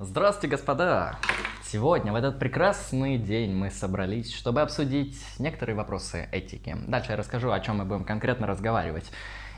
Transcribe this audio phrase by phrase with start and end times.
[0.00, 1.16] Здравствуйте, господа!
[1.64, 6.76] Сегодня, в этот прекрасный день, мы собрались, чтобы обсудить некоторые вопросы этики.
[6.86, 9.10] Дальше я расскажу, о чем мы будем конкретно разговаривать.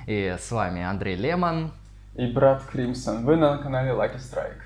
[0.07, 1.73] И с вами Андрей Лемон.
[2.15, 3.27] И брат Кримсон.
[3.27, 4.63] Вы на канале Lucky Strike.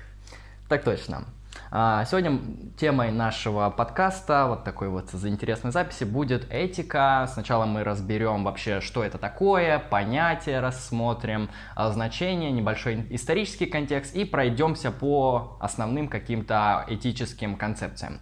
[0.69, 1.25] Так точно.
[1.71, 2.39] А, сегодня
[2.77, 7.27] темой нашего подкаста, вот такой вот за интересной записи, будет этика.
[7.33, 14.25] Сначала мы разберем вообще, что это такое, понятие рассмотрим, а, значение, небольшой исторический контекст и
[14.25, 18.19] пройдемся по основным каким-то этическим концепциям.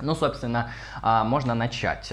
[0.00, 0.70] Ну, собственно,
[1.02, 2.12] а, можно начать.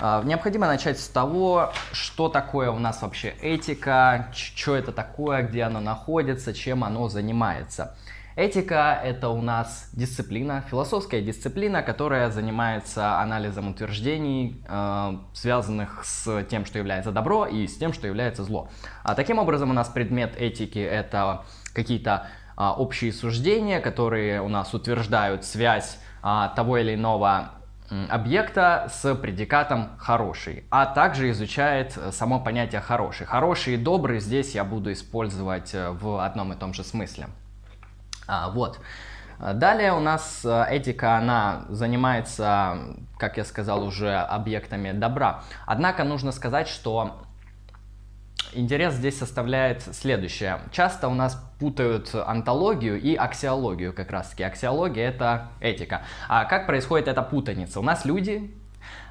[0.00, 5.80] Необходимо начать с того, что такое у нас вообще этика, что это такое, где оно
[5.80, 7.96] находится, чем оно занимается.
[8.36, 16.66] Этика— это у нас дисциплина, философская дисциплина, которая занимается анализом утверждений, э, связанных с тем,
[16.66, 18.68] что является добро, и с тем, что является зло.
[19.04, 22.26] А таким образом у нас предмет этики— это какие-то
[22.58, 27.50] э, общие суждения, которые у нас утверждают связь э, того или иного
[28.08, 33.26] объекта с предикатом хороший, а также изучает само понятие хороший.
[33.26, 37.28] Хороший и добрый здесь я буду использовать э, в одном и том же смысле.
[38.26, 38.80] А, вот.
[39.38, 45.42] Далее у нас э, этика, она занимается, как я сказал, уже объектами добра.
[45.66, 47.24] Однако нужно сказать, что
[48.54, 50.60] интерес здесь составляет следующее.
[50.70, 54.44] Часто у нас путают антологию и аксиологию как раз таки.
[54.44, 56.02] Аксиология это этика.
[56.28, 57.80] А как происходит эта путаница?
[57.80, 58.54] У нас люди,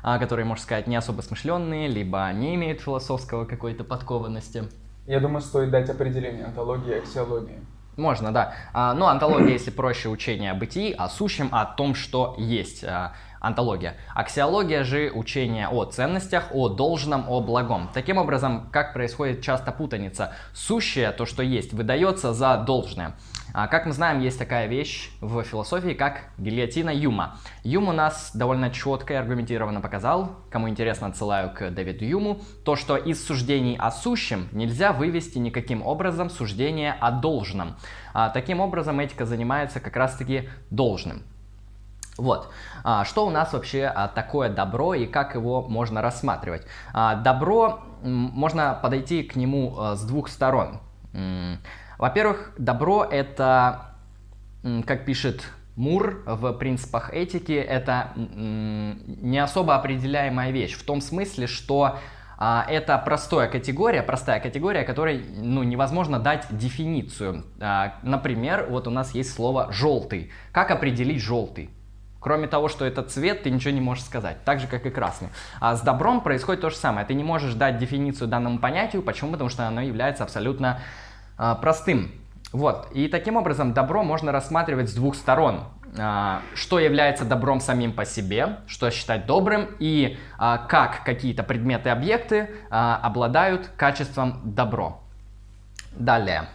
[0.02, 4.64] а, которые, можно сказать, не особо смышленные, либо не имеют философского какой-то подкованности.
[5.06, 7.60] Я думаю, стоит дать определение антологии и аксиологии.
[7.96, 8.54] Можно, да.
[8.74, 12.84] А, ну, антология, если проще, учение о бытии, о сущем, о том, что есть.
[13.40, 13.98] Антология.
[14.16, 17.90] Аксиология же учение о ценностях, о должном, о благом.
[17.94, 20.32] Таким образом, как происходит часто путаница.
[20.54, 23.16] Сущее, то, что есть, выдается за должное.
[23.56, 27.38] А, как мы знаем, есть такая вещь в философии, как гильотина Юма.
[27.64, 32.76] Юм у нас довольно четко и аргументированно показал, кому интересно, отсылаю к Дэвиду Юму, то,
[32.76, 37.76] что из суждений о сущем нельзя вывести никаким образом суждение о должном.
[38.16, 41.22] А, таким образом, этика занимается как раз-таки должным.
[42.18, 42.50] Вот.
[42.84, 46.66] А, что у нас вообще такое добро и как его можно рассматривать?
[46.92, 50.80] Добро, можно подойти к нему с двух сторон.
[51.98, 53.96] Во-первых, добро это,
[54.86, 55.44] как пишет
[55.76, 60.74] Мур в принципах этики, это не особо определяемая вещь.
[60.74, 61.98] В том смысле, что
[62.38, 67.46] а, это простая категория, простая категория, которой ну, невозможно дать дефиницию.
[67.60, 70.32] А, например, вот у нас есть слово желтый.
[70.52, 71.70] Как определить желтый?
[72.20, 75.30] Кроме того, что это цвет, ты ничего не можешь сказать, так же, как и красный.
[75.60, 77.06] А с добром происходит то же самое.
[77.06, 79.02] Ты не можешь дать дефиницию данному понятию.
[79.02, 79.32] Почему?
[79.32, 80.80] Потому что оно является абсолютно
[81.62, 82.12] простым.
[82.52, 82.90] Вот.
[82.94, 85.66] И таким образом добро можно рассматривать с двух сторон.
[85.96, 91.90] А, что является добром самим по себе, что считать добрым, и а, как какие-то предметы
[91.90, 95.02] объекты обладают качеством добро.
[95.92, 96.46] Далее.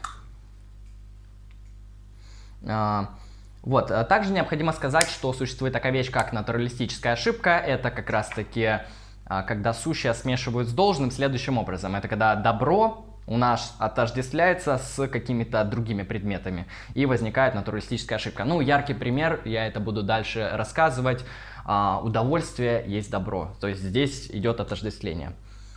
[3.62, 4.08] Вот.
[4.08, 7.50] Также необходимо сказать, что существует такая вещь, как натуралистическая ошибка.
[7.50, 8.80] Это как раз-таки,
[9.24, 11.94] когда сущее смешивают с должным следующим образом.
[11.94, 18.44] Это когда добро у нас отождествляется с какими-то другими предметами, и возникает натуралистическая ошибка.
[18.44, 21.24] Ну, яркий пример, я это буду дальше рассказывать,
[21.64, 25.32] а, удовольствие есть добро, то есть здесь идет отождествление.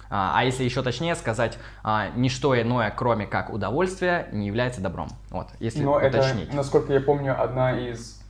[0.10, 5.10] А, а если еще точнее сказать, а, ничто иное, кроме как удовольствие, не является добром.
[5.30, 6.48] Вот, если Но уточнить.
[6.48, 8.22] это, насколько я помню, одна из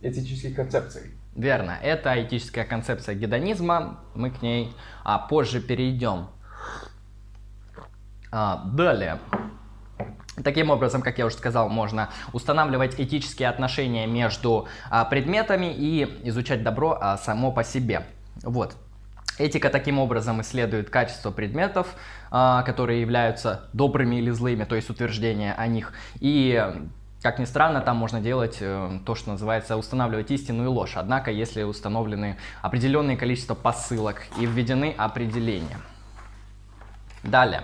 [0.00, 1.12] этических концепций.
[1.36, 4.72] Верно, это этическая концепция гедонизма, мы к ней
[5.04, 6.28] а, позже перейдем.
[8.36, 9.18] А, далее.
[10.42, 16.64] Таким образом, как я уже сказал, можно устанавливать этические отношения между а, предметами и изучать
[16.64, 18.04] добро а, само по себе.
[18.42, 18.74] Вот.
[19.38, 21.86] Этика таким образом исследует качество предметов,
[22.32, 25.92] а, которые являются добрыми или злыми, то есть утверждение о них.
[26.18, 26.60] И
[27.22, 30.94] как ни странно, там можно делать э, то, что называется устанавливать истину и ложь.
[30.96, 35.78] Однако, если установлены определенное количество посылок и введены определения.
[37.22, 37.62] Далее.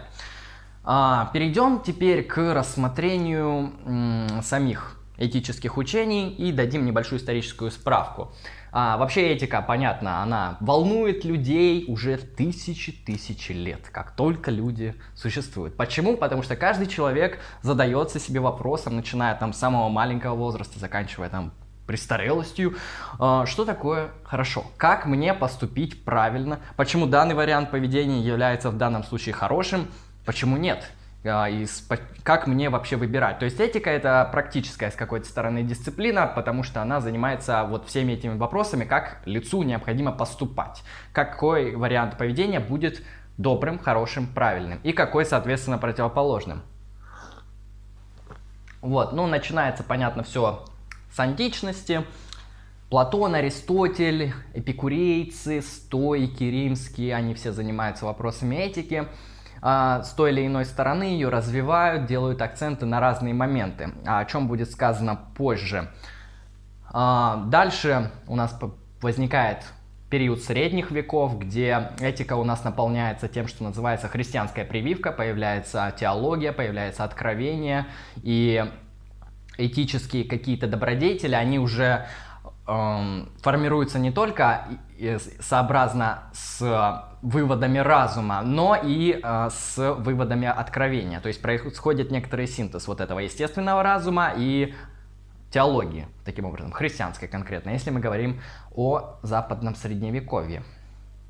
[0.82, 8.32] А, перейдем теперь к рассмотрению м, самих этических учений и дадим небольшую историческую справку.
[8.73, 15.77] А, вообще этика, понятно, она волнует людей уже тысячи-тысячи лет, как только люди существуют.
[15.77, 16.17] Почему?
[16.17, 21.53] Потому что каждый человек задается себе вопросом, начиная там с самого маленького возраста, заканчивая там
[21.87, 22.77] престарелостью.
[23.19, 24.65] А, что такое хорошо?
[24.79, 26.61] Как мне поступить правильно?
[26.77, 29.88] Почему данный вариант поведения является в данном случае хорошим?
[30.31, 30.88] Почему нет?
[31.25, 31.67] а, и
[32.23, 33.41] как мне вообще выбирать.
[33.41, 38.12] То есть этика это практическая с какой-то стороны дисциплина, потому что она занимается вот всеми
[38.12, 43.03] этими вопросами, как лицу необходимо поступать, какой вариант поведения будет
[43.38, 46.62] добрым, хорошим, правильным и какой, соответственно, противоположным.
[48.81, 50.65] Вот, ну начинается, понятно, все
[51.12, 52.05] с античности.
[52.88, 59.09] Платон, Аристотель, эпикурейцы, стойки римские, они все занимаются вопросами этики.
[59.62, 64.48] А, с той или иной стороны ее развивают, делают акценты на разные моменты, о чем
[64.48, 65.90] будет сказано позже.
[66.92, 68.58] А, дальше у нас
[69.02, 69.64] возникает
[70.08, 76.52] период средних веков, где этика у нас наполняется тем, что называется христианская прививка, появляется теология,
[76.52, 77.86] появляется откровение,
[78.22, 78.64] и
[79.56, 82.06] этические какие-то добродетели, они уже
[82.70, 84.69] эм, формируются не только
[85.40, 91.20] сообразно с выводами разума, но и э, с выводами откровения.
[91.20, 94.75] То есть происходит некоторый синтез вот этого естественного разума и
[95.50, 98.40] теологии, таким образом, христианской конкретно, если мы говорим
[98.75, 100.62] о западном средневековье.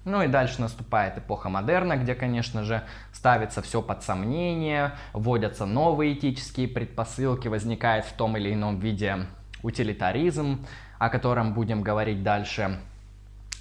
[0.05, 2.83] Ну и дальше наступает эпоха модерна, где, конечно же,
[3.13, 9.27] ставится все под сомнение, вводятся новые этические предпосылки, возникает в том или ином виде
[9.63, 10.65] утилитаризм,
[11.01, 12.79] о котором будем говорить дальше.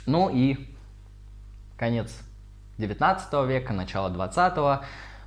[0.06, 0.76] Ну и
[1.78, 2.22] конец
[2.78, 4.82] 19 века, начало 20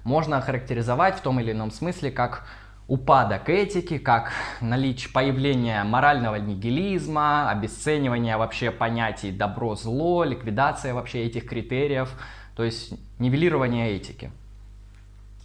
[0.04, 2.46] можно охарактеризовать в том или ином смысле как
[2.86, 12.10] упадок этики, как наличие появления морального нигилизма, обесценивание вообще понятий добро-зло, ликвидация вообще этих критериев,
[12.54, 14.30] то есть нивелирование этики.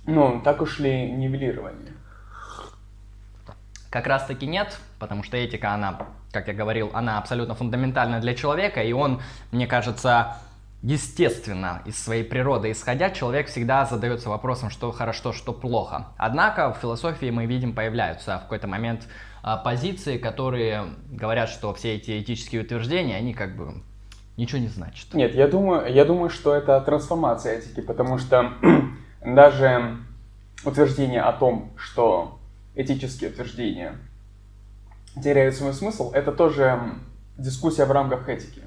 [0.06, 1.94] Ну, так уж ли нивелирование?
[3.90, 8.33] Как раз таки нет, потому что этика, она, как я говорил, она абсолютно фундаментальна для
[8.33, 9.21] человека, и он,
[9.51, 10.38] мне кажется,
[10.83, 16.09] Естественно, из своей природы исходя, человек всегда задается вопросом, что хорошо, что плохо.
[16.18, 19.07] Однако в философии мы видим, появляются в какой-то момент
[19.41, 23.81] а, позиции, которые говорят, что все эти этические утверждения, они как бы
[24.38, 25.15] ничего не значат.
[25.15, 28.53] Нет, я думаю, я думаю, что это трансформация этики, потому что
[29.25, 29.97] даже
[30.63, 32.39] утверждение о том, что
[32.75, 33.95] этические утверждения
[35.24, 36.80] теряют свой смысл, это тоже
[37.38, 38.62] дискуссия в рамках этики,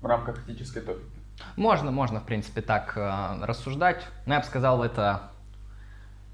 [0.00, 1.16] в рамках этической топики.
[1.56, 4.02] Можно, можно, в принципе, так э, рассуждать.
[4.24, 5.30] Но я бы сказал, это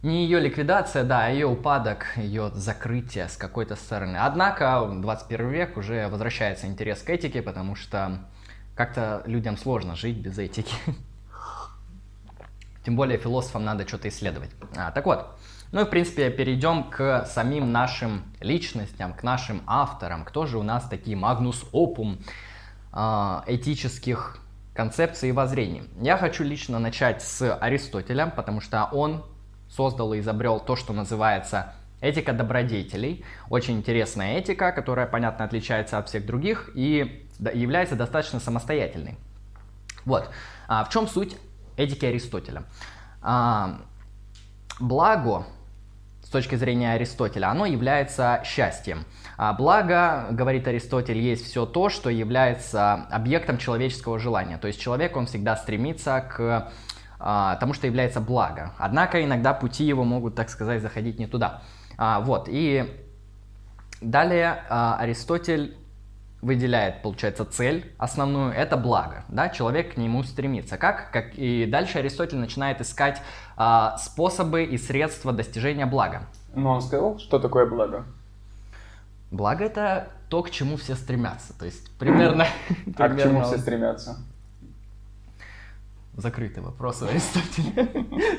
[0.03, 4.17] не ее ликвидация, да, а ее упадок, ее закрытие с какой-то стороны.
[4.17, 8.19] Однако 21 век уже возвращается интерес к этике, потому что
[8.75, 10.75] как-то людям сложно жить без этики.
[12.85, 14.51] Тем более философам надо что-то исследовать.
[14.77, 15.39] А, так вот,
[15.73, 20.25] ну и в принципе перейдем к самим нашим личностям, к нашим авторам.
[20.25, 22.19] Кто же у нас такие магнус опум
[22.93, 24.39] э, этических
[24.75, 25.83] концепции и воззрений.
[26.01, 29.25] Я хочу лично начать с Аристотеля, потому что он
[29.69, 33.25] создал и изобрел то, что называется этика добродетелей.
[33.49, 39.17] Очень интересная этика, которая, понятно, отличается от всех других и является достаточно самостоятельной.
[40.05, 40.29] Вот.
[40.69, 41.37] А в чем суть
[41.77, 42.65] этики Аристотеля?
[43.23, 43.81] А,
[44.81, 45.47] благо
[46.33, 49.05] точки зрения Аристотеля, оно является счастьем.
[49.37, 54.59] А благо, говорит Аристотель, есть все то, что является объектом человеческого желания.
[54.59, 56.73] То есть человек, он всегда стремится к
[57.19, 58.73] а, тому, что является благо.
[58.79, 61.63] Однако иногда пути его могут, так сказать, заходить не туда.
[61.97, 62.93] А, вот, и
[64.01, 65.77] далее а, Аристотель
[66.43, 70.77] выделяет, получается, цель основную, это благо, да, человек к нему стремится.
[70.77, 71.11] Как?
[71.13, 73.23] как и дальше Аристотель начинает искать
[73.57, 76.29] а, способы и средства достижения блага.
[76.55, 78.05] Но он сказал, что такое благо?
[79.31, 82.47] Благо это то, к чему все стремятся, то есть примерно...
[82.99, 84.19] А к чему все стремятся?
[86.15, 87.89] Закрытый вопрос Аристотеля.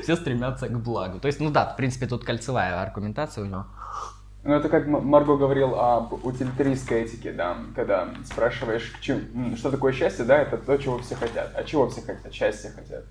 [0.02, 1.18] Все стремятся к благу.
[1.20, 3.66] То есть, ну да, в принципе, тут кольцевая аргументация у него.
[4.44, 10.36] Ну, это как Марго говорил об утилитаристской этике, да, когда спрашиваешь, что такое счастье, да,
[10.36, 11.50] это то, чего все хотят.
[11.54, 12.32] А чего все хотят?
[12.32, 13.04] Счастье хотят.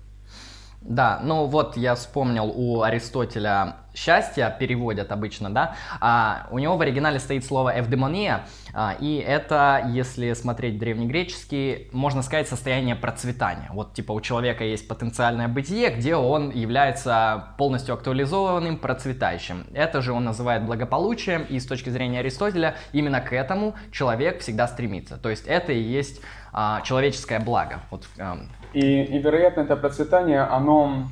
[0.80, 6.80] Да, ну вот я вспомнил у Аристотеля счастье переводят обычно, да, а у него в
[6.80, 13.70] оригинале стоит слово эвдемония, а, и это, если смотреть древнегреческий, можно сказать состояние процветания.
[13.72, 19.66] Вот типа у человека есть потенциальное бытие, где он является полностью актуализованным, процветающим.
[19.72, 24.66] Это же он называет благополучием, и с точки зрения Аристотеля именно к этому человек всегда
[24.66, 25.16] стремится.
[25.16, 26.20] То есть это и есть
[26.52, 27.80] а, человеческое благо.
[27.90, 28.38] Вот, а,
[28.72, 31.06] и, и, вероятно, это процветание, оно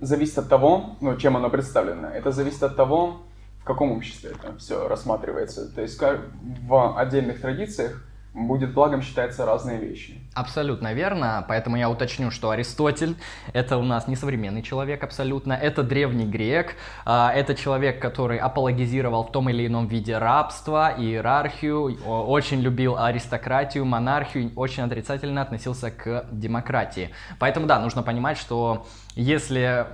[0.00, 2.08] зависит от того, ну, чем оно представлено.
[2.08, 3.22] Это зависит от того,
[3.60, 5.72] в каком обществе это все рассматривается.
[5.74, 10.18] То есть в отдельных традициях будет благом считаются разные вещи.
[10.34, 13.16] Абсолютно верно, поэтому я уточню, что Аристотель
[13.52, 16.74] это у нас не современный человек абсолютно, это древний грек,
[17.04, 23.84] а, это человек, который апологизировал в том или ином виде рабство, иерархию, очень любил аристократию,
[23.84, 27.10] монархию, очень отрицательно относился к демократии.
[27.38, 29.86] Поэтому да, нужно понимать, что если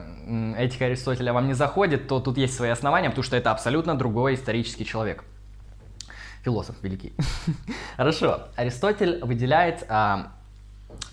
[0.57, 4.35] этика Аристотеля вам не заходит, то тут есть свои основания, потому что это абсолютно другой
[4.35, 5.25] исторический человек
[6.45, 7.13] философ великий.
[7.97, 8.49] Хорошо.
[8.57, 10.33] Аристотель выделяет, а,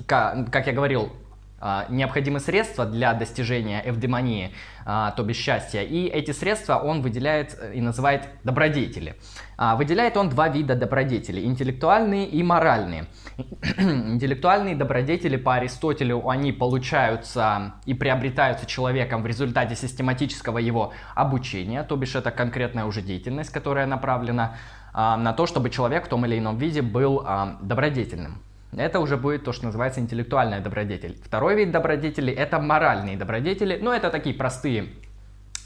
[0.05, 1.11] как я говорил,
[1.59, 4.53] а, необходимые средства для достижения эвдемонии,
[4.85, 5.81] а, то бишь счастья.
[5.81, 9.15] И эти средства он выделяет и называет добродетели.
[9.57, 13.07] Выделяет он два вида добродетелей, интеллектуальные и моральные.
[13.77, 21.95] Интеллектуальные добродетели по Аристотелю, они получаются и приобретаются человеком в результате систематического его обучения, то
[21.95, 24.57] бишь это конкретная уже деятельность, которая направлена
[24.97, 28.41] на то, чтобы человек в том или ином виде был а, добродетельным.
[28.75, 31.17] Это уже будет то, что называется интеллектуальная добродетель.
[31.23, 33.79] Второй вид добродетели– это моральные добродетели.
[33.81, 34.89] Но это такие простые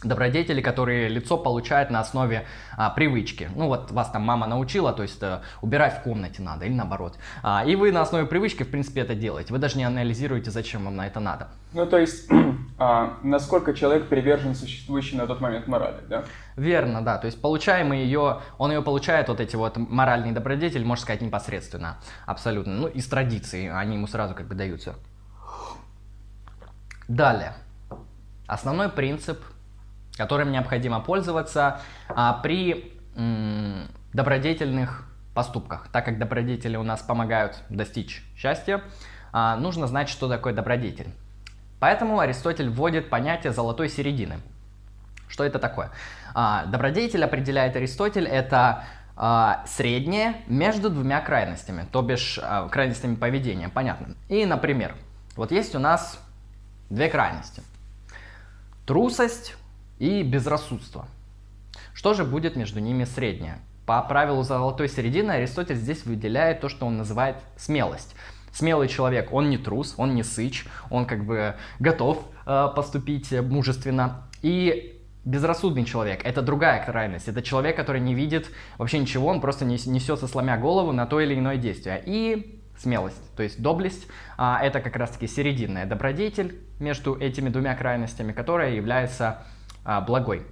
[0.03, 2.45] добродетели, которые лицо получает на основе
[2.77, 3.49] а, привычки.
[3.55, 7.17] Ну вот вас там мама научила, то есть а, убирать в комнате надо или наоборот.
[7.43, 9.53] А, и вы на основе привычки, в принципе, это делаете.
[9.53, 11.49] Вы даже не анализируете, зачем вам на это надо.
[11.73, 12.29] Ну то есть,
[12.79, 16.23] а, насколько человек привержен существующей на тот момент морали, да?
[16.55, 17.17] Верно, да.
[17.17, 21.97] То есть получаемый ее, он ее получает, вот эти вот моральные добродетели, можно сказать, непосредственно.
[22.25, 22.73] Абсолютно.
[22.73, 24.95] Ну, из традиции, они ему сразу как бы даются.
[27.07, 27.53] Далее.
[28.47, 29.39] Основной принцип
[30.21, 35.87] которым необходимо пользоваться а, при м, добродетельных поступках.
[35.91, 38.83] Так как добродетели у нас помогают достичь счастья,
[39.33, 41.07] а, нужно знать, что такое добродетель.
[41.79, 44.35] Поэтому Аристотель вводит понятие золотой середины.
[45.27, 45.89] Что это такое?
[46.35, 48.83] А, добродетель определяет Аристотель, это
[49.15, 54.13] а, среднее между двумя крайностями, то бишь а, крайностями поведения, понятно.
[54.29, 54.93] И, например,
[55.35, 56.19] вот есть у нас
[56.91, 57.63] две крайности.
[58.85, 59.55] Трусость
[60.01, 61.05] и безрассудство.
[61.93, 63.59] Что же будет между ними среднее?
[63.85, 68.15] По правилу золотой середины Аристотель здесь выделяет то, что он называет смелость.
[68.51, 74.23] Смелый человек, он не трус, он не сыч, он как бы готов э, поступить мужественно.
[74.41, 77.27] И безрассудный человек, это другая крайность.
[77.27, 81.35] Это человек, который не видит вообще ничего, он просто несется сломя голову на то или
[81.37, 82.01] иное действие.
[82.03, 88.31] И смелость, то есть доблесть, а, это как раз-таки серединная добродетель между этими двумя крайностями,
[88.31, 89.43] которая является
[89.83, 90.45] а, благой.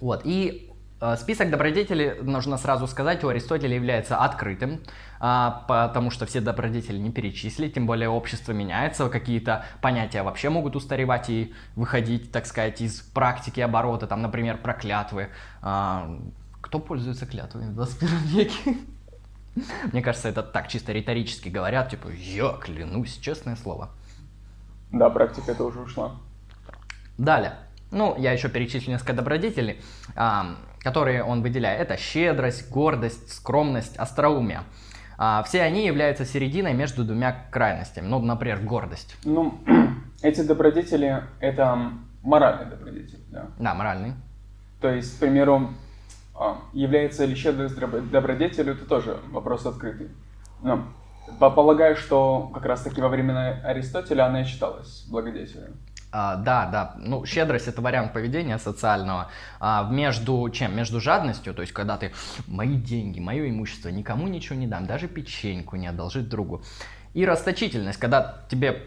[0.00, 0.22] Вот.
[0.24, 4.80] И а, Список добродетелей, нужно сразу сказать, у Аристотеля является открытым,
[5.20, 10.76] а, потому что все добродетели не перечислить, тем более общество меняется, какие-то понятия вообще могут
[10.76, 15.28] устаревать и выходить, так сказать, из практики оборота, там, например, про клятвы.
[15.60, 18.76] Кто пользуется клятвами в 21 веке?
[19.92, 23.90] Мне кажется, это так чисто риторически говорят, типа, я клянусь, честное слово.
[24.92, 26.16] Да, практика это уже ушла.
[27.18, 27.54] Далее.
[27.92, 29.80] Ну, я еще перечислю несколько добродетелей,
[30.16, 31.80] а, которые он выделяет.
[31.80, 34.62] Это щедрость, гордость, скромность, остроумие.
[35.18, 38.06] А, все они являются серединой между двумя крайностями.
[38.06, 39.14] Ну, например, гордость.
[39.24, 39.58] Ну,
[40.22, 43.46] эти добродетели– это моральные добродетели, да?
[43.58, 44.14] Да, моральные.
[44.80, 45.70] То есть, к примеру,
[46.34, 50.08] а, является ли щедрость добродетелью, это тоже вопрос открытый.
[50.62, 50.82] Но
[51.38, 55.76] полагаю, что как раз-таки во времена Аристотеля она и считалась благодетелем.
[56.12, 56.94] А, да, да.
[56.98, 59.30] Ну, щедрость это вариант поведения социального.
[59.58, 60.76] А, между чем?
[60.76, 62.12] Между жадностью, то есть когда ты
[62.46, 66.62] мои деньги, мое имущество, никому ничего не дам, даже печеньку не одолжить другу.
[67.14, 68.82] И расточительность, когда тебе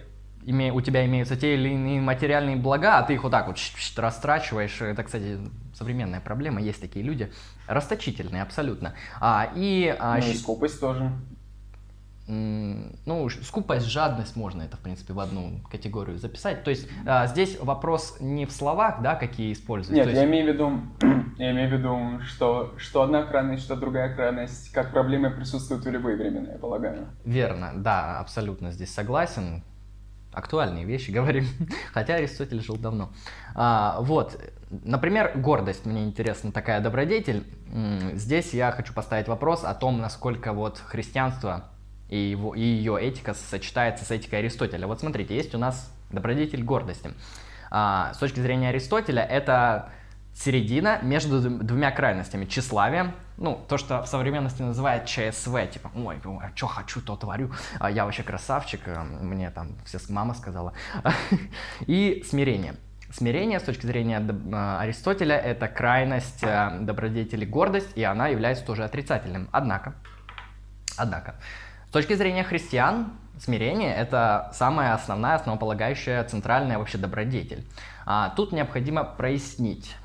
[0.45, 3.57] име, у тебя имеются те или иные материальные блага, а ты их вот так вот
[3.97, 4.81] растрачиваешь.
[4.81, 5.39] Это, кстати,
[5.73, 7.31] современная проблема, есть такие люди,
[7.67, 8.93] расточительные абсолютно.
[9.19, 11.11] А, и, а, ну и скупость тоже
[12.27, 16.63] ну, скупость, жадность можно это, в принципе, в одну категорию записать.
[16.63, 19.95] То есть а, здесь вопрос не в словах, да, какие используют.
[19.95, 20.19] Нет, есть...
[20.19, 20.81] я имею в виду,
[21.37, 25.89] я имею в виду, что, что одна крайность, что другая крайность, как проблемы присутствуют в
[25.89, 27.09] любые времена, я полагаю.
[27.25, 29.63] Верно, да, абсолютно здесь согласен.
[30.33, 31.45] Актуальные вещи говорим,
[31.93, 33.11] хотя Аристотель жил давно.
[33.53, 34.41] А, вот,
[34.83, 37.43] например, гордость, мне интересна такая добродетель.
[38.13, 41.69] Здесь я хочу поставить вопрос о том, насколько вот христианство
[42.09, 44.87] и, его, и ее этика сочетается с этикой Аристотеля.
[44.87, 47.11] Вот смотрите, есть у нас добродетель гордости.
[47.71, 49.89] А, с точки зрения Аристотеля, это
[50.35, 52.45] середина между двумя крайностями.
[52.45, 57.51] Тщеславие, ну, то, что в современности называют ЧСВ, типа, ой, а что хочу, то творю,
[57.79, 60.73] а я вообще красавчик, э, мне там все мама сказала.
[61.87, 62.75] И смирение.
[63.11, 69.49] Смирение с точки зрения э, Аристотеля это крайность добродетели гордость, и она является тоже отрицательным.
[69.51, 69.95] Однако,
[70.97, 71.35] Однако,
[71.95, 77.65] точки зрения христиан, смирение– это самая основная, основополагающая, центральная вообще добродетель.
[78.05, 79.95] А, тут необходимо прояснить.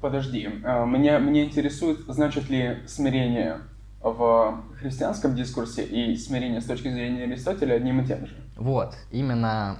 [0.00, 3.58] Подожди, а, меня, меня интересует, значит ли смирение
[4.00, 8.34] в христианском дискурсе и смирение с точки зрения Аристотеля одним и тем же?
[8.56, 9.76] Вот, именно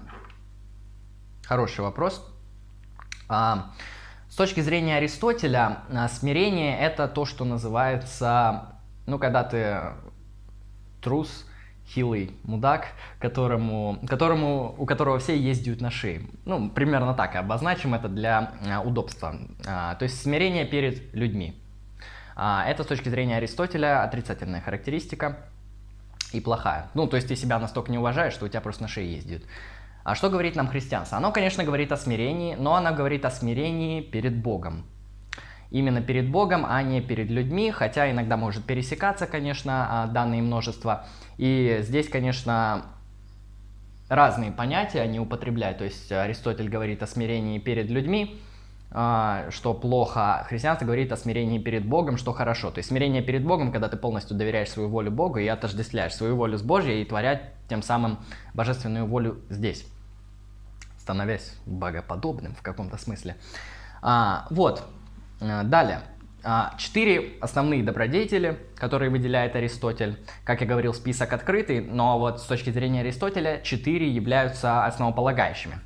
[1.46, 2.22] хороший вопрос.
[3.30, 3.70] А,
[4.28, 8.74] с точки зрения Аристотеля, а, смирение это то, что называется,
[9.06, 9.94] ну, когда ты
[11.06, 11.46] трус,
[11.86, 12.88] хилый мудак,
[13.20, 16.22] которому, которому, у которого все ездят на шее.
[16.44, 19.36] Ну, примерно так, обозначим это для а, удобства.
[19.68, 21.56] А, то есть смирение перед людьми.
[22.34, 25.38] А, это с точки зрения Аристотеля отрицательная характеристика
[26.32, 26.90] и плохая.
[26.94, 29.42] Ну, то есть ты себя настолько не уважаешь, что у тебя просто на шее ездят.
[30.02, 31.18] А что говорит нам христианство?
[31.18, 34.86] Оно, конечно, говорит о смирении, но оно говорит о смирении перед Богом.
[35.76, 41.04] Именно перед Богом, а не перед людьми, хотя иногда может пересекаться, конечно, а, данные множества.
[41.36, 42.86] И здесь, конечно,
[44.08, 45.76] разные понятия они употребляют.
[45.76, 48.40] То есть Аристотель говорит о смирении перед людьми,
[48.90, 50.46] а, что плохо.
[50.48, 52.70] Христианство говорит о смирении перед Богом, что хорошо.
[52.70, 56.36] То есть смирение перед Богом, когда ты полностью доверяешь свою волю Богу и отождествляешь свою
[56.36, 58.18] волю с Божьей и творя тем самым
[58.54, 59.84] божественную волю здесь
[61.06, 63.36] становясь богоподобным в каком-то смысле.
[64.02, 64.95] А, вот, а,
[65.40, 66.00] далее.
[66.48, 70.16] А, четыре основные добродетели, которые выделяет Аристотель.
[70.44, 75.80] Как я говорил, список открытый, но вот с точки зрения Аристотеля четыре являются основополагающими.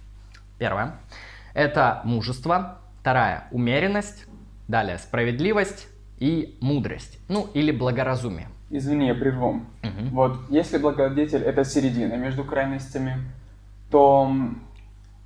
[0.59, 0.97] Первое–
[1.55, 2.79] это мужество.
[3.01, 4.27] Вторая– умеренность.
[4.69, 5.89] Далее– справедливость
[6.19, 7.19] и мудрость.
[7.29, 8.49] Ну, или благоразумие.
[8.69, 9.65] Извини, я прерву.
[9.83, 10.09] Угу.
[10.13, 13.17] Вот, если благодетель– это середина между крайностями,
[13.91, 14.31] то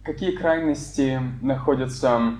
[0.04, 2.36] какие крайности находятся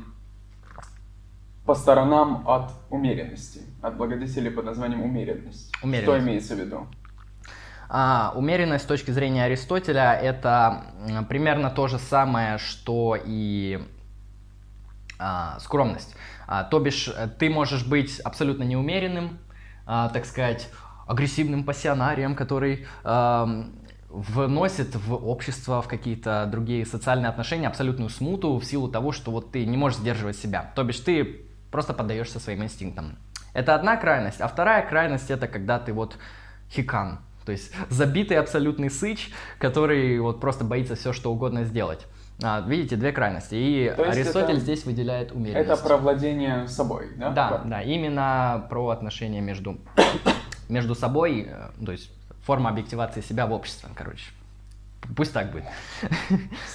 [1.65, 5.73] по сторонам от умеренности, от благодетелей под названием умеренность?
[5.83, 6.05] умеренность.
[6.05, 6.87] Что имеется в виду?
[7.89, 10.85] А, умеренность с точки зрения Аристотеля это
[11.29, 13.83] примерно то же самое, что и
[15.19, 16.15] а, скромность.
[16.47, 19.39] А, то бишь, ты можешь быть абсолютно неумеренным,
[19.87, 20.69] а, так сказать,
[21.07, 23.69] агрессивным пассионарием, который а,
[24.11, 29.51] вносит в общество, в какие-то другие социальные отношения абсолютную смуту в силу того, что вот
[29.51, 30.73] ты не можешь сдерживать себя.
[30.75, 33.19] То бишь ты просто поддаешься своим инстинктам.
[33.53, 34.41] Это одна крайность.
[34.41, 36.17] А вторая крайность это когда ты вот
[36.71, 42.07] хикан, то есть забитый абсолютный сыч, который вот просто боится все что угодно сделать.
[42.41, 43.57] А, видите, две крайности.
[43.57, 45.69] И Аристотель это, здесь выделяет умеренность.
[45.69, 47.31] Это про владение собой, да?
[47.31, 49.77] Да, да, именно про отношения между,
[50.69, 52.09] между собой, э, то есть
[52.45, 54.27] форма объективации себя в обществе, короче.
[55.17, 55.65] Пусть так будет.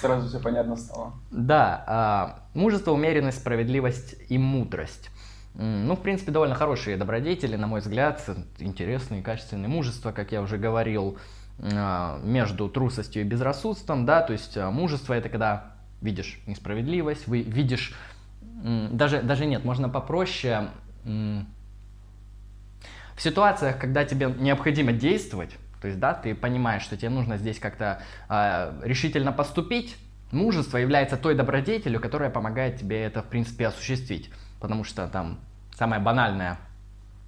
[0.00, 1.14] Сразу все понятно стало.
[1.30, 5.10] Да, а, мужество, умеренность, справедливость и мудрость.
[5.54, 8.24] Ну, в принципе, довольно хорошие добродетели, на мой взгляд,
[8.58, 11.18] интересные, качественные мужество, как я уже говорил,
[11.58, 17.42] а, между трусостью и безрассудством, да, то есть а, мужество это когда видишь несправедливость, вы
[17.42, 17.94] видишь,
[18.40, 20.68] даже, даже нет, можно попроще,
[21.04, 27.58] в ситуациях, когда тебе необходимо действовать, то есть, да, ты понимаешь, что тебе нужно здесь
[27.58, 29.96] как-то э, решительно поступить,
[30.30, 34.30] мужество является той добродетелью, которая помогает тебе это, в принципе, осуществить.
[34.60, 35.40] Потому что там
[35.74, 36.58] самое банальное,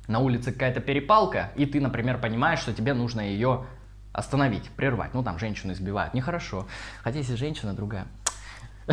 [0.09, 3.65] на улице какая-то перепалка, и ты, например, понимаешь, что тебе нужно ее
[4.13, 5.15] остановить, прервать.
[5.15, 6.67] Ну, там женщину избивают, нехорошо.
[7.03, 8.07] Хотя если женщина другая.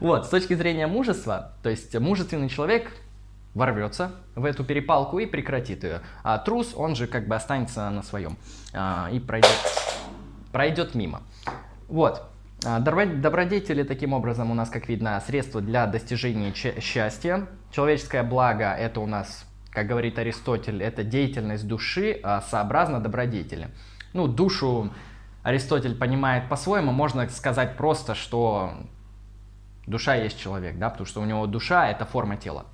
[0.00, 2.90] Вот, с точки зрения мужества, то есть мужественный человек
[3.56, 6.02] ворвется в эту перепалку и прекратит ее.
[6.22, 8.36] А трус, он же как бы останется на своем
[8.74, 9.56] а, и пройдет,
[10.52, 11.22] пройдет мимо.
[11.88, 12.30] Вот.
[12.66, 17.46] А, добродетели таким образом у нас, как видно, средства для достижения счастья.
[17.72, 23.68] Человеческое благо это у нас, как говорит Аристотель, это деятельность души а, сообразно добродетели.
[24.12, 24.92] Ну, душу
[25.42, 28.74] Аристотель понимает по-своему, можно сказать просто, что
[29.86, 32.66] душа есть человек, да, потому что у него душа это форма тела.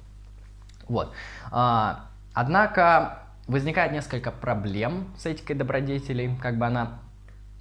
[0.89, 1.13] Вот.
[1.51, 7.01] А, однако возникает несколько проблем с этикой добродетелей, как бы она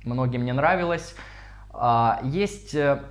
[0.04, 1.16] многим не нравилась.
[1.72, 3.02] А, есть э,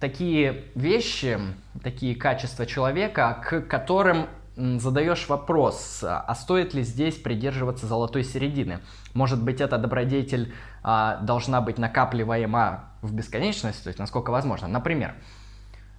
[0.00, 1.38] такие вещи,
[1.82, 8.80] такие качества человека, к которым задаешь вопрос, а стоит ли здесь придерживаться золотой середины?
[9.12, 14.66] Может быть, эта добродетель а, должна быть накапливаема в бесконечность, то есть насколько возможно.
[14.66, 15.14] Например,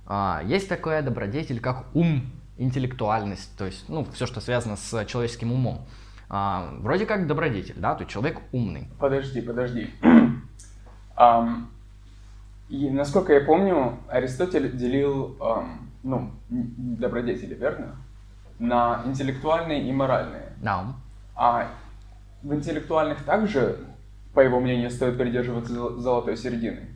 [0.08, 5.52] а, есть такая добродетель, как ум интеллектуальность, то есть, ну, все, что связано с человеческим
[5.52, 5.86] умом.
[6.30, 8.90] А, вроде как добродетель, да, то есть человек умный.
[9.00, 9.90] Подожди, подожди.
[11.18, 11.66] um,
[12.70, 17.96] и, насколько я помню, Аристотель делил, um, ну, добродетели, верно?
[18.60, 20.54] На интеллектуальные и моральные.
[20.62, 20.96] Да.
[21.36, 21.70] А
[22.42, 23.78] в интеллектуальных также,
[24.34, 26.88] по его мнению, стоит придерживаться золотой середины?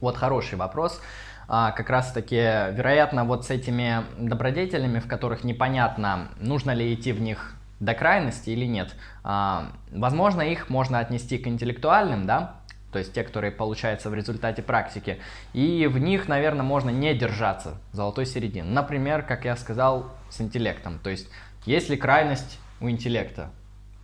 [0.00, 1.00] Вот хороший вопрос.
[1.48, 7.12] А, как раз таки, вероятно, вот с этими добродетелями, в которых непонятно, нужно ли идти
[7.12, 8.94] в них до крайности или нет.
[9.22, 12.56] А, возможно, их можно отнести к интеллектуальным, да,
[12.92, 15.18] то есть те, которые получаются в результате практики.
[15.52, 18.68] И в них, наверное, можно не держаться золотой середины.
[18.70, 20.98] Например, как я сказал, с интеллектом.
[21.00, 21.28] То есть
[21.66, 23.50] есть ли крайность у интеллекта?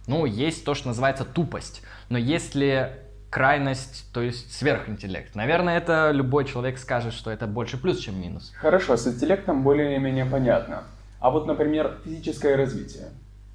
[0.07, 1.83] Ну, есть то, что называется тупость.
[2.09, 2.99] Но если
[3.33, 5.35] крайность, то есть сверхинтеллект.
[5.35, 8.53] Наверное, это любой человек скажет, что это больше плюс, чем минус.
[8.55, 10.83] Хорошо, с интеллектом более-менее понятно.
[11.19, 13.09] А вот, например, физическое развитие.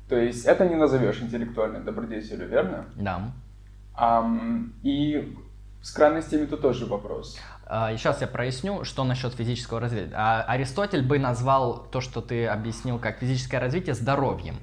[0.10, 2.86] То есть это не назовешь интеллектуальной добродетелью, верно?
[2.96, 3.32] Да.
[4.00, 5.38] Um, и
[5.84, 7.38] с крайностями тут тоже вопрос.
[7.68, 10.10] Сейчас я проясню, что насчет физического развития.
[10.12, 14.56] Uh, Аристотель бы назвал то, что ты объяснил, как физическое развитие здоровьем.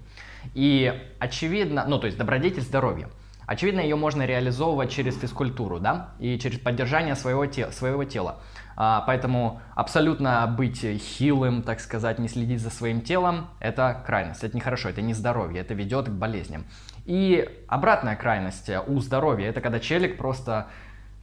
[0.54, 3.08] И очевидно, ну то есть добродетель здоровья.
[3.46, 8.40] Очевидно, ее можно реализовывать через физкультуру, да, и через поддержание своего, те, своего тела.
[8.76, 14.56] А, поэтому абсолютно быть хилым, так сказать, не следить за своим телом, это крайность, это
[14.56, 16.64] нехорошо, это не здоровье, это ведет к болезням.
[17.04, 20.68] И обратная крайность у здоровья, это когда челик просто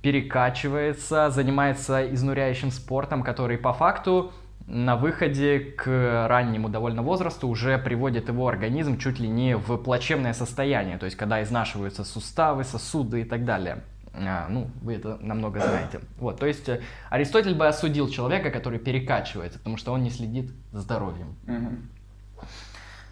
[0.01, 4.31] перекачивается, занимается изнуряющим спортом, который по факту
[4.67, 10.33] на выходе к раннему довольно возрасту уже приводит его организм чуть ли не в плачевное
[10.33, 13.83] состояние, то есть когда изнашиваются суставы, сосуды и так далее.
[14.13, 16.01] А, ну, вы это намного знаете.
[16.17, 20.51] Вот, то есть э, Аристотель бы осудил человека, который перекачивается, потому что он не следит
[20.71, 21.37] за здоровьем.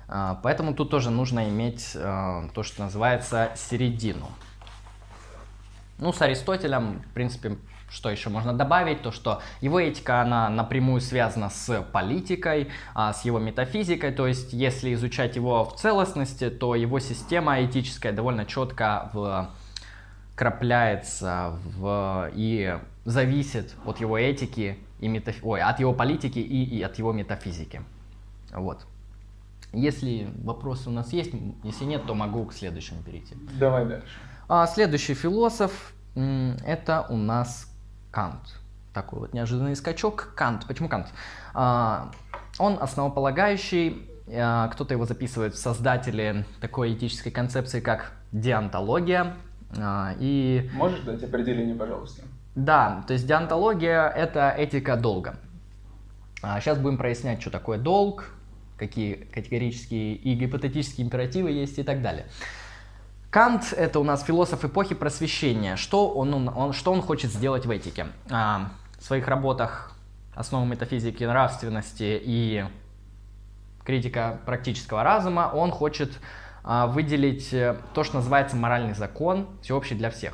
[0.09, 4.27] А, поэтому тут тоже нужно иметь а, то, что называется середину.
[5.99, 7.57] Ну, с Аристотелем, в принципе,
[7.89, 9.01] что еще можно добавить?
[9.01, 14.11] То, что его этика, она напрямую связана с политикой, а, с его метафизикой.
[14.11, 19.09] То есть, если изучать его в целостности, то его система этическая довольно четко
[20.33, 25.35] вкрапляется в, и зависит от его этики и метаф...
[25.43, 27.81] Ой, от его политики и, и от его метафизики.
[28.53, 28.85] Вот.
[29.73, 31.31] Если вопросы у нас есть,
[31.63, 33.35] если нет, то могу к следующему перейти.
[33.59, 34.07] Давай дальше.
[34.47, 37.68] А, следующий философ это у нас
[38.11, 38.55] Кант.
[38.93, 40.33] Такой вот неожиданный скачок.
[40.35, 40.65] Кант.
[40.67, 41.07] Почему Кант?
[41.53, 42.11] А,
[42.57, 49.35] он основополагающий, а, кто-то его записывает в создатели такой этической концепции, как деонтология.
[49.77, 50.69] А, и...
[50.73, 52.23] Можешь дать определение, пожалуйста?
[52.55, 55.35] Да, то есть деонтология– это этика долга.
[56.41, 58.31] Сейчас будем прояснять, что такое долг,
[58.77, 62.25] какие категорические и гипотетические императивы есть и так далее.
[63.29, 65.75] Кант— это у нас философ эпохи просвещения.
[65.75, 68.07] Что он, он, что он хочет сделать в этике?
[68.31, 69.95] А, в своих работах
[70.33, 72.65] «Основы метафизики нравственности» и
[73.85, 76.11] «Критика практического разума» он хочет
[76.63, 80.33] а, выделить э, то, что называется моральный закон, всеобщий для всех.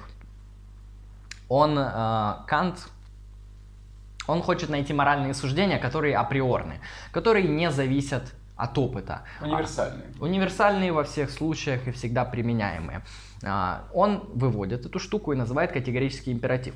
[1.49, 2.87] Он, а, Кант,
[4.25, 6.79] он хочет найти моральные суждения, которые априорны,
[7.11, 9.23] которые не зависят от опыта.
[9.41, 10.07] Универсальные.
[10.19, 13.03] А, универсальные во всех случаях и всегда применяемые.
[13.43, 16.73] А, он выводит эту штуку и называет категорический императив.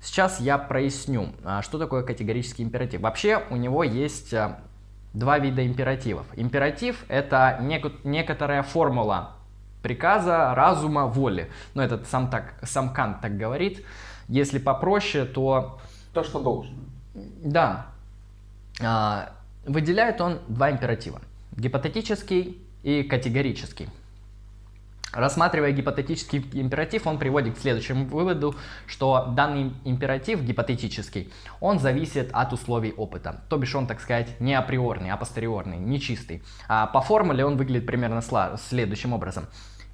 [0.00, 3.00] Сейчас я проясню, а, что такое категорический императив.
[3.00, 4.60] Вообще у него есть а,
[5.14, 6.26] два вида императивов.
[6.34, 9.36] Императив— это нек- некоторая формула
[9.82, 11.50] приказа, разума, воли.
[11.74, 13.84] Но этот сам, так, сам Кант так говорит.
[14.28, 15.80] Если попроще, то...
[16.14, 16.74] То, что должен.
[17.14, 17.86] Да.
[19.64, 21.20] Выделяет он два императива.
[21.56, 23.88] Гипотетический и категорический.
[25.12, 28.54] Рассматривая гипотетический императив, он приводит к следующему выводу,
[28.86, 33.42] что данный императив гипотетический, он зависит от условий опыта.
[33.50, 36.42] То бишь он, так сказать, не априорный, а постериорный, не чистый.
[36.66, 38.22] А по формуле он выглядит примерно
[38.56, 39.44] следующим образом.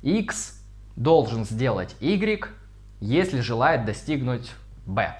[0.03, 0.63] X
[0.95, 2.49] должен сделать Y,
[3.01, 4.53] если желает достигнуть
[4.87, 5.17] B.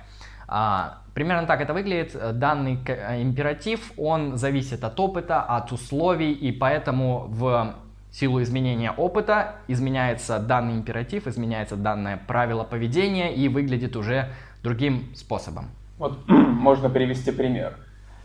[0.47, 2.17] А, примерно так это выглядит.
[2.39, 7.75] Данный э, императив, он зависит от опыта, от условий, и поэтому в
[8.13, 14.29] силу изменения опыта изменяется данный императив, изменяется данное правило поведения и выглядит уже
[14.63, 15.65] другим способом.
[15.99, 17.75] Вот можно привести пример.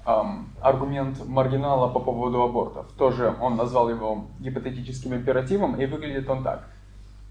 [0.05, 2.91] Um, аргумент маргинала по поводу абортов.
[2.95, 6.67] Тоже он назвал его гипотетическим императивом, и выглядит он так.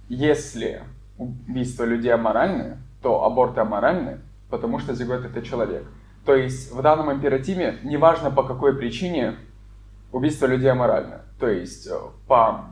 [0.09, 0.83] Если
[1.19, 4.19] убийство людей аморальны, то аборты аморальны,
[4.53, 5.83] потому что зигот это человек.
[6.27, 9.37] То есть в данном императиве неважно по какой причине
[10.13, 11.23] убийство людей аморально.
[11.41, 12.67] То есть э, по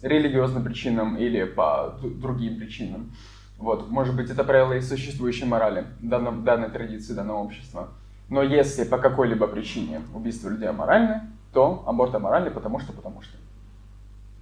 [0.00, 3.12] религиозным причинам или по другим причинам.
[3.58, 7.90] Вот, может быть, это правило из существующей морали данной, данной традиции, данного общества.
[8.30, 13.36] Но если по какой-либо причине убийство людей аморально, то аборт аморальный, потому что, потому что.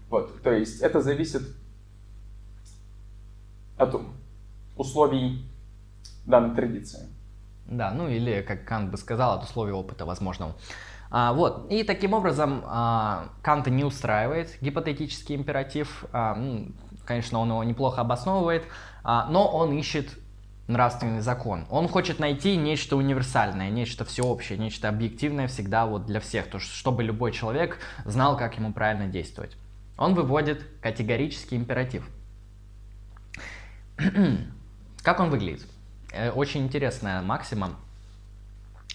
[0.09, 1.43] Вот, то есть это зависит
[3.77, 4.01] от
[4.77, 5.45] условий
[6.31, 7.09] данной традиции.
[7.67, 10.57] Да, ну или, как Кант бы сказал, от условий опыта возможного.
[11.11, 16.05] А, вот, и таким образом а, Канта не устраивает гипотетический императив.
[16.13, 16.73] А, ну,
[17.05, 18.65] конечно, он его неплохо обосновывает,
[19.03, 20.09] а, но он ищет
[20.69, 21.67] нравственный закон.
[21.69, 27.03] Он хочет найти нечто универсальное, нечто всеобщее, нечто объективное всегда вот для всех, то, чтобы
[27.03, 29.57] любой человек знал, как ему правильно действовать.
[29.99, 32.09] Он выводит категорический императив.
[35.03, 35.67] как он выглядит?
[36.13, 37.71] Э, очень интересная максима.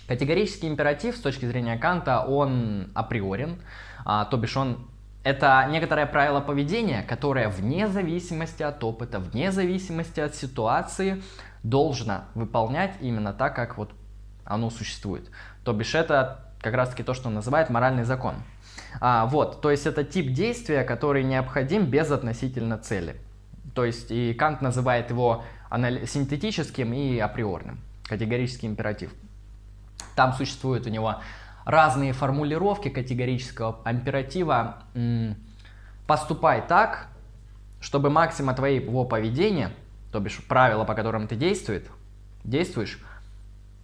[0.07, 3.59] Категорический императив с точки зрения Канта, он априорен,
[4.05, 4.87] а, то бишь он
[5.23, 11.23] это некоторое правило поведения, которое вне зависимости от опыта, вне зависимости от ситуации
[11.63, 13.91] должно выполнять именно так, как вот
[14.43, 15.31] оно существует.
[15.63, 18.35] То бишь это как раз таки то, что он называет моральный закон.
[19.01, 23.15] А, вот, то есть это тип действия, который необходим без относительно цели.
[23.73, 25.43] То есть и Кант называет его
[26.05, 29.13] синтетическим и априорным, категорический императив.
[30.15, 31.21] Там существуют у него
[31.65, 34.83] разные формулировки категорического императива.
[36.07, 37.07] Поступай так,
[37.79, 39.71] чтобы максима твоего поведения–
[40.15, 41.89] то бишь правила, по которым ты действует,
[42.45, 43.03] действуешь,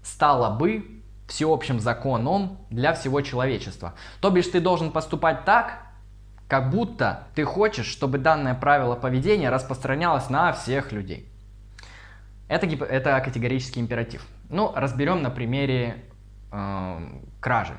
[0.01, 3.95] стало бы всеобщим законом для всего человечества.
[4.21, 5.79] То бишь ты должен поступать так,
[6.47, 11.27] как будто ты хочешь, чтобы данное правило поведения распространялось на всех людей.
[12.51, 14.25] Это, это категорический императив.
[14.49, 16.03] Ну, разберем на примере
[16.51, 16.99] э,
[17.39, 17.75] кражи.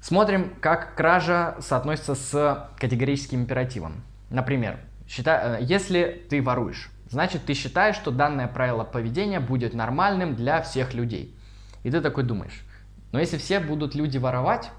[0.00, 4.02] Смотрим, как кража соотносится с категорическим императивом.
[4.30, 10.34] Например, Считай, э, если ты воруешь, значит ты считаешь, что данное правило поведения будет нормальным
[10.34, 11.34] для всех людей.
[11.82, 12.64] И ты такой думаешь,
[13.12, 14.70] но если все будут люди воровать,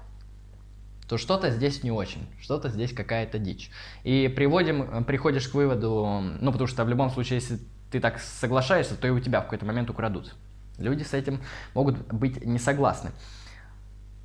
[1.08, 3.70] то что-то здесь не очень, что-то здесь какая-то дичь.
[4.04, 7.58] И приводим, э, приходишь к выводу, ну потому что в любом случае, если
[7.90, 10.34] ты так соглашаешься, то и у тебя в какой-то момент украдут.
[10.78, 11.40] Люди с этим
[11.74, 13.10] могут быть не согласны.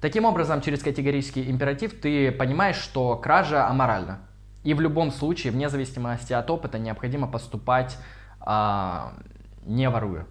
[0.01, 4.19] Таким образом, через категорический императив ты понимаешь, что кража аморальна.
[4.63, 7.97] И в любом случае, вне зависимости от опыта, необходимо поступать
[8.39, 9.13] а,
[9.63, 10.25] не воруя.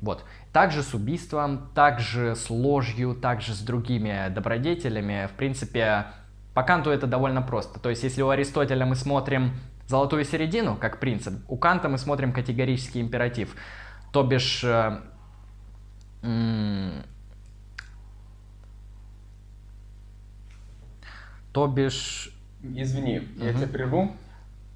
[0.00, 0.24] Вот.
[0.52, 5.28] Также с убийством, также с ложью, также с другими добродетелями.
[5.32, 6.06] В принципе,
[6.54, 7.80] по Канту это довольно просто.
[7.80, 9.52] То есть, если у Аристотеля мы смотрим
[9.88, 13.56] золотую середину, как принцип, у Канта мы смотрим категорический императив.
[14.12, 15.00] То бишь, э,
[21.52, 23.44] то бишь Извини, угу.
[23.44, 24.16] я тебя прерву.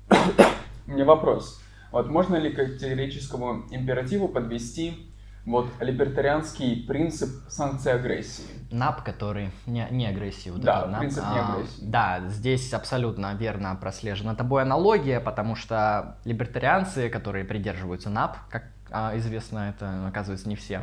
[0.86, 1.60] У меня вопрос.
[1.90, 5.11] Вот можно ли к категорическому императиву подвести
[5.44, 8.44] вот либертарианский принцип санкции агрессии?
[8.70, 10.50] НАП, который не, не агрессии.
[10.50, 11.00] Вот да, НАП.
[11.00, 11.84] принцип не а, агрессии.
[11.84, 18.64] А, да, здесь абсолютно верно прослежена тобой аналогия, потому что либертарианцы, которые придерживаются НАП, как
[18.90, 20.82] а, известно, это оказывается не все,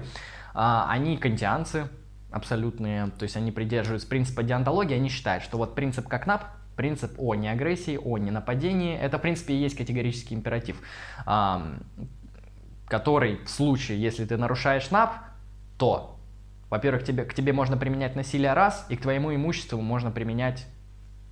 [0.53, 1.89] а, они кантианцы
[2.31, 6.43] абсолютные, то есть они придерживаются принципа диантологии, они считают, что вот принцип как НАП
[6.75, 10.81] Принцип о неагрессии, о ненападении, это, в принципе, и есть категорический императив,
[12.89, 15.13] который в случае, если ты нарушаешь НАП,
[15.77, 16.17] то,
[16.69, 20.65] во-первых, тебе, к тебе можно применять насилие раз, и к твоему имуществу можно применять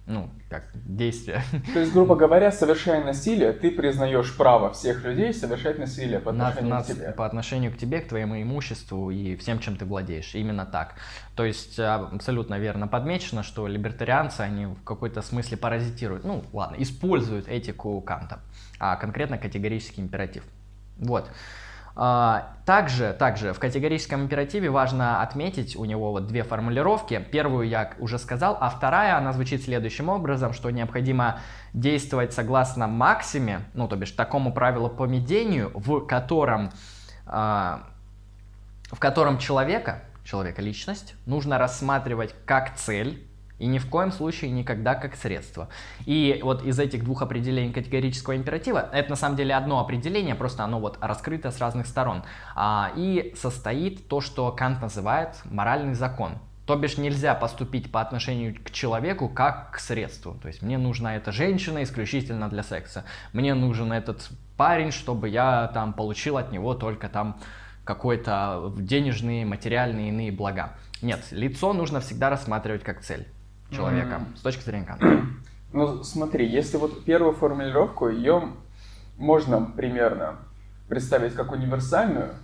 [0.08, 1.42] ну, как действие.
[1.74, 6.70] То есть, грубо говоря, совершая насилие, ты признаешь право всех людей совершать насилие по отношению
[6.70, 7.12] на, к тебе.
[7.12, 10.34] По отношению к тебе, к твоему имуществу и всем, чем ты владеешь.
[10.34, 10.96] Именно так.
[11.36, 16.78] То есть, а, абсолютно верно подмечено, что либертарианцы, они в какой-то смысле паразитируют, ну, ладно,
[16.80, 18.40] используют этику Канта,
[18.80, 20.44] а конкретно категорический императив.
[21.00, 21.30] Вот.
[22.00, 27.26] А, также, также в категорическом императиве важно отметить у него вот две формулировки.
[27.32, 31.40] Первую я уже сказал, а вторая, она звучит следующим образом, что необходимо
[31.74, 36.72] действовать согласно максиме, ну то бишь такому правилу поведению, в котором,
[37.26, 37.88] а,
[38.92, 43.27] в котором человека, человека личность, нужно рассматривать как цель,
[43.60, 45.70] и ни в коем случае никогда как средство.
[46.06, 50.64] И вот из этих двух определений категорического императива, это на самом деле одно определение, просто
[50.64, 52.24] оно вот раскрыто с разных сторон.
[52.56, 56.34] А, и состоит то, что Кант называет моральный закон.
[56.66, 60.34] То бишь нельзя поступить по отношению к человеку как к средству.
[60.34, 63.06] То есть мне нужна эта женщина исключительно для секса.
[63.32, 67.40] Мне нужен этот парень, чтобы я там получил от него только там
[67.86, 70.74] какой-то денежные, материальные иные блага.
[71.02, 73.28] Нет, лицо нужно всегда рассматривать как цель
[73.72, 74.38] человека mm.
[74.38, 75.22] с точки зрения Канта?
[75.74, 78.52] Ну, смотри, если вот первую формулировку, ее
[79.18, 80.38] можно примерно
[80.88, 82.36] представить как универсальную,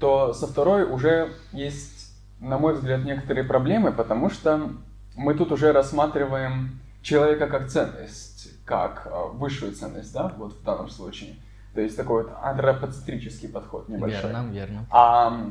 [0.00, 4.70] то со второй уже есть, на мой взгляд, некоторые проблемы, потому что
[5.14, 8.48] мы тут уже рассматриваем человека как ценность.
[8.64, 11.34] как э, высшую ценность, да, вот в данном случае.
[11.74, 14.30] То есть такой вот антропоцентрический подход небольшой.
[14.30, 14.86] Верно, верно.
[14.90, 15.46] А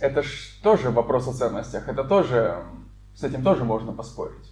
[0.00, 2.62] это ж тоже вопрос о ценностях, это тоже,
[3.20, 4.50] с этим тоже можно поспорить.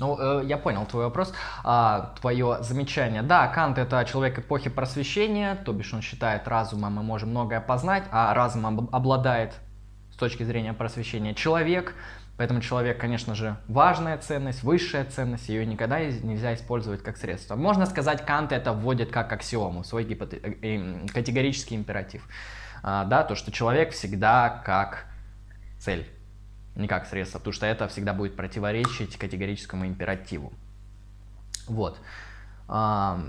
[0.00, 1.32] Ну, э, я понял твой вопрос,
[1.64, 3.22] а, твое замечание.
[3.22, 8.04] Да, Кант это человек эпохи просвещения, то бишь он считает разумом мы можем многое познать,
[8.12, 9.54] а разумом обладает
[10.12, 11.94] с точки зрения просвещения человек,
[12.36, 17.56] Поэтому человек, конечно же, важная ценность, высшая ценность, ее никогда нельзя использовать как средство.
[17.56, 20.34] Можно сказать, Кант это вводит как аксиому, свой гипот...
[20.34, 22.28] Э, э, категорический императив.
[22.84, 25.06] А, да, то, что человек всегда как
[25.80, 26.06] цель,
[26.78, 30.52] не как средство, потому что это всегда будет противоречить категорическому императиву.
[31.66, 32.00] Вот.
[32.68, 33.20] А,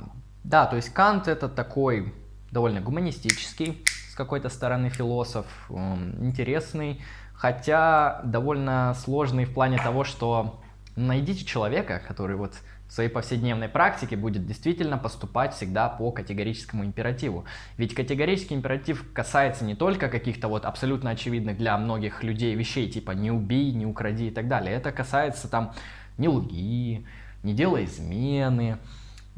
[0.44, 2.14] да, то есть Кант это такой
[2.52, 7.02] довольно гуманистический с какой-то стороны философ, интересный,
[7.34, 10.62] хотя довольно сложный в плане того, что
[10.96, 12.54] найдите человека, который вот
[12.90, 17.46] в своей повседневной практике будет действительно поступать всегда по категорическому императиву.
[17.78, 23.12] Ведь категорический императив касается не только каких-то вот абсолютно очевидных для многих людей вещей, типа
[23.12, 24.76] не убей, не укради и так далее.
[24.76, 25.74] Это касается там
[26.18, 27.06] не лги,
[27.44, 28.80] не делай измены,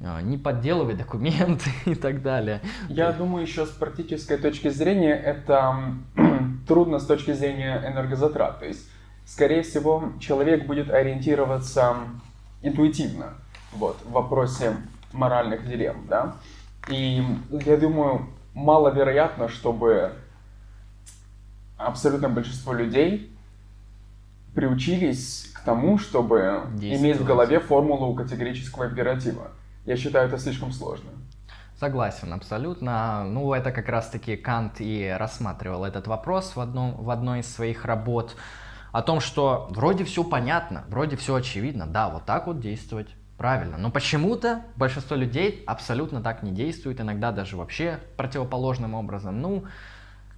[0.01, 2.61] а, не подделывай документы и так далее.
[2.87, 5.93] Я думаю, еще с практической точки зрения это
[6.69, 8.59] трудно с точки зрения энергозатрат.
[8.59, 8.89] То есть,
[9.25, 11.97] скорее всего, человек будет ориентироваться
[12.61, 13.33] интуитивно
[13.73, 14.75] вот, в вопросе
[15.13, 16.07] моральных дилемм.
[16.07, 16.35] Да?
[16.89, 20.13] И я думаю, маловероятно, чтобы
[21.77, 23.35] абсолютное большинство людей
[24.55, 29.51] приучились к тому, чтобы иметь в голове формулу категорического императива.
[29.85, 31.09] Я считаю это слишком сложно.
[31.79, 33.23] Согласен, абсолютно.
[33.23, 37.85] Ну, это как раз-таки Кант и рассматривал этот вопрос в, одном, в одной из своих
[37.85, 38.35] работ.
[38.91, 41.87] О том, что вроде все понятно, вроде все очевидно.
[41.87, 43.77] Да, вот так вот действовать правильно.
[43.77, 49.41] Но почему-то большинство людей абсолютно так не действует, иногда даже вообще противоположным образом.
[49.41, 49.63] Ну,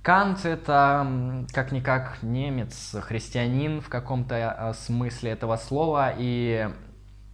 [0.04, 6.70] Кант это как-никак немец, христианин в каком-то э, смысле этого слова, и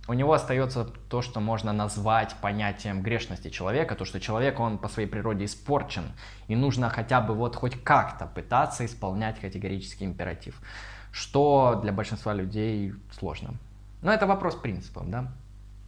[0.07, 4.87] у него остается то, что можно назвать понятием грешности человека, то, что человек, он по
[4.87, 6.11] своей природе испорчен,
[6.47, 10.61] и нужно хотя бы вот хоть как-то пытаться исполнять категорический императив,
[11.11, 13.55] что для большинства людей сложно.
[14.01, 15.31] Но это вопрос принципов, да?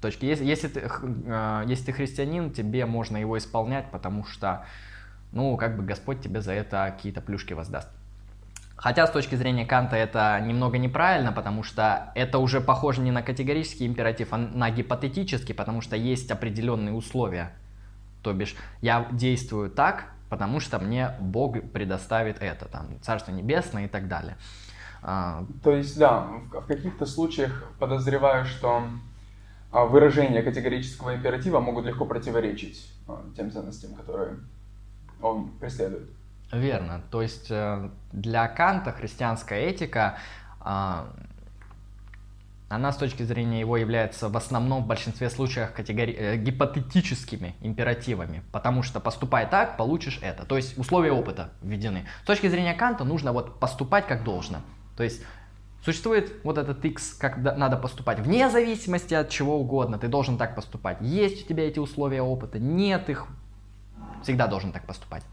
[0.02, 0.26] Точки.
[0.26, 4.66] Если, если, ты, э, если ты христианин, тебе можно его исполнять, потому что,
[5.32, 7.90] ну, как бы Господь тебе за это какие-то плюшки воздаст.
[8.82, 13.22] Хотя с точки зрения Канта это немного неправильно, потому что это уже похоже не на
[13.22, 17.54] категорический императив, а на гипотетический, потому что есть определенные условия.
[18.24, 23.88] То бишь, я действую так, потому что мне Бог предоставит это, там, Царство Небесное и
[23.88, 24.36] так далее.
[25.04, 28.84] А, То есть, да, в каких-то случаях подозреваю, что
[29.72, 34.38] а, выражения категорического императива могут легко противоречить а, тем ценностям, которые
[35.22, 36.10] он преследует.
[36.52, 37.02] Верно.
[37.10, 40.18] То есть э, для Канта христианская этика,
[42.72, 46.14] она с точки зрения его является в основном в большинстве случаев категори...
[46.14, 50.46] Э, гипотетическими императивами, потому что поступай так, получишь это.
[50.46, 52.06] То есть условия опыта введены.
[52.24, 54.62] С точки зрения Канта нужно вот поступать как должно.
[54.96, 55.22] То есть
[55.84, 60.54] Существует вот этот X, как надо поступать, вне зависимости от чего угодно, ты должен так
[60.54, 60.98] поступать.
[61.02, 63.26] Есть у тебя эти условия опыта, нет их,
[64.22, 65.24] всегда должен так поступать.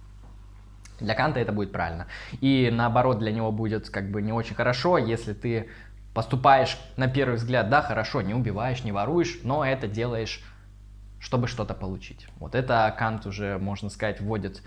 [1.00, 2.06] Для Канта это будет правильно.
[2.40, 5.68] И наоборот, для него будет как бы не очень хорошо, если ты
[6.14, 10.42] поступаешь на первый взгляд, да, хорошо, не убиваешь, не воруешь, но это делаешь,
[11.20, 12.26] чтобы что-то получить.
[12.38, 14.62] Вот это Кант уже, можно сказать, вводит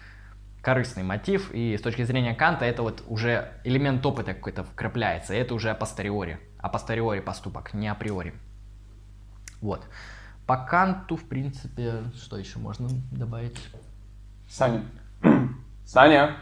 [0.62, 5.38] корыстный мотив, и с точки зрения Канта это вот уже элемент опыта какой-то вкрапляется, и
[5.38, 8.34] это уже апостериори, апостериори поступок, не априори.
[9.60, 9.86] Вот.
[10.46, 13.58] По Канту, в принципе, что еще можно добавить?
[14.50, 14.84] Саня,
[15.86, 16.38] Саня,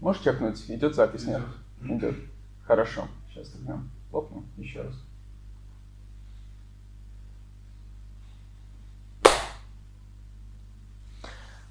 [0.00, 0.70] можешь чекнуть?
[0.70, 1.42] Идет запись, нет?
[1.82, 2.16] Идет.
[2.64, 3.06] Хорошо.
[3.28, 3.78] Сейчас тогда
[4.12, 4.94] лопну еще раз.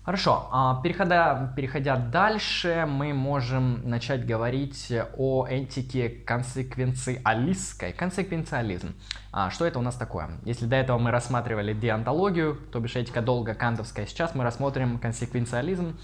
[0.10, 7.94] Хорошо, а, переходя, переходя дальше, мы можем начать говорить о этике консеквенциалистской.
[7.94, 8.96] Консеквенциализм.
[9.32, 10.32] А, что это у нас такое?
[10.46, 15.96] Если до этого мы рассматривали деонтологию, то бишь этика долго кантовская, сейчас мы рассмотрим консеквенциализм.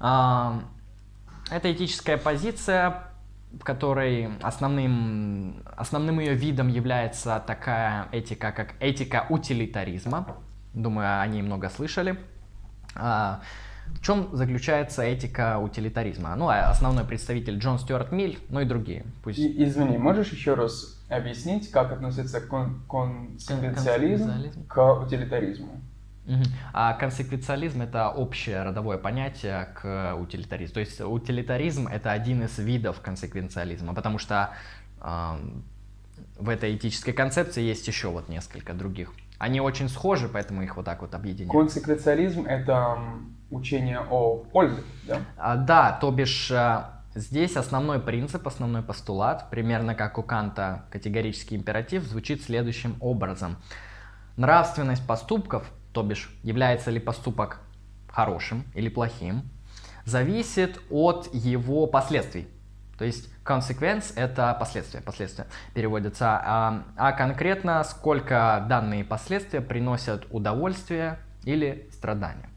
[0.00, 0.62] А,
[1.50, 3.08] это этическая позиция,
[3.52, 10.38] в которой основным, основным ее видом является такая этика, как этика утилитаризма.
[10.72, 12.18] Думаю, о ней много слышали.
[12.94, 13.40] А,
[13.94, 16.34] В чем заключается этика утилитаризма?
[16.36, 19.04] Ну, а основной представитель Джон Стюарт Милль, ну и другие.
[19.22, 19.38] Пусть...
[19.38, 24.30] И, извини, можешь еще раз объяснить, как относится кон консеквенциализм
[24.68, 25.80] к утилитаризму?
[26.26, 26.42] Угу.
[26.72, 30.74] А консеквенциализм это общее родовое понятие к утилитаризму.
[30.74, 34.50] То есть утилитаризм это один из видов консеквенциализма, потому что
[35.02, 35.36] э,
[36.38, 39.12] в этой этической концепции есть еще вот несколько других.
[39.44, 41.52] Они очень схожи, поэтому их вот так вот объединяют.
[41.52, 42.98] Консеквенциализм это
[43.50, 45.20] учение о пользе, да?
[45.36, 46.84] А, да, то бишь э,
[47.14, 53.56] здесь основной принцип, основной постулат, примерно как у Канта категорический императив, звучит следующим образом.
[54.36, 57.60] Нравственность поступков– то бишь является ли поступок
[58.08, 59.48] хорошим или плохим,
[60.04, 62.48] зависит от его последствий.
[62.98, 71.18] То есть consequence— это последствия, последствия переводятся, а, а конкретно сколько данные последствия приносят удовольствие
[71.44, 72.48] или страдания.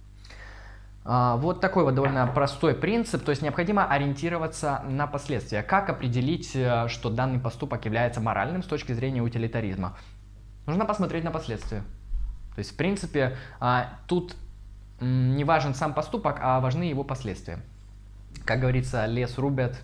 [1.09, 5.63] А, вот такой вот довольно простой принцип, то есть необходимо ориентироваться на последствия.
[5.63, 9.97] Как определить, э, что данный поступок является моральным с точки зрения утилитаризма?
[10.65, 11.79] Нужно посмотреть на последствия.
[12.55, 14.35] То есть, в принципе, а, тут
[14.99, 17.59] не важен сам поступок, а важны его последствия.
[18.43, 19.79] Как говорится, лес рубят,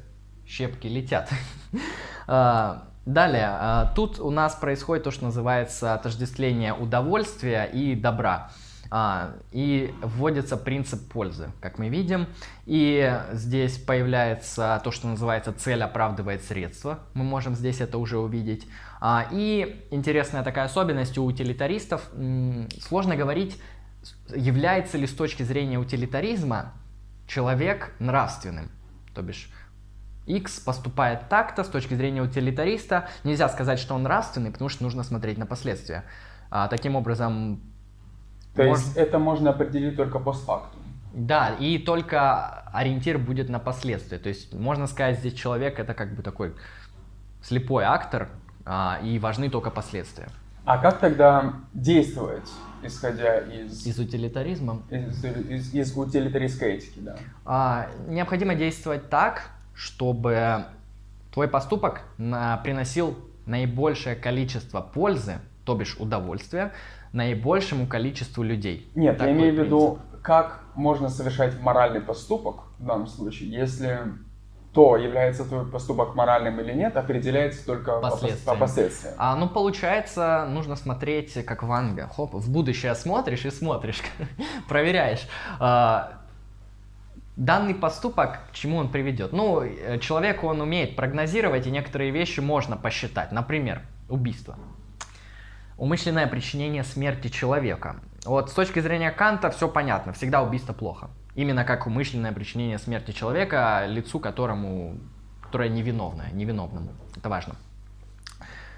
[0.48, 1.30] щепки летят.
[2.26, 8.50] А, далее, а, тут у нас происходит то, что называется отождествление удовольствия и добра.
[9.52, 12.28] И вводится принцип пользы, как мы видим.
[12.66, 17.00] И здесь появляется то, что называется цель оправдывает средства.
[17.14, 18.68] Мы можем здесь это уже увидеть.
[19.02, 22.08] А, и интересная такая особенность у утилитаристов,
[22.80, 23.60] сложно говорить,
[24.34, 26.74] является ли с точки зрения утилитаризма
[27.28, 28.70] человек нравственным.
[29.14, 29.50] То бишь,
[30.26, 35.04] X поступает так-то, с точки зрения утилитариста нельзя сказать, что он нравственный, потому что нужно
[35.04, 36.06] смотреть на последствия.
[36.50, 37.62] А, таким образом...
[38.56, 38.84] То можно...
[38.84, 40.82] есть это можно определить только постфактум?
[41.14, 44.18] Да, и только ориентир будет на последствия.
[44.18, 46.56] То есть можно сказать, здесь человек это как бы такой
[47.42, 48.30] слепой актор,
[48.66, 50.30] а, и важны только последствия.
[50.66, 52.50] А как тогда действовать,
[52.84, 53.86] исходя из...
[53.86, 54.82] Из утилитаризма?
[54.90, 57.18] Из, из, из утилитаристской этики, да.
[57.46, 60.66] А, необходимо действовать так, чтобы
[61.32, 66.74] твой поступок приносил наибольшее количество пользы, то бишь удовольствия,
[67.12, 68.90] наибольшему количеству людей.
[68.96, 74.00] Нет, Такой я имею в виду, как можно совершать моральный поступок в данном случае, если
[74.74, 79.14] то, является твой поступок моральным или нет, определяется только по последствиям.
[79.20, 82.10] А, ну, получается, нужно смотреть, как Ванга.
[82.16, 84.02] Хоп, в будущее смотришь и смотришь,
[84.68, 85.28] проверяешь.
[85.60, 86.23] А,
[87.36, 89.34] данный поступок, к чему он приведет?
[89.34, 93.32] Ну, э, человек, он умеет прогнозировать, и некоторые вещи можно посчитать.
[93.32, 94.58] Например, убийство.
[95.78, 97.98] Умышленное причинение смерти человека.
[98.26, 101.10] Вот с точки зрения Канта все понятно, всегда убийство плохо.
[101.36, 104.98] Именно как умышленное причинение смерти человека лицу, которому,
[105.42, 106.92] которое невиновное, невиновному.
[107.18, 107.56] Это важно.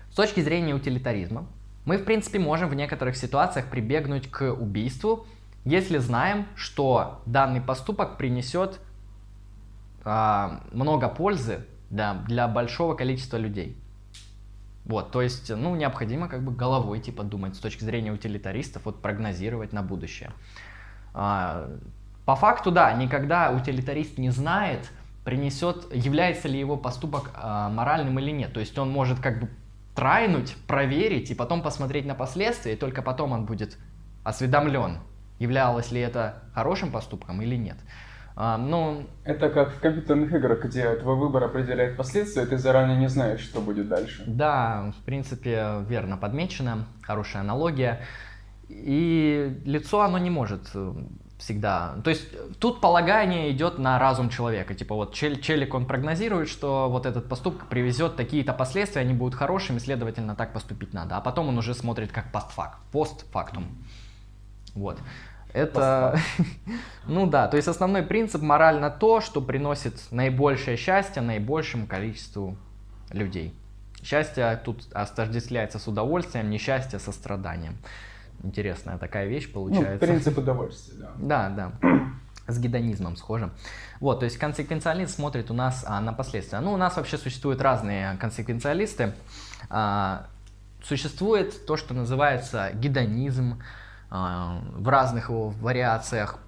[0.10, 1.45] С точки зрения утилитаризма,
[1.84, 5.28] мы, в принципе, можем в некоторых ситуациях прибегнуть к убийству,
[5.66, 8.80] если знаем, что данный поступок принесет
[10.03, 13.78] а, много пользы да, для большого количества людей.
[14.86, 19.01] Вот, то есть, ну, необходимо как бы головой, типа, думать с точки зрения утилитаристов, вот
[19.01, 20.32] прогнозировать на будущее.
[21.16, 21.68] А,
[22.26, 24.91] по факту, да, никогда утилитарист не знает,
[25.24, 28.53] принесет, является ли его поступок э, моральным или нет.
[28.53, 29.49] То есть он может как бы
[29.95, 33.78] трайнуть, проверить и потом посмотреть на последствия, и только потом он будет
[34.24, 34.99] осведомлен,
[35.40, 37.78] являлось ли это хорошим поступком или нет.
[38.38, 42.98] А, ну, это как в компьютерных играх, где твой выбор определяет последствия, и ты заранее
[42.98, 44.24] не знаешь, что будет дальше.
[44.28, 48.02] Да, в принципе, верно подмечено, хорошая аналогия.
[48.68, 50.70] И лицо, оно не может
[51.38, 51.96] всегда.
[52.04, 52.28] То есть
[52.60, 54.74] тут полагание идет на разум человека.
[54.74, 59.36] Типа вот чел, челик, он прогнозирует, что вот этот поступок привезет такие-то последствия, они будут
[59.36, 61.18] хорошими, следовательно, так поступить надо.
[61.18, 63.66] А потом он уже смотрит как постфакт, постфактум.
[64.76, 65.00] Вот.
[65.54, 66.20] Это,
[67.08, 72.58] ну да, то есть основной принцип морально то, что приносит наибольшее счастье наибольшему количеству
[73.10, 73.56] людей.
[74.04, 77.78] Счастье тут отождествляется с удовольствием, несчастье со страданием.
[78.44, 79.94] Интересная такая вещь получается.
[79.94, 81.50] Ну, принцип удовольствия, да.
[81.50, 82.52] Да, да.
[82.52, 83.52] С гедонизмом схожим.
[84.00, 86.60] Вот, то есть консеквенциалист смотрит у нас а, на последствия.
[86.60, 89.14] Ну, у нас вообще существуют разные консеквенциалисты.
[89.70, 90.28] А,
[90.84, 93.62] существует то, что называется гедонизм
[94.10, 96.39] в разных его вариациях.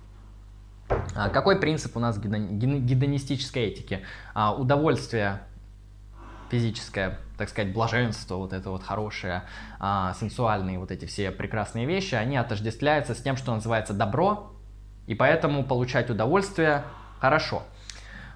[1.16, 4.02] А, какой принцип у нас гедонистической этики?
[4.34, 5.42] А, удовольствие
[6.50, 9.44] физическое, так сказать, блаженство, вот это вот хорошее,
[9.80, 14.54] а, сенсуальные вот эти все прекрасные вещи, они отождествляются с тем, что называется добро
[15.08, 16.84] И поэтому получать удовольствие
[17.20, 17.64] хорошо.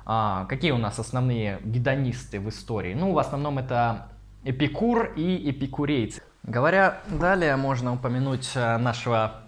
[0.05, 2.93] А, какие у нас основные гедонисты в истории?
[2.93, 4.07] Ну, в основном это
[4.43, 6.23] Эпикур и эпикурейцы.
[6.43, 9.41] Говоря далее, можно упомянуть э, нашего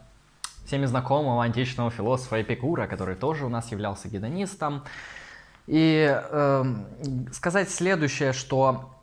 [0.66, 4.84] всеми знакомого античного философа Эпикура, который тоже у нас являлся гедонистом.
[5.66, 6.64] И э,
[7.32, 8.94] сказать следующее, что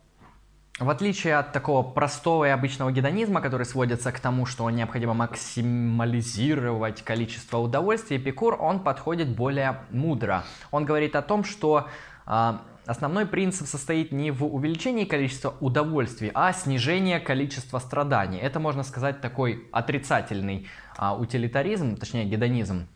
[0.79, 7.03] в отличие от такого простого и обычного гедонизма, который сводится к тому, что необходимо максимализировать
[7.03, 10.45] количество удовольствия, Эпикур, он подходит более мудро.
[10.71, 11.89] Он говорит о том, что
[12.27, 12.53] э,
[12.91, 18.39] основной принцип состоит не в увеличении количества удовольствий, а снижении количества страданий.
[18.39, 20.67] Это, можно сказать, такой отрицательный
[20.99, 22.89] э, утилитаризм, точнее гедонизм,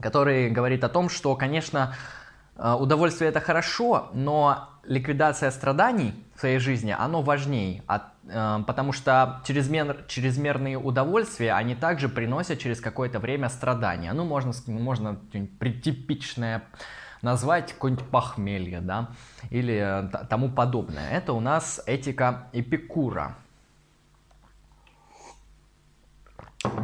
[0.00, 1.94] который говорит о том, что, конечно,
[2.56, 8.92] э, удовольствие это хорошо, но ликвидация страданий в своей жизни, оно важнее, от, э, потому
[8.92, 14.12] что чрезмер, чрезмерные удовольствия, они также приносят через какое-то время страдания.
[14.12, 15.20] Ну, можно, можно
[15.84, 16.64] типичное
[17.22, 19.10] назвать какое-нибудь похмелье, да,
[19.50, 21.10] или э, тому подобное.
[21.10, 23.36] Это у нас этика Эпикура.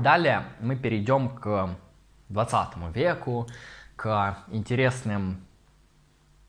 [0.03, 1.76] Далее мы перейдем к
[2.28, 3.47] 20 веку,
[3.95, 5.47] к интересным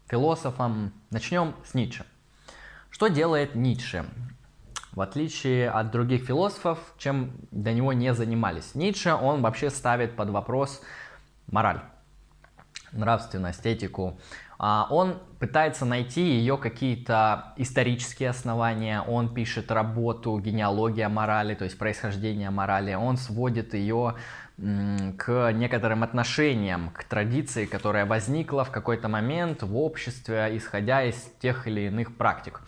[0.07, 0.93] философом.
[1.09, 2.05] Начнем с Ницше.
[2.89, 4.05] Что делает Ницше?
[4.93, 8.73] В отличие от других философов, чем до него не занимались.
[8.73, 10.81] Ницше, он вообще ставит под вопрос
[11.45, 11.81] мораль,
[12.98, 14.20] нравственность, этику.
[14.60, 21.78] А, он пытается найти ее какие-то исторические основания, он пишет работу «Генеалогия морали», то есть
[21.78, 24.16] происхождение морали, он сводит ее
[24.58, 31.68] к некоторым отношениям, к традиции, которая возникла в какой-то момент в обществе, исходя из тех
[31.68, 32.62] или иных практик.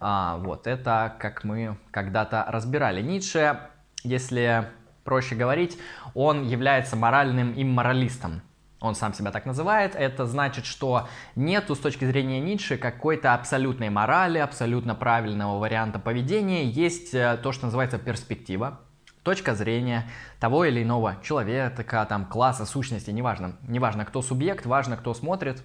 [0.00, 3.02] А, вот это, как мы когда-то разбирали.
[3.02, 3.60] Ницше,
[4.04, 4.68] если
[5.04, 5.78] проще говорить,
[6.14, 8.42] он является моральным имморалистом.
[8.80, 9.96] Он сам себя так называет.
[9.96, 16.64] Это значит, что нету с точки зрения Ницше какой-то абсолютной морали, абсолютно правильного варианта поведения.
[16.64, 18.80] Есть э, то, что называется перспектива
[19.24, 20.08] точка зрения
[20.40, 23.56] того или иного человека, там, класса, сущности, неважно.
[23.66, 25.62] Неважно, кто субъект, важно, кто смотрит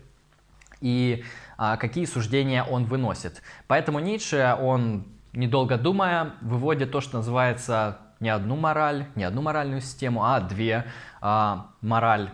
[0.81, 1.23] и
[1.57, 3.41] а, какие суждения он выносит.
[3.67, 9.79] Поэтому Ницше, он, недолго думая, выводит то, что называется не одну мораль, не одну моральную
[9.79, 10.85] систему, а две.
[11.21, 12.31] А, мораль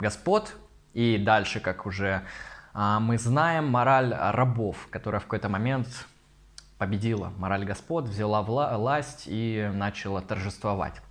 [0.00, 0.56] господ
[0.92, 2.22] и дальше, как уже
[2.72, 6.06] а, мы знаем, мораль рабов, которая в какой-то момент
[6.78, 11.02] победила мораль господ, взяла власть и начала торжествовать.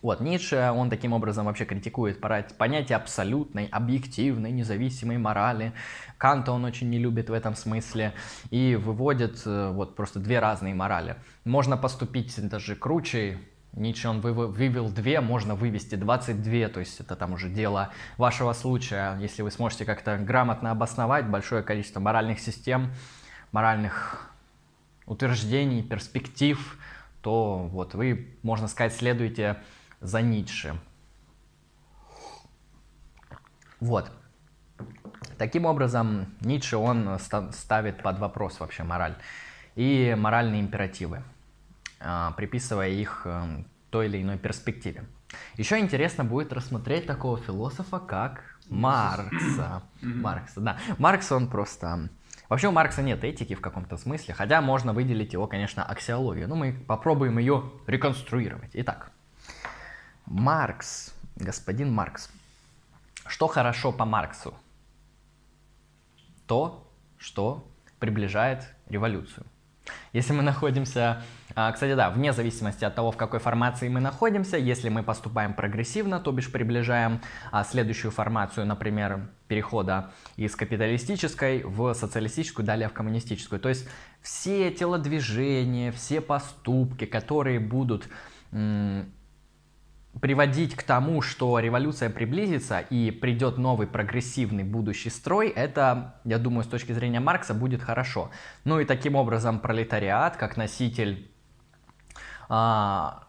[0.00, 5.72] Вот, Ницше, он таким образом вообще критикует понятие абсолютной, объективной, независимой морали.
[6.18, 8.14] Канта он очень не любит в этом смысле
[8.50, 11.16] и выводит э, вот просто две разные морали.
[11.44, 13.38] Можно поступить даже круче,
[13.72, 19.16] Ницше он вывел две, можно вывести 22, то есть это там уже дело вашего случая.
[19.20, 22.92] Если вы сможете как-то грамотно обосновать большое количество моральных систем,
[23.52, 24.32] моральных
[25.06, 26.78] утверждений, перспектив,
[27.22, 29.58] то вот вы, можно сказать, следуете
[30.00, 30.78] за Ницше.
[33.80, 34.10] Вот.
[35.36, 37.18] Таким образом, Ницше, он
[37.52, 39.16] ставит под вопрос вообще мораль
[39.76, 41.22] и моральные императивы,
[42.36, 45.04] приписывая их э, той или иной перспективе.
[45.56, 49.82] Еще интересно будет рассмотреть такого философа, как Маркса.
[50.02, 50.78] Маркса, да.
[50.98, 52.08] Маркс, он просто
[52.48, 56.48] Вообще у Маркса нет этики в каком-то смысле, хотя можно выделить его, конечно, аксиологию.
[56.48, 58.70] Но мы попробуем ее реконструировать.
[58.72, 59.12] Итак,
[60.24, 62.30] Маркс, господин Маркс.
[63.26, 64.54] Что хорошо по Марксу?
[66.46, 69.44] То, что приближает революцию.
[70.12, 71.22] Если мы находимся,
[71.54, 75.54] а, кстати, да, вне зависимости от того, в какой формации мы находимся, если мы поступаем
[75.54, 77.20] прогрессивно, то бишь приближаем
[77.52, 83.60] а, следующую формацию, например, перехода из капиталистической в социалистическую, далее в коммунистическую.
[83.60, 83.88] То есть
[84.20, 88.08] все телодвижения, все поступки, которые будут
[90.20, 96.64] приводить к тому, что революция приблизится и придет новый прогрессивный будущий строй, это, я думаю,
[96.64, 98.30] с точки зрения Маркса будет хорошо.
[98.64, 101.30] Ну и таким образом пролетариат, как носитель
[102.48, 103.24] а,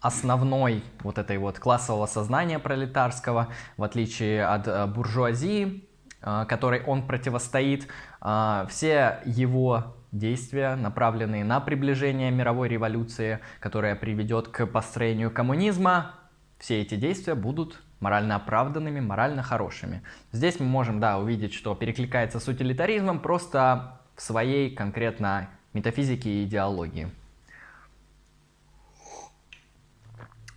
[0.00, 5.88] основной вот этой вот классового сознания пролетарского, в отличие от а, буржуазии,
[6.22, 7.88] а, которой он противостоит,
[8.20, 16.14] а, все его действия, направленные на приближение мировой революции, которая приведет к построению коммунизма,
[16.58, 20.02] все эти действия будут морально оправданными, морально хорошими.
[20.32, 26.44] Здесь мы можем, да, увидеть, что перекликается с утилитаризмом просто в своей конкретно метафизике и
[26.44, 27.10] идеологии.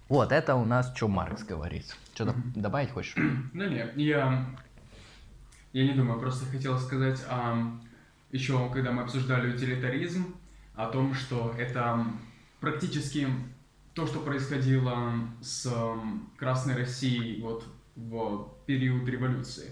[0.07, 1.95] Вот, это у нас что Маркс говорит.
[2.15, 3.15] Что-то добавить хочешь?
[3.53, 4.45] Ну нет, я,
[5.71, 7.79] я не думаю, просто хотел сказать, а,
[8.31, 10.35] еще когда мы обсуждали утилитаризм,
[10.75, 12.05] о том, что это
[12.61, 13.27] практически
[13.93, 15.69] то, что происходило с
[16.37, 17.65] Красной Россией вот
[17.97, 19.71] в период революции.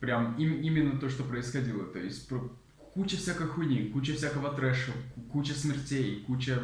[0.00, 1.84] Прям им, именно то, что происходило.
[1.84, 2.30] То есть
[2.94, 4.92] куча всякой хуйни, куча всякого трэша,
[5.30, 6.60] куча смертей, куча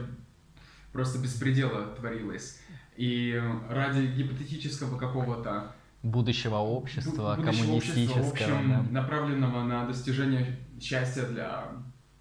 [0.93, 2.59] просто беспредела творилось.
[2.97, 3.39] И
[3.69, 8.83] ради гипотетического какого-то будущего общества, будущего коммунистического, общества, в общем, да.
[8.93, 11.65] направленного на достижение счастья для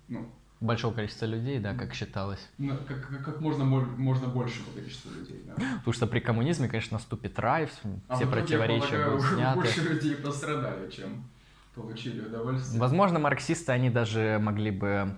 [0.08, 2.48] ну, большого количества людей, да, как считалось.
[2.58, 5.54] Ну, как, как, как можно, можно большего количества людей, да.
[5.78, 7.70] Потому что при коммунизме, конечно, наступит рай,
[8.08, 9.60] а все противоречия полагаю, будут сняты.
[9.60, 11.30] больше людей пострадали, чем
[11.76, 12.80] получили удовольствие.
[12.80, 15.16] Возможно, марксисты, они даже могли бы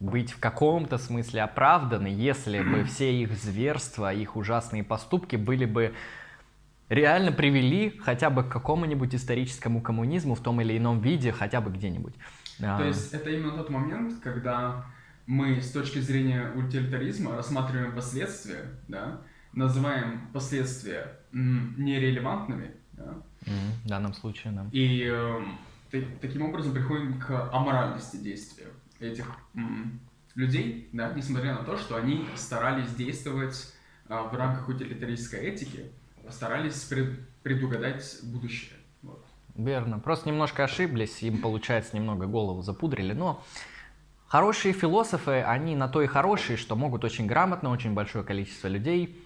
[0.00, 5.92] быть в каком-то смысле оправданы, если бы все их зверства, их ужасные поступки были бы
[6.88, 11.70] реально привели хотя бы к какому-нибудь историческому коммунизму в том или ином виде, хотя бы
[11.70, 12.14] где-нибудь.
[12.58, 14.84] То есть это именно тот момент, когда
[15.26, 19.20] мы с точки зрения утилитаризма рассматриваем последствия, да,
[19.52, 23.14] называем последствия нерелевантными, да,
[23.44, 24.66] mm, в данном случае, да.
[24.72, 28.68] И э, таким образом приходим к аморальности действия
[29.00, 30.00] этих м,
[30.34, 33.74] людей, да, несмотря на то, что они старались действовать
[34.08, 35.90] э, в рамках утилитаристской этики,
[36.30, 38.78] старались пред, предугадать будущее.
[39.54, 39.98] Верно.
[39.98, 43.42] Просто немножко ошиблись, им, получается, немного голову запудрили, но
[44.28, 49.24] хорошие философы, они на то и хорошие, что могут очень грамотно, очень большое количество людей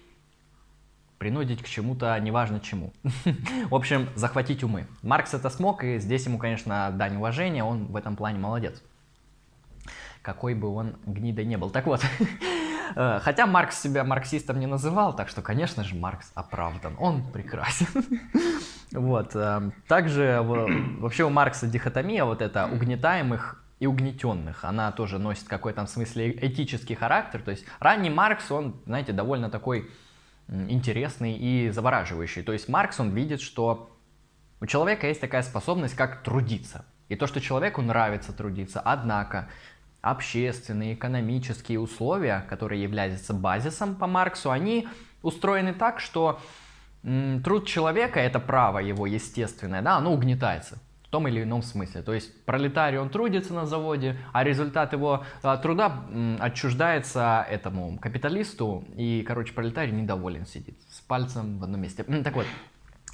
[1.19, 2.91] принудить к чему-то, неважно чему.
[3.69, 4.87] В общем, захватить умы.
[5.03, 8.81] Маркс это смог, и здесь ему, конечно, дань уважения, он в этом плане молодец.
[10.21, 11.69] Какой бы он гнидой не был.
[11.69, 12.01] Так вот,
[12.95, 16.95] хотя Маркс себя марксистом не называл, так что, конечно же, Маркс оправдан.
[16.99, 17.87] Он прекрасен.
[18.91, 19.35] Вот.
[19.35, 24.63] Э, также вообще у Маркса дихотомия вот эта угнетаемых и угнетенных.
[24.63, 27.41] Она тоже носит какой-то в смысле этический характер.
[27.41, 29.89] То есть ранний Маркс, он, знаете, довольно такой
[30.47, 32.43] интересный и завораживающий.
[32.43, 33.89] То есть Маркс, он видит, что
[34.61, 36.85] у человека есть такая способность, как трудиться.
[37.09, 38.79] И то, что человеку нравится трудиться.
[38.79, 39.49] Однако
[40.03, 44.87] общественные, экономические условия, которые являются базисом по Марксу, они
[45.21, 46.41] устроены так, что
[47.01, 52.01] труд человека, это право его естественное, да, оно угнетается в том или ином смысле.
[52.01, 56.03] То есть пролетарий, он трудится на заводе, а результат его а, труда
[56.39, 62.03] отчуждается этому капиталисту, и, короче, пролетарий недоволен сидит с пальцем в одном месте.
[62.03, 62.45] Так вот,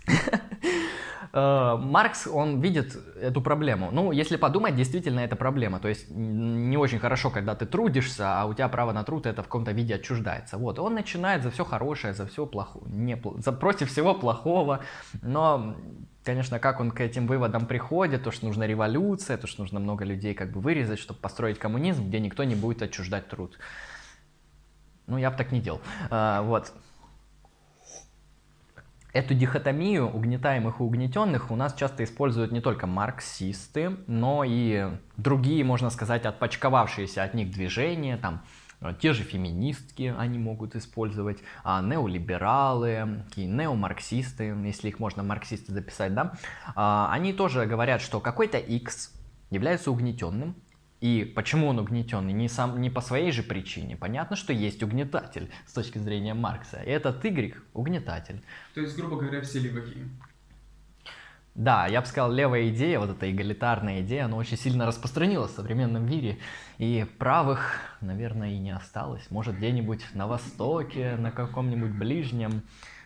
[1.33, 3.89] Маркс, он видит эту проблему.
[3.91, 5.79] Ну, если подумать, действительно это проблема.
[5.79, 9.41] То есть не очень хорошо, когда ты трудишься, а у тебя право на труд это
[9.41, 10.57] в каком-то виде отчуждается.
[10.57, 14.81] Вот, он начинает за все хорошее, за все плохое, не, за против всего плохого,
[15.21, 15.75] но
[16.23, 20.05] конечно, как он к этим выводам приходит, то, что нужна революция, то, что нужно много
[20.05, 23.57] людей как бы вырезать, чтобы построить коммунизм, где никто не будет отчуждать труд.
[25.07, 25.81] Ну, я бы так не делал.
[26.11, 26.71] А, вот.
[29.19, 35.65] Эту дихотомию угнетаемых и угнетенных у нас часто используют не только марксисты, но и другие,
[35.65, 38.43] можно сказать, отпочковавшиеся от них движения, там,
[38.79, 45.73] э, те же феминистки они могут использовать, а неолибералы, и неомарксисты, если их можно марксисты
[45.73, 46.35] записать, да,
[46.73, 49.11] а, они тоже говорят, что какой-то X
[49.49, 50.55] является угнетенным,
[51.01, 52.33] и почему он угнетенный?
[52.33, 53.95] Не, сам, не по своей же причине.
[53.95, 56.81] Понятно, что есть угнетатель с точки зрения Маркса.
[56.81, 58.41] И этот Y угнетатель.
[58.73, 60.03] То есть, грубо говоря, все леваки.
[61.55, 65.55] Да, я бы сказал, левая идея, вот эта эгалитарная идея, она очень сильно распространилась в
[65.55, 66.37] современном мире.
[66.77, 69.29] И правых, наверное, и не осталось.
[69.29, 72.61] Может, где-нибудь на Востоке, на каком-нибудь ближнем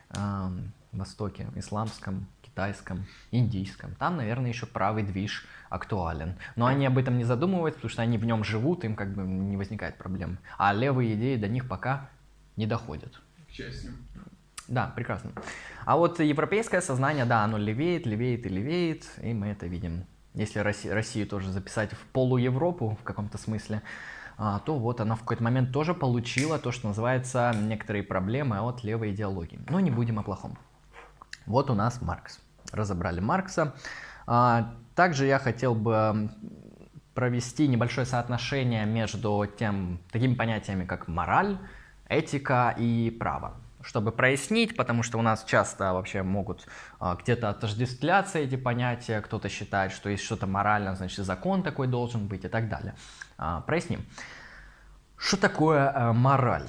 [0.09, 0.49] э,
[0.91, 3.95] Востоке, исламском, китайском, индийском.
[3.95, 6.35] Там, наверное, еще правый движ актуален.
[6.55, 9.23] Но они об этом не задумываются, потому что они в нем живут, им как бы
[9.23, 10.37] не возникает проблем.
[10.57, 12.09] А левые идеи до них пока
[12.55, 13.19] не доходят.
[13.47, 13.91] К счастью.
[14.67, 15.31] Да, прекрасно.
[15.85, 20.05] А вот европейское сознание, да, оно левеет, левеет и левеет, и мы это видим.
[20.35, 23.81] Если Россию, Россию тоже записать в полу-Европу в каком-то смысле,
[24.37, 28.83] а, то вот она в какой-то момент тоже получила то, что называется некоторые проблемы от
[28.83, 29.59] левой идеологии.
[29.69, 30.57] Но не будем о плохом.
[31.45, 32.39] Вот у нас Маркс.
[32.73, 33.73] Разобрали Маркса.
[34.25, 36.29] А, также я хотел бы
[37.13, 41.57] провести небольшое соотношение между тем, такими понятиями, как мораль,
[42.09, 43.53] этика и право.
[43.81, 46.67] Чтобы прояснить, потому что у нас часто вообще могут
[46.99, 52.27] а, где-то отождествляться эти понятия, кто-то считает, что есть что-то морально, значит закон такой должен
[52.27, 52.95] быть и так далее.
[53.37, 54.05] А, проясним.
[55.17, 56.67] Что такое а, мораль?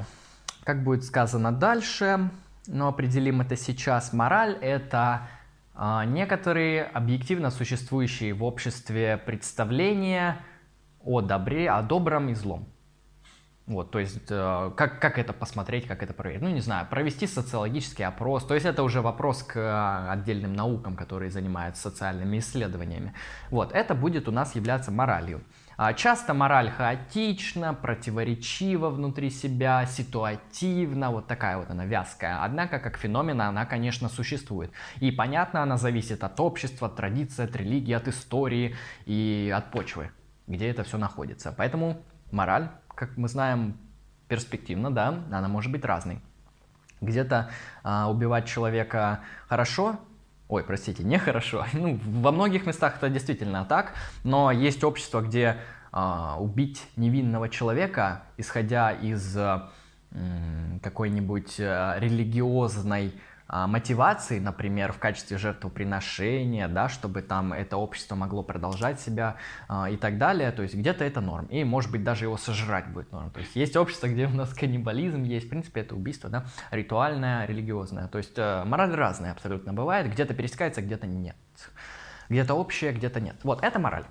[0.64, 2.30] Как будет сказано дальше,
[2.66, 4.12] но определим это сейчас.
[4.12, 5.28] Мораль— это
[5.76, 10.44] некоторые объективно существующие в обществе представления
[11.00, 12.68] о добре, о добром и злом.
[13.66, 16.42] Вот, то есть, э, как, как это посмотреть, как это проверить?
[16.42, 18.44] Ну, не знаю, провести социологический опрос.
[18.44, 23.14] То есть, это уже вопрос к э, отдельным наукам, которые занимаются социальными исследованиями.
[23.50, 25.42] Вот, это будет у нас являться моралью.
[25.76, 32.42] А часто мораль хаотична, противоречива внутри себя, ситуативна, вот такая вот она вязкая.
[32.44, 34.70] Однако, как феномен, она, конечно, существует.
[35.00, 40.10] И понятно, она зависит от общества, от традиции, от религии, от истории и от почвы,
[40.46, 41.52] где это все находится.
[41.56, 43.76] Поэтому мораль как мы знаем,
[44.28, 46.20] перспективно, да, она может быть разной.
[47.00, 47.50] Где-то
[47.82, 50.00] а, убивать человека хорошо,
[50.54, 51.66] ой, простите, нехорошо.
[51.72, 55.56] Ну, во многих местах это действительно так, но есть общество, где
[55.90, 59.70] а, убить невинного человека, исходя из а,
[60.80, 63.12] какой-нибудь а, религиозной
[63.46, 69.36] а, мотивации, например, в качестве жертвоприношения, да, чтобы там это общество могло продолжать себя
[69.68, 70.50] а, и так далее.
[70.50, 71.46] То есть где-то это норм.
[71.46, 73.30] И, может быть, даже его сожрать будет норм.
[73.30, 75.46] То есть есть общество, где у нас каннибализм есть.
[75.46, 78.08] В принципе, это убийство, да, ритуальное, религиозное.
[78.08, 80.10] То есть э, мораль разная абсолютно бывает.
[80.10, 81.36] Где-то пересекается, где-то нет.
[82.30, 83.36] Где-то общее, где-то нет.
[83.42, 84.04] Вот, это мораль.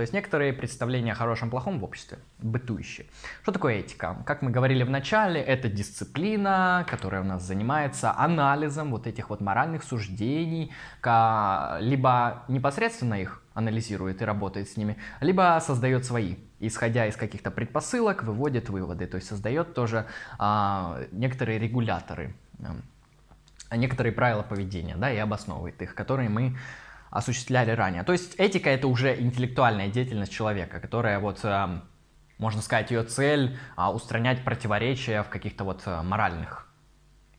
[0.00, 3.06] То есть некоторые представления о хорошем плохом в обществе, бытующие.
[3.42, 4.16] Что такое этика?
[4.24, 9.42] Как мы говорили в начале, это дисциплина, которая у нас занимается анализом вот этих вот
[9.42, 10.72] моральных суждений,
[11.04, 18.22] либо непосредственно их анализирует и работает с ними, либо создает свои, исходя из каких-то предпосылок,
[18.22, 20.06] выводит выводы, то есть создает тоже
[20.38, 22.34] а, некоторые регуляторы,
[23.68, 26.56] а, некоторые правила поведения, да, и обосновывает их, которые мы
[27.10, 28.02] осуществляли ранее.
[28.04, 31.82] То есть этика это уже интеллектуальная деятельность человека, которая вот, эм,
[32.38, 36.66] можно сказать, ее цель а, устранять противоречия в каких-то вот э, моральных,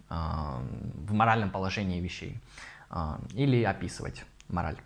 [0.10, 2.40] эм, в моральном положении вещей
[2.90, 4.78] э, или описывать мораль.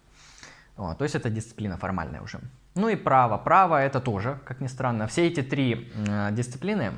[0.76, 2.40] То есть это дисциплина формальная уже.
[2.76, 3.38] Ну и право.
[3.38, 5.08] Право это тоже, как ни странно.
[5.08, 6.92] Все эти три э, дисциплины,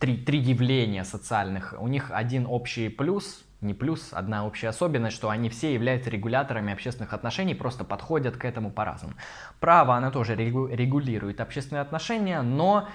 [0.00, 5.30] три, три явления социальных, у них один общий плюс, не плюс, одна общая особенность, что
[5.30, 9.14] они все являются регуляторами общественных отношений, просто подходят к этому по-разному.
[9.60, 12.88] Право, оно тоже регулирует общественные отношения, но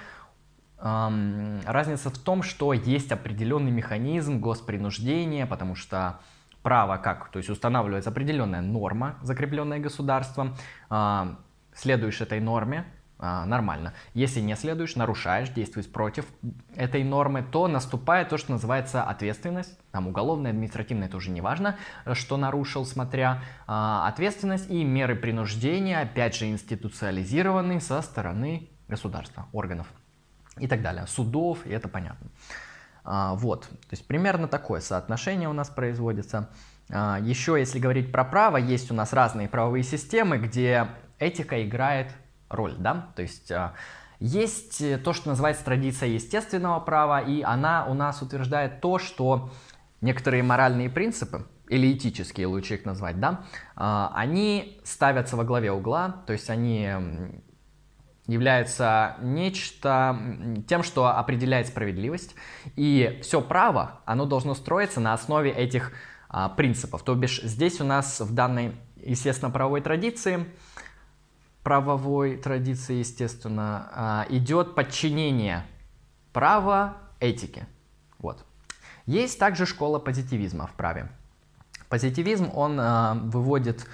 [0.80, 6.20] эм, разница в том, что есть определенный механизм госпринуждения, потому что
[6.61, 10.57] право как, то есть устанавливается определенная норма, закрепленная государством,
[10.89, 11.36] э,
[11.74, 12.86] следуешь этой норме,
[13.20, 13.93] а, нормально.
[14.13, 16.26] Если не следуешь, нарушаешь, действуешь против
[16.76, 19.78] этой нормы, то наступает то, что называется ответственность.
[19.91, 21.78] Там уголовная, административная, тоже не важно,
[22.13, 29.88] что нарушил, смотря а, ответственность и меры принуждения, опять же, институциализированы со стороны государства, органов
[30.59, 32.30] и так далее, судов, и это понятно.
[33.03, 36.49] А, вот, то есть примерно такое соотношение у нас производится.
[36.91, 40.88] А, еще, если говорить про право, есть у нас разные правовые системы, где
[41.20, 42.13] этика играет
[42.50, 43.74] роль, да, то есть а,
[44.20, 49.52] есть то, что называется традиция естественного права, и она у нас утверждает то, что
[50.02, 53.45] некоторые моральные принципы, или этические, лучше их назвать, да,
[53.76, 56.89] а, они ставятся во главе угла, то есть они
[58.28, 60.20] являются нечто
[60.68, 62.36] тем, что определяет справедливость,
[62.76, 65.93] и все право, оно должно строиться на основе этих
[66.30, 67.04] а, принципов.
[67.04, 70.45] То бишь здесь у нас в данной естественно-правовой традиции
[71.68, 75.65] правовой традиции, естественно, а, идет подчинение
[76.32, 77.68] права этике.
[78.20, 78.45] Вот.
[79.05, 81.09] Есть также школа позитивизма в праве.
[81.89, 83.86] Позитивизм, он э, выводит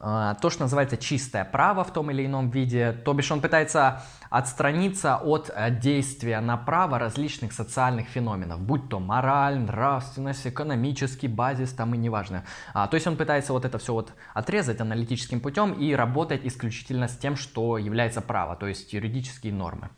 [0.00, 5.16] то, что называется чистое право в том или ином виде, то бишь он пытается отстраниться
[5.16, 11.94] от э, действия на право различных социальных феноменов, будь то мораль, нравственность, экономический базис, там
[11.94, 12.44] и неважно.
[12.72, 17.06] А, то есть он пытается вот это все вот отрезать аналитическим путем и работать исключительно
[17.06, 19.90] с тем, что является право, то есть юридические нормы.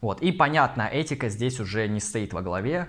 [0.00, 0.22] Вот.
[0.22, 2.88] И понятно, этика здесь уже не стоит во главе,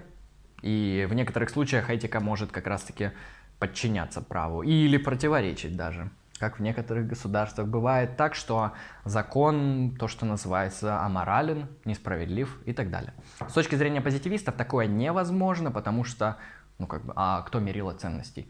[0.62, 3.12] и в некоторых случаях этика может как раз-таки
[3.60, 6.12] подчиняться праву или противоречить даже.
[6.40, 8.74] Как в некоторых государствах бывает так, что
[9.06, 13.14] закон, то, что называется, аморален, несправедлив и так далее.
[13.48, 16.38] С точки зрения позитивистов такое невозможно, потому что,
[16.78, 18.50] ну как бы, а кто мерила ценностей?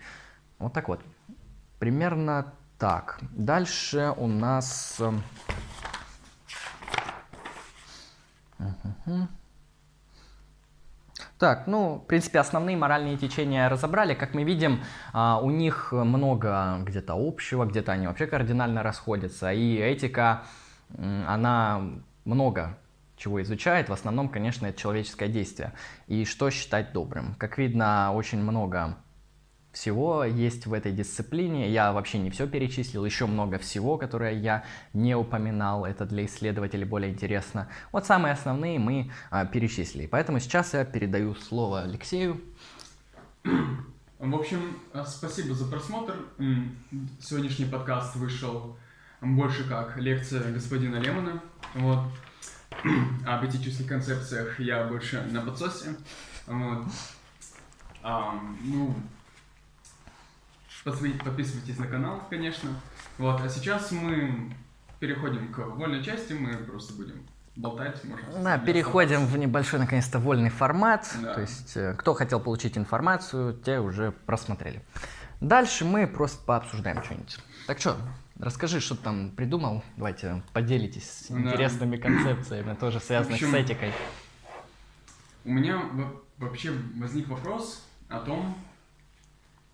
[0.58, 1.02] Вот так вот.
[1.78, 3.20] Примерно так.
[3.32, 5.00] Дальше у нас...
[8.58, 9.28] Uh-huh.
[11.38, 14.14] Так, ну, в принципе, основные моральные течения разобрали.
[14.14, 14.82] Как мы видим,
[15.12, 19.52] а, у них много где-то общего, где-то они вообще кардинально расходятся.
[19.52, 20.44] И этика,
[20.98, 21.82] она
[22.24, 22.78] много
[23.18, 25.74] чего изучает, в основном, конечно, это человеческое действие.
[26.08, 27.36] И что считать добрым?
[27.36, 28.98] Как видно, очень много
[29.76, 31.70] всего есть в этой дисциплине.
[31.70, 34.64] Я вообще не все перечислил, еще много всего, которое я
[34.94, 35.86] не упоминал.
[35.86, 37.68] Это для исследователей более интересно.
[37.92, 40.08] Вот самые основные мы а, перечислили.
[40.08, 42.42] Поэтому сейчас я передаю слово Алексею.
[43.44, 46.16] В общем, а, спасибо за просмотр.
[47.20, 48.78] Сегодняшний подкаст вышел
[49.20, 51.44] больше как лекция господина Лемона.
[51.74, 52.00] Вот.
[53.26, 55.96] Об этических концепциях я больше на подсосе.
[56.48, 56.86] Вот.
[58.04, 58.96] А, ну,
[60.86, 62.70] Подписывайтесь на канал, конечно.
[63.18, 64.54] Вот, а сейчас мы
[65.00, 67.26] переходим к вольной части, мы просто будем
[67.56, 68.44] болтать, может.
[68.44, 71.12] Да, переходим в небольшой, наконец-то, вольный формат.
[71.24, 71.34] Да.
[71.34, 74.84] То есть, э, кто хотел получить информацию, те уже просмотрели.
[75.42, 77.40] Дальше мы просто пообсуждаем что-нибудь.
[77.66, 77.98] Так что,
[78.38, 79.84] расскажи, что ты там придумал.
[79.98, 82.04] Давайте поделитесь с интересными да.
[82.04, 83.92] концепциями, тоже связанных общем, с этикой.
[85.46, 85.82] У меня
[86.38, 88.56] вообще возник вопрос о том,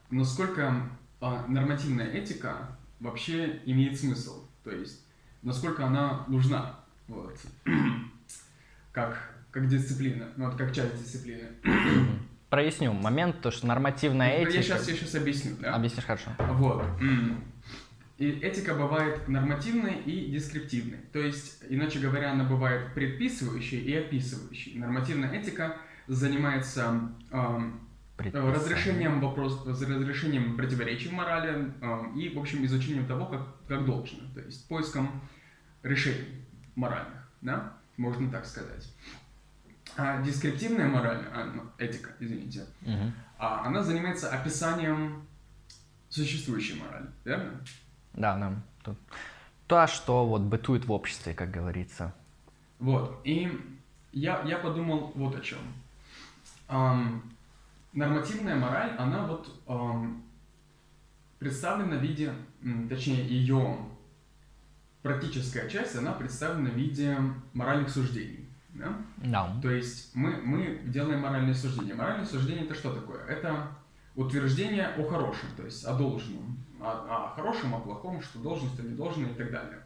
[0.09, 0.89] насколько
[1.21, 4.43] нормативная этика вообще имеет смысл.
[4.63, 5.05] То есть,
[5.41, 6.79] насколько она нужна.
[7.07, 7.37] Вот.
[8.91, 11.47] как, как дисциплина, ну, вот как часть дисциплины.
[12.49, 14.57] Проясню момент, то, что нормативная ну, этика...
[14.57, 15.75] Я сейчас, я сейчас объясню, да?
[15.75, 16.31] Объяснишь хорошо.
[16.37, 16.83] Вот.
[18.17, 20.99] И этика бывает нормативной и дескриптивной.
[21.11, 24.77] То есть, иначе говоря, она бывает предписывающей и описывающей.
[24.77, 27.09] Нормативная этика занимается
[28.33, 34.19] разрешением вопрос, разрешением противоречий в морали э, и, в общем, изучением того, как, как должно,
[34.33, 35.21] то есть поиском
[35.83, 36.45] решений
[36.75, 38.93] моральных, да, можно так сказать.
[39.97, 43.11] А дескриптивная мораль, а, ну, этика, извините, угу.
[43.37, 45.25] а, она занимается описанием
[46.09, 47.61] существующей морали, верно?
[48.13, 48.53] Да, да.
[48.83, 48.95] То,
[49.67, 52.13] то, что вот бытует в обществе, как говорится.
[52.79, 53.51] Вот, и
[54.11, 55.59] я, я подумал вот о чем.
[56.67, 57.21] Um,
[57.93, 60.23] нормативная мораль, она вот эм,
[61.39, 62.33] представлена в виде,
[62.89, 63.77] точнее, ее
[65.01, 67.17] практическая часть, она представлена в виде
[67.53, 68.47] моральных суждений.
[68.69, 68.95] Да?
[69.17, 69.59] Да.
[69.61, 71.93] То есть мы, мы делаем моральные суждения.
[71.93, 73.25] Моральные суждения это что такое?
[73.25, 73.67] Это
[74.15, 78.83] утверждение о хорошем, то есть о должном, о, о хорошем, о плохом, что должен, что
[78.83, 79.79] не должен и так далее.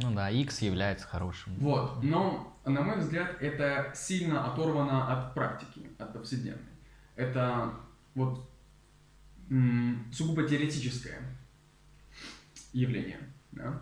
[0.00, 1.54] Ну да, X является хорошим.
[1.56, 6.71] Вот, но на мой взгляд это сильно оторвано от практики, от повседневной
[7.16, 7.74] это
[8.14, 8.48] вот
[10.12, 11.20] сугубо теоретическое
[12.72, 13.18] явление.
[13.52, 13.80] Да?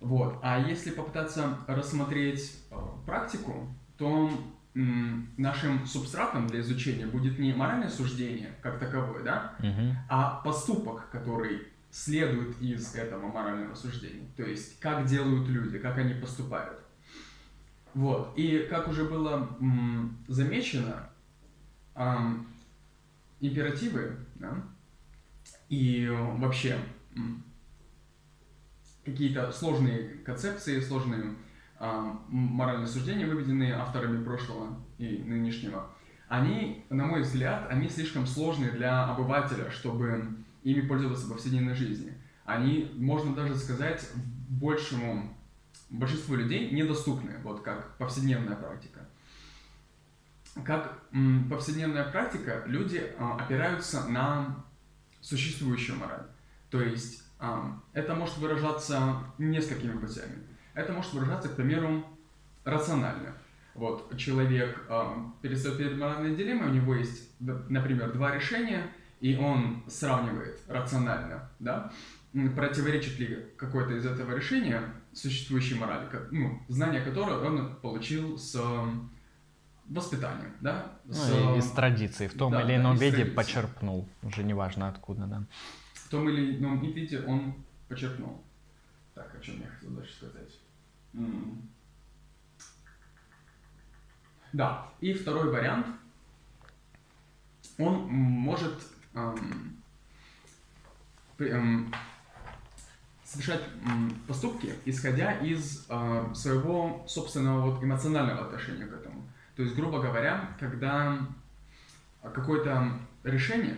[0.00, 0.38] Вот.
[0.42, 4.30] А если попытаться рассмотреть э, практику, то
[4.74, 9.96] нашим субстратом для изучения будет не моральное суждение как таковое, да, угу.
[10.08, 14.28] а поступок, который следует из этого морального суждения.
[14.36, 16.78] То есть, как делают люди, как они поступают.
[17.94, 18.32] Вот.
[18.36, 19.48] И как уже было
[20.28, 21.09] замечено,
[21.94, 22.46] эм,
[23.40, 24.62] императивы, да,
[25.68, 26.78] и вообще
[29.04, 31.34] какие-то сложные концепции, сложные
[31.78, 35.90] э, моральные суждения, выведенные авторами прошлого и нынешнего,
[36.28, 40.28] они, на мой взгляд, они слишком сложные для обывателя, чтобы
[40.62, 42.14] ими пользоваться в повседневной жизни.
[42.44, 44.08] Они, можно даже сказать,
[44.48, 45.34] большему
[45.88, 49.08] большинству людей недоступны, вот как повседневная практика
[50.64, 51.00] как
[51.48, 54.64] повседневная практика, люди а, опираются на
[55.20, 56.26] существующую мораль.
[56.70, 60.38] То есть а, это может выражаться несколькими путями.
[60.74, 62.04] Это может выражаться, к примеру,
[62.64, 63.34] рационально.
[63.74, 68.86] Вот человек а, перестает перед моральной дилеммой, у него есть, например, два решения,
[69.20, 71.92] и он сравнивает рационально, да,
[72.56, 74.82] противоречит ли какое-то из этого решения
[75.12, 78.56] существующей морали, ну, знание которое он получил с
[79.90, 80.92] воспитанием, да?
[81.04, 83.36] Ну, с, ну, из традиции, в том да, или ином да, виде традиции.
[83.36, 85.44] почерпнул, уже неважно откуда, да.
[85.94, 87.54] В том или ином виде он
[87.88, 88.42] почерпнул.
[89.14, 90.58] Так, о чем я хотел дальше сказать?
[91.12, 91.68] М-м.
[94.52, 95.86] Да, и второй вариант,
[97.78, 98.82] он может
[99.14, 99.82] эм,
[101.38, 101.92] эм,
[103.24, 103.62] совершать
[104.26, 109.29] поступки, исходя из э, своего собственного вот, эмоционального отношения к этому.
[109.60, 111.18] То есть, грубо говоря, когда
[112.22, 112.92] какое-то
[113.24, 113.76] решение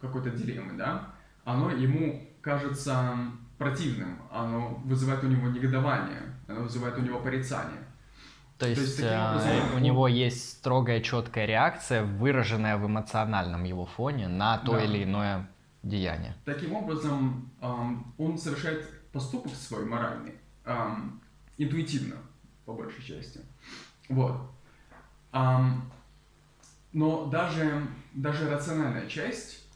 [0.00, 1.12] какой-то дилеммы, да,
[1.44, 3.14] оно ему кажется
[3.56, 7.84] противным, оно вызывает у него негодование, оно вызывает у него порицание.
[8.58, 13.62] То есть, То есть э, образом, у него есть строгая, четкая реакция, выраженная в эмоциональном
[13.62, 14.82] его фоне на то да.
[14.82, 15.48] или иное
[15.84, 16.34] деяние.
[16.44, 20.34] Таким образом, он совершает поступок свой моральный
[21.58, 22.16] интуитивно.
[22.64, 23.38] по большей части.
[24.08, 24.53] Вот.
[26.92, 29.66] Но даже, даже рациональная часть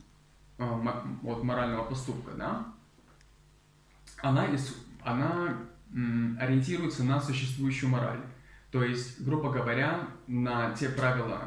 [0.58, 2.66] uh, вот, морального поступка, да,
[4.18, 4.46] она,
[5.02, 5.58] она
[6.38, 8.20] ориентируется на существующую мораль.
[8.70, 11.42] То есть, грубо говоря, на те правила,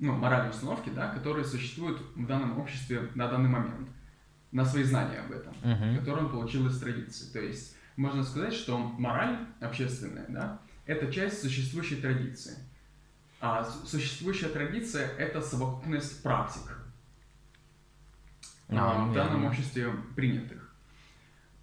[0.00, 3.88] ну, моральные установки, да, которые существуют в данном обществе на данный момент,
[4.50, 5.98] на свои знания об этом, uh-huh.
[5.98, 7.30] которые он получил из традиции.
[7.32, 12.56] То есть, можно сказать, что мораль общественная, да, это часть существующей традиции.
[13.40, 16.76] А существующая традиция– это совокупность практик,
[18.68, 20.74] а, в данном обществе принятых.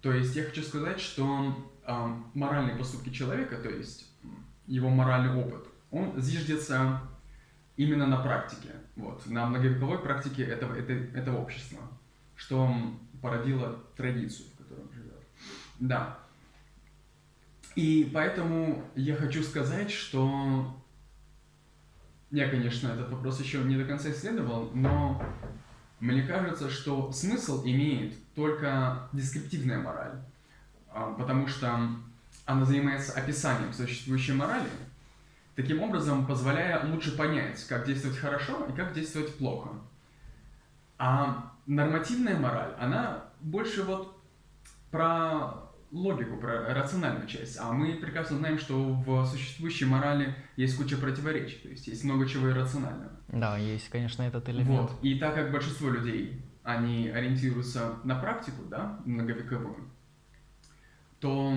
[0.02, 4.10] То есть я хочу сказать, что э, моральные поступки человека, то есть
[4.66, 7.00] его моральный опыт, он зиждется
[7.76, 11.80] именно на практике, вот, на многовековой практике этого, это, этого общества,
[12.34, 12.70] что
[13.22, 15.22] породило традицию, в которой он живет.
[15.78, 16.18] Да.
[17.74, 20.76] И поэтому я хочу сказать, что
[22.30, 25.22] я, конечно, этот вопрос еще не до конца исследовал, но
[26.00, 30.20] мне кажется, что смысл имеет только дескриптивная мораль,
[30.90, 31.90] а, потому что
[32.44, 34.68] она занимается описанием существующей морали,
[35.56, 39.70] таким образом позволяя лучше понять, как действовать хорошо и как действовать плохо.
[40.98, 44.20] А нормативная мораль, она больше вот
[44.90, 47.58] про логику, про рациональную часть.
[47.58, 52.26] А мы прекрасно знаем, что в существующей морали есть куча противоречий, то есть есть много
[52.26, 53.12] чего иррационального.
[53.28, 54.68] Да, есть, конечно, этот элемент.
[54.68, 54.92] Вот.
[55.02, 59.88] И так как большинство людей, они ориентируются на практику, да, многовековую,
[61.20, 61.54] то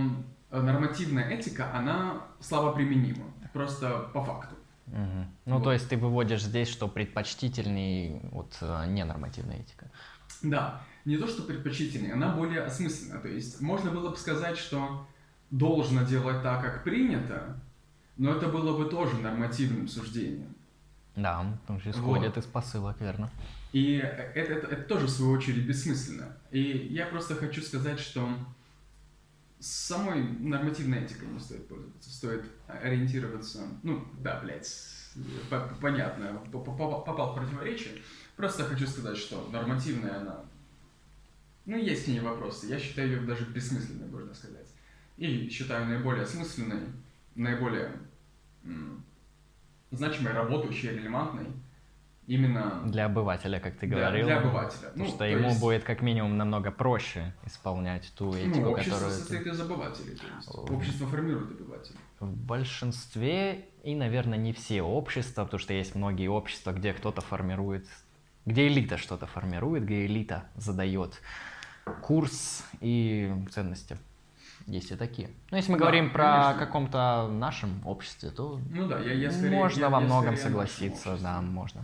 [0.49, 4.55] нормативная этика, она слабо применима, просто по факту.
[4.87, 5.25] Угу.
[5.45, 5.63] Ну, вот.
[5.63, 9.89] то есть ты выводишь здесь, что предпочтительней вот э, ненормативная этика.
[10.41, 13.19] Да не то что предпочтительнее, она более осмысленная.
[13.19, 15.07] То есть можно было бы сказать, что
[15.49, 17.59] должно делать так, как принято,
[18.17, 20.55] но это было бы тоже нормативным суждением.
[21.15, 22.37] Да, потому что исходит вот.
[22.37, 23.29] из посылок, верно.
[23.73, 26.37] И это, это, это тоже, в свою очередь, бессмысленно.
[26.51, 28.29] И я просто хочу сказать, что
[29.59, 34.67] самой нормативной этикой не стоит пользоваться, стоит ориентироваться, ну, да, блядь,
[35.79, 37.93] понятно, попал в противоречие.
[38.35, 40.41] Просто хочу сказать, что нормативная она
[41.65, 42.67] ну, есть к ней вопросы.
[42.67, 44.67] Я считаю ее даже бессмысленной, можно сказать.
[45.17, 46.81] И считаю наиболее осмысленной,
[47.35, 47.91] наиболее
[48.63, 49.03] м-
[49.91, 51.47] значимой, работающей, релевантной
[52.27, 52.81] именно...
[52.85, 54.25] Для обывателя, как ты говорил.
[54.25, 54.89] Для, для обывателя.
[54.89, 55.59] Потому ну, что ему есть...
[55.59, 59.17] будет как минимум намного проще исполнять ту этику, ну, общество которую...
[59.17, 60.15] состоит из обывателей.
[60.15, 61.99] То есть общество формирует обывателей.
[62.19, 67.87] В большинстве, и, наверное, не все общества, потому что есть многие общества, где кто-то формирует,
[68.45, 71.21] где элита что-то формирует, где элита задает
[72.01, 73.97] курс и ценности.
[74.67, 75.29] Есть и такие.
[75.49, 79.57] Но если мы да, говорим про каком-то нашем обществе, то ну да, я, я скорее,
[79.57, 81.83] можно я, во многом согласиться, да, можно.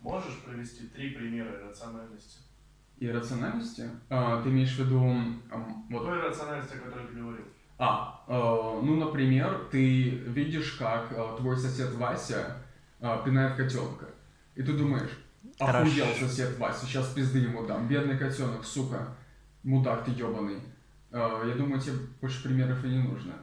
[0.00, 2.38] Можешь привести три примера иррациональности?
[2.98, 3.90] Иррациональности?
[4.08, 5.00] А, ты имеешь в виду...
[5.50, 5.56] А,
[5.90, 6.04] вот...
[6.04, 7.44] Той иррациональности, о которой ты говорил.
[7.78, 12.56] А, э, ну, например, ты видишь, как э, твой сосед Вася
[13.00, 14.06] э, пинает котенка.
[14.54, 15.10] И ты думаешь,
[15.58, 17.88] Охуел сосед Вася, сейчас пизды ему дам.
[17.88, 19.16] Бедный котенок, сука.
[19.62, 20.60] Мудак ты ебаный.
[21.12, 23.34] Я думаю, тебе больше примеров и не нужно.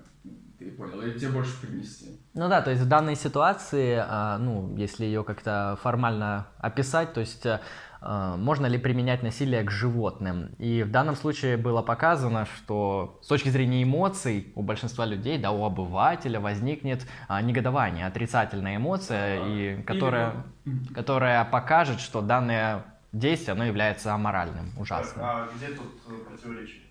[0.59, 1.01] Ты понял?
[1.01, 2.21] Или тебе больше принести?
[2.33, 7.19] Ну да, то есть в данной ситуации, а, ну, если ее как-то формально описать, то
[7.19, 7.59] есть Э,
[8.05, 10.49] можно ли применять насилие к животным.
[10.57, 15.51] И в данном случае было показано, что с точки зрения эмоций у большинства людей, да,
[15.51, 20.45] у обывателя возникнет а, негодование, отрицательная эмоция, и, которая,
[20.93, 22.83] которая покажет, что данное
[23.13, 25.23] действие оно является аморальным, ужасным.
[25.25, 26.81] А где тут э, противоречие?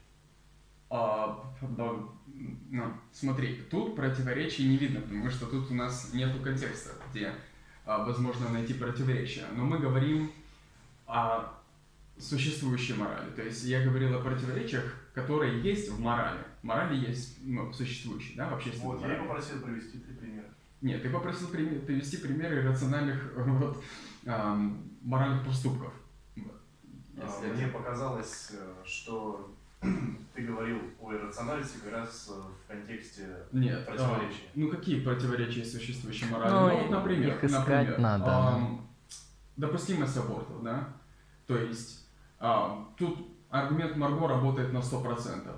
[0.88, 2.10] А, ну,
[3.12, 7.32] смотри, тут противоречий не видно, потому что тут у нас нету контекста, где
[7.84, 9.44] а, возможно найти противоречие.
[9.54, 10.30] Но мы говорим
[11.12, 11.52] о
[12.18, 13.30] существующей морали.
[13.36, 14.84] То есть я говорил о противоречиях,
[15.14, 16.40] которые есть в морали.
[16.62, 19.16] Морали есть ну, существующие, да, в общественной Вот, морали.
[19.16, 20.46] я попросил привести три примера.
[20.80, 23.82] Нет, ты попросил привести примеры рациональных вот,
[24.24, 25.92] эм, моральных поступков.
[26.36, 26.60] Вот,
[27.18, 29.52] а, мне показалось, э, что
[30.34, 34.44] ты говорил о иррациональности как раз э, в контексте Нет, противоречий.
[34.46, 36.52] А, ну какие противоречия существующей морали?
[36.52, 38.56] Ну, ну вот, например, их искать например, надо.
[38.56, 38.80] Эм,
[39.56, 40.88] допустимость абортов, да?
[41.52, 42.06] То есть
[42.38, 45.54] а, тут аргумент Марго работает на 100%.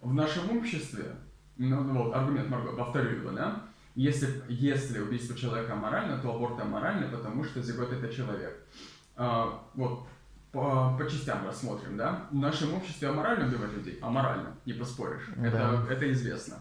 [0.00, 1.14] В нашем обществе,
[1.56, 3.62] ну, вот, аргумент Марго, повторю его, да?
[3.94, 8.66] Если, если убийство человека аморально, то аборт аморальный, потому что зигот это человек.
[9.14, 10.08] А, вот,
[10.50, 12.26] по, по частям рассмотрим, да?
[12.32, 13.98] В нашем обществе аморально убивать людей?
[14.02, 15.30] Аморально, не поспоришь.
[15.36, 15.46] Да.
[15.46, 16.56] Это, это известно.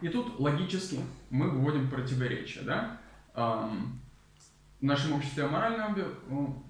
[0.00, 0.98] И тут логически
[1.30, 2.98] мы выводим противоречие, да?
[3.32, 4.00] Ам,
[4.84, 6.62] в нашем обществе аморально, уби- ну,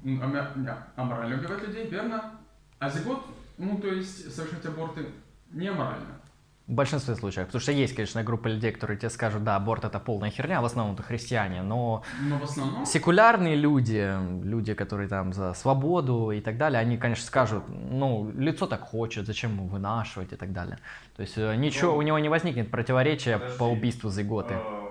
[0.97, 2.31] аморально убивать людей, верно?
[2.79, 3.25] А зигот,
[3.59, 5.07] ну, то есть совершать аборты
[5.51, 6.21] не аморально.
[6.69, 7.47] В большинстве случаев.
[7.47, 10.65] Потому что есть, конечно, группа людей, которые тебе скажут, да, аборт это полная херня, в
[10.65, 12.87] основном это христиане, но Но в основном...
[12.87, 18.67] секулярные люди, люди, которые там за свободу и так далее, они, конечно, скажут, ну, лицо
[18.69, 20.79] так хочет, зачем ему вынашивать и так далее.
[21.17, 23.59] То есть э, ничего, Ну, у него не возникнет противоречия подожди.
[23.59, 24.55] по убийству зиготы.
[24.55, 24.84] Э,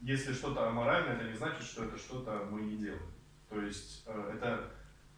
[0.00, 3.02] Если что-то аморально, это не значит, что это что-то мы не делаем.
[3.48, 4.60] То есть э, это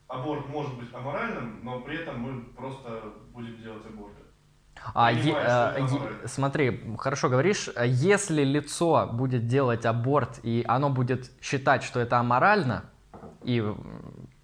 [0.09, 4.22] аборт может быть аморальным, но при этом мы просто будем делать аборты.
[4.95, 10.89] А, е- э, е- смотри, хорошо говоришь, э, если лицо будет делать аборт, и оно
[10.91, 12.85] будет считать, что это аморально,
[13.45, 13.62] и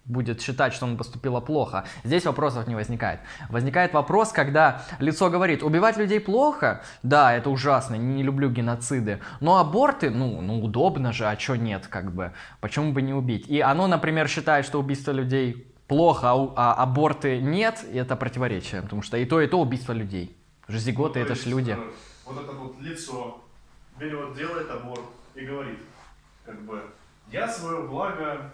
[0.07, 3.19] будет считать, что оно поступило плохо, здесь вопросов не возникает.
[3.49, 9.59] Возникает вопрос, когда лицо говорит, убивать людей плохо, да, это ужасно, не люблю геноциды, но
[9.59, 12.31] аборты, ну, ну удобно же, а чё нет, как бы,
[12.61, 13.47] почему бы не убить?
[13.47, 18.81] И оно, например, считает, что убийство людей плохо, а, а аборты нет, и это противоречие,
[18.81, 20.35] потому что и то, и то убийство людей.
[20.61, 21.71] Потому что зиготы Ну, это то ж есть, люди.
[21.71, 21.91] э,
[22.25, 23.41] Вот это вот лицо
[23.99, 25.01] берет, делает аборт
[25.35, 25.79] и говорит,
[26.45, 26.81] как бы,
[27.31, 28.53] я свое благо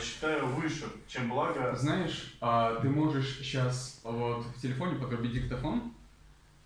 [0.00, 1.74] считаю выше, чем благо...
[1.76, 5.94] Знаешь, а, ты можешь сейчас вот в телефоне подрубить диктофон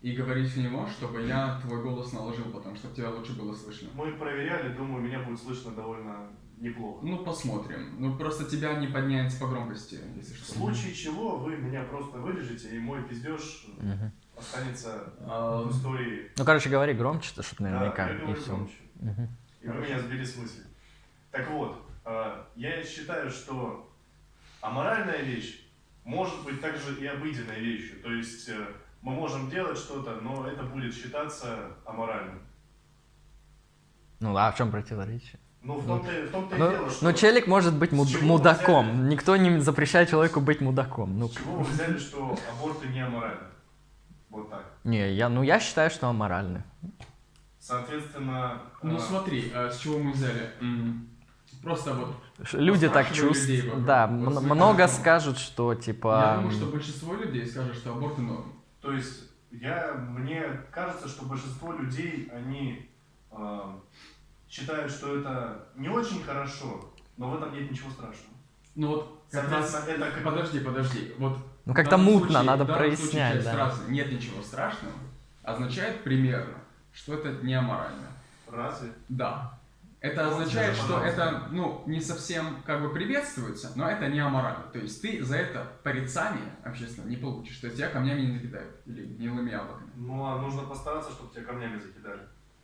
[0.02, 3.88] и говорить в него, чтобы я твой голос наложил, потому что тебя лучше было слышно.
[3.94, 6.28] Мы проверяли, думаю, меня будет слышно довольно
[6.58, 7.04] неплохо.
[7.04, 7.96] Ну, посмотрим.
[7.98, 10.54] Ну, просто тебя не подняется по громкости, если В что.
[10.54, 14.10] случае чего вы меня просто вырежете, и мой пиздеж Мгм.
[14.36, 16.30] останется А, в истории.
[16.36, 18.46] Ну, короче, говори громче, чтобы Да, наверняка, я и говорю все.
[18.54, 18.74] громче.
[19.60, 20.62] И вы меня сбили с мысли.
[21.30, 21.85] Так вот, э,
[22.54, 23.90] я считаю, что
[24.60, 25.60] аморальная вещь
[26.04, 28.00] может быть также и обыденной вещью.
[28.00, 28.66] То есть э,
[29.02, 32.40] мы можем делать что-то, но это будет считаться аморальным.
[34.20, 35.38] Ну, а в чем противоречие?
[35.62, 37.04] Ну, в том-то, в том-то и Ну, дело, что...
[37.04, 38.88] ну, челик может быть муд- мудаком.
[38.92, 39.08] взяли?
[39.08, 41.18] Никто не запрещает человеку быть мудаком.
[41.18, 43.48] Ну, С чего вы взяли, что аборты не аморальны?
[44.30, 44.64] Вот так.
[44.84, 46.62] не, я, ну, я считаю, что аморальны.
[47.58, 48.62] Соответственно...
[48.82, 50.52] Ну, э, смотри, а, с чего мы взяли?
[51.66, 52.14] Просто вот
[52.52, 53.84] Люди так чувствуют.
[53.84, 56.22] Да, Вот много скажут, что типа.
[56.24, 58.52] я думаю, что большинство людей скажет, что аборты норм.
[58.80, 62.88] То есть я, мне кажется, что большинство людей, они
[63.32, 63.60] э,
[64.48, 68.34] считают, что это не очень хорошо, но в этом нет ничего страшного.
[68.76, 69.68] Ну вот, как раз...
[69.72, 70.24] Соответственно, это как...
[70.24, 71.14] Подожди, подожди.
[71.18, 73.54] Вот Ну, как-то мутно, случае- надо случае прояснять, часть да.
[73.54, 74.94] фразы «нет ничего страшного»
[75.42, 76.58] означает примерно,
[76.92, 78.06] что это не аморально.
[78.52, 78.92] Разве?
[79.08, 79.55] Да.
[80.00, 84.64] Это означает, что это, ну, не совсем как бы приветствуется, но это не аморально.
[84.72, 87.56] То есть ты за это порицание общественно не получишь.
[87.58, 88.76] То есть тебя камнями не закидают.
[88.84, 89.90] Или гнилыми яблоками.
[89.96, 92.20] Ну, а нужно постараться, чтобы тебя камнями закидали.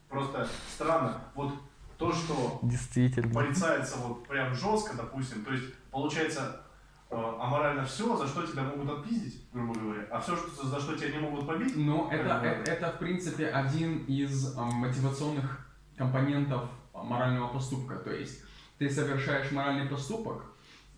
[0.09, 1.25] Просто странно.
[1.35, 1.55] Вот
[2.03, 3.33] то, что Действительно.
[3.33, 6.63] порицается вот прям жестко, допустим, то есть получается
[7.11, 10.97] э, аморально все, за что тебя могут отпиздить, грубо говоря, а все, что, за что
[10.97, 15.65] тебя не могут побить, Но это, это, это, в принципе, один из а, мотивационных
[15.97, 16.69] компонентов
[17.03, 17.97] морального поступка.
[17.97, 18.43] То есть
[18.79, 20.45] ты совершаешь моральный поступок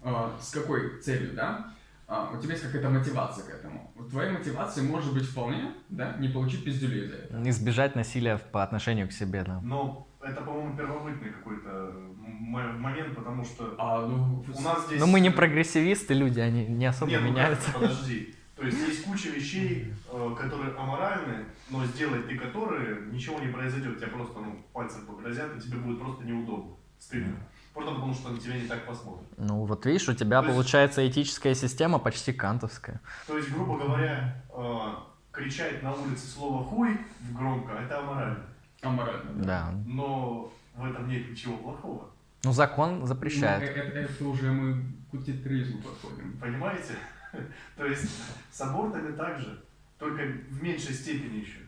[0.03, 1.73] а, с какой целью, да?
[2.07, 3.93] А, у тебя есть какая-то мотивация к этому.
[4.11, 7.51] Твоя мотивация может быть вполне, да, не получить пиздюлей за это.
[7.51, 9.61] Избежать насилия по отношению к себе, да.
[9.63, 15.01] но это, по-моему, первобытный какой-то момент, потому что А, ну, у нас здесь...
[15.01, 17.71] Но мы не прогрессивисты, люди, они не особо Нет, ну меняются.
[17.71, 17.79] это?
[17.81, 18.35] подожди.
[18.57, 23.99] То есть есть куча вещей, э, которые аморальны, но сделать ты которые, ничего не произойдет.
[23.99, 27.37] Тебя просто ну, пальцем погрозят, и тебе будет просто неудобно, стыдно.
[27.73, 29.27] Просто потому, что на тебя не так посмотрят.
[29.37, 33.01] Ну, вот видишь, у тебя То есть- получается этическая система почти кантовская.
[33.27, 34.95] То есть, грубо говоря, э,
[35.33, 36.97] кричать на улице слово «хуй»
[37.33, 38.45] громко– это аморально.
[38.83, 39.45] аморально.
[39.45, 39.73] Да.
[39.87, 42.11] Но в этом нет ничего плохого.
[42.45, 43.63] Ну, закон Ну, запрещает.
[43.63, 46.37] э- это, это уже мы к утилитаризму подходим.
[46.39, 46.95] Понимаете?
[47.77, 48.09] То есть
[48.53, 49.65] с абортами так же,
[49.99, 51.61] только в меньшей степени еще.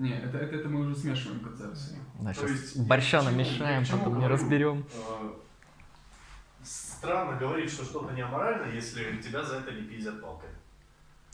[0.00, 1.98] Не, это, это, это мы уже смешиваем концепции.
[2.20, 4.86] Да, то есть борща чему- намешаем, потом не разберем.
[4.94, 5.30] Э,
[6.62, 10.48] Странно говорить, что что-то не аморально, если тебя за это не пиздят палкой.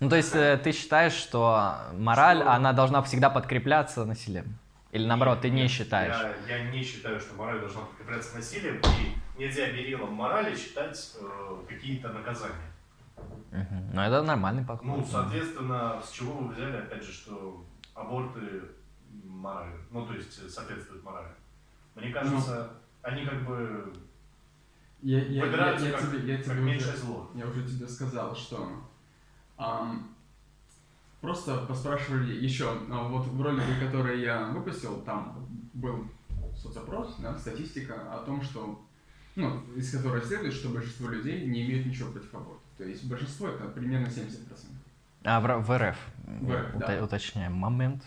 [0.00, 2.52] Ну, то есть э, ты считаешь, что мораль, Что?
[2.52, 4.58] она должна всегда подкрепляться насилием?
[4.90, 6.16] Или наоборот, ты не Нет, считаешь?
[6.48, 11.56] Я, я не считаю, что мораль должна подкрепляться насилием, и нельзя мерилом морали считать э,
[11.68, 12.72] какие-то наказания.
[13.52, 13.90] Мгм.
[13.94, 14.86] Ну, это нормальный подход.
[14.86, 17.64] Ну, соответственно, с чего вы взяли, опять же, что
[17.96, 18.62] аборты
[19.24, 21.32] морали, ну, то есть э, соответствуют морали?
[21.94, 22.70] Мне кажется,
[23.02, 23.92] они как бы
[25.02, 27.30] Я, я, я, выбираются я как, тебе, я как тебе меньшее уже, зло.
[27.34, 28.68] я уже тебе сказал, что
[29.56, 30.14] ам,
[31.20, 36.06] просто поспрашивали еще, а, вот в ролике, который я выпустил, там был
[36.54, 38.84] соцопрос, да, статистика о том, что,
[39.36, 42.60] ну, из которой следует, что большинство людей не имеют ничего против аборта.
[42.76, 44.36] То есть большинство это примерно 70%.
[45.24, 45.96] А в, в РФ,
[46.26, 47.04] Ута- да.
[47.04, 48.02] уточняем, момент.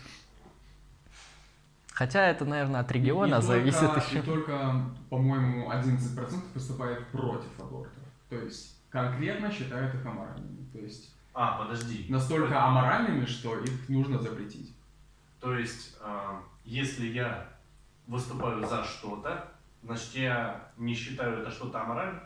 [1.92, 4.18] Хотя это, наверное, от региона И зависит только, еще.
[4.20, 7.92] И только, по-моему, 11% выступает против абортов.
[8.30, 10.66] То есть конкретно считают их аморальными.
[10.72, 12.06] То есть А, подожди.
[12.08, 14.74] настолько аморальными, что их нужно запретить.
[15.40, 17.48] То есть, а, если я
[18.06, 19.48] выступаю за что-то,
[19.82, 22.20] значит, я не считаю это что-то аморальным?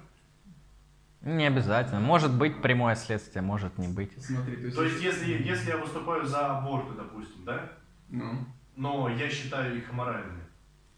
[1.24, 2.00] Не обязательно.
[2.00, 4.12] Может быть прямое следствие, может не быть.
[4.22, 4.76] Смотри, то есть...
[4.76, 7.72] То есть, если, если я выступаю за аборты, допустим, да,
[8.10, 8.44] Ну,
[8.76, 10.44] но я считаю их аморальными,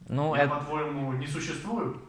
[0.09, 2.03] Ну, я, это, по-твоему, не существую?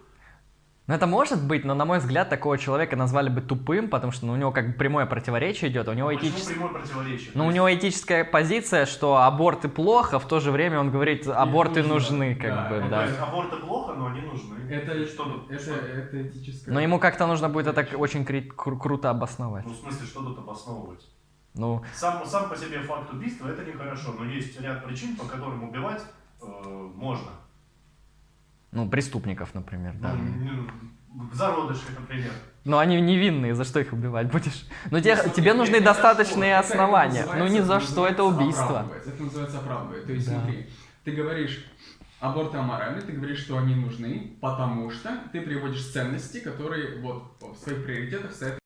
[0.88, 4.26] Ну, это может быть, но, на мой взгляд, такого человека назвали бы тупым, потому что
[4.26, 6.56] ну, у него как бы прямое противоречие идет, у него Почему этическое...
[6.56, 7.32] прямое противоречие?
[7.34, 11.84] Ну, у него этическая позиция, что аборты плохо, в то же время он говорит, аборты
[11.84, 12.18] нужно.
[12.20, 13.02] нужны, как Да, бы, Ну, да.
[13.02, 14.56] То есть аборты плохо, но они нужны.
[14.70, 15.52] это, что тут?
[15.52, 16.74] это, что- это этическое...
[16.74, 19.66] Но ему как-то нужно будет это очень кру- круто обосновать.
[19.66, 21.06] Ну, в смысле, что тут обосновывать?
[21.54, 25.64] Ну, Сам, сам по себе факт убийства это нехорошо, но есть ряд причин, по которым
[25.68, 26.04] убивать
[26.42, 26.46] э,
[26.96, 27.32] можно.
[28.72, 30.14] Ну, преступников, например, да.
[30.14, 30.68] Ну,
[31.30, 32.32] в зародышах, например.
[32.64, 34.68] Но они невинные, за что их убивать будешь?
[34.92, 36.66] Ну, те- Смотри, тебе нужны достаточные что?
[36.66, 37.26] Это- это основания.
[37.38, 38.66] Ну, ни за что, это убийство.
[38.82, 39.08] оправдывать.
[39.08, 40.06] Это называется оправдывать.
[40.06, 40.34] То есть, Да.
[40.42, 40.70] смотри,
[41.06, 41.66] ты говоришь,
[42.20, 47.56] аборты аморальны, ты говоришь, что они нужны, потому что ты приводишь ценности, которые вот в
[47.56, 48.60] своих приоритетах стоят.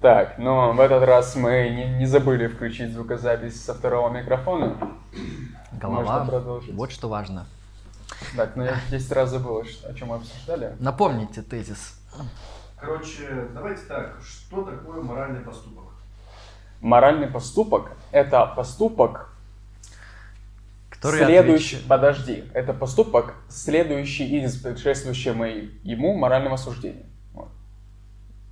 [0.00, 4.76] Так, но в этот раз мы не, не забыли включить звукозапись со второго микрофона.
[5.80, 6.02] Голова.
[6.18, 6.74] Можно продолжить.
[6.74, 7.46] Вот что важно.
[8.36, 10.76] Так, ну я 10 раз забыл, о чем мы обсуждали.
[10.78, 11.98] Напомните тезис.
[12.76, 15.84] Короче, давайте так, что такое моральный поступок?
[16.80, 19.32] Моральный поступок– это поступок,
[20.88, 27.04] Который следующий, отвеч- подожди, это поступок, следующий из предшествующего ему морального суждения.
[27.34, 27.48] Вот.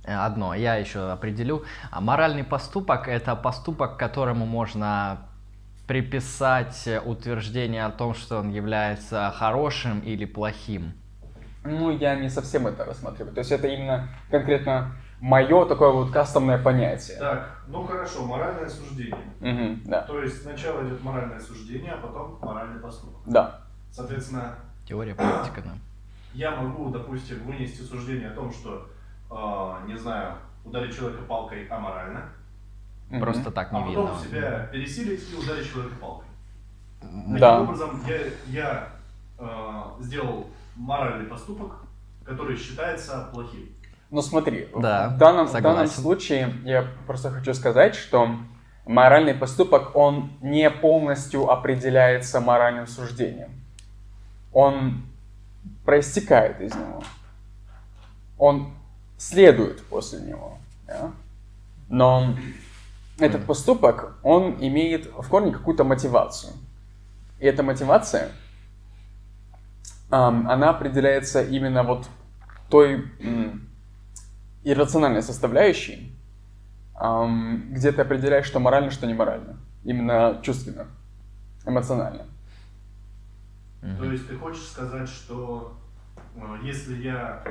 [0.03, 1.63] Э, Одно, я еще определю.
[1.91, 5.28] А Моральный поступок– это поступок, которому можно
[5.89, 10.93] приписать э, утверждение о том, что он является хорошим или плохим.
[11.63, 13.33] Ну, я не совсем это рассматриваю.
[13.33, 17.17] То есть это именно конкретно мое такое вот кастомное понятие.
[17.17, 19.33] Так, ну хорошо, моральное суждение.
[19.39, 20.03] Мгм, да.
[20.03, 23.21] То есть сначала идет моральное суждение, а потом моральный поступок.
[23.25, 23.61] Да.
[23.89, 25.71] Соответственно, Теория, практика, да.
[26.33, 28.87] я могу, допустим, вынести суждение о том, что,
[29.31, 32.25] э, не знаю, ударить человека палкой аморально,
[33.09, 33.21] Мгм.
[33.21, 34.07] Просто так а не видно.
[34.07, 36.27] потом себя пересилить и ударить человека палкой.
[37.01, 37.61] Таким Да.
[37.61, 38.89] образом, я, я
[39.39, 41.71] э, сделал моральный поступок,
[42.23, 43.69] который считается плохим.
[44.11, 48.35] Ну смотри, Да, в, данном, в данном случае я просто хочу сказать, что
[48.85, 53.51] моральный поступок, он не полностью определяется моральным суждением.
[54.51, 55.03] Он
[55.85, 57.03] проистекает из него.
[58.37, 58.73] Он
[59.17, 60.57] следует после него.
[60.87, 61.11] да.
[61.87, 62.35] Но
[63.19, 66.53] этот поступок, он имеет в корне какую-то мотивацию.
[67.39, 68.31] И эта мотивация,
[70.09, 72.07] она определяется именно вот
[72.69, 73.05] той
[74.63, 76.15] иррациональной составляющей,
[76.95, 79.57] где ты определяешь, что морально, что не морально.
[79.83, 80.87] Именно чувственно,
[81.65, 82.25] эмоционально.
[83.81, 85.77] То есть ты хочешь сказать, что
[86.35, 87.41] э, если я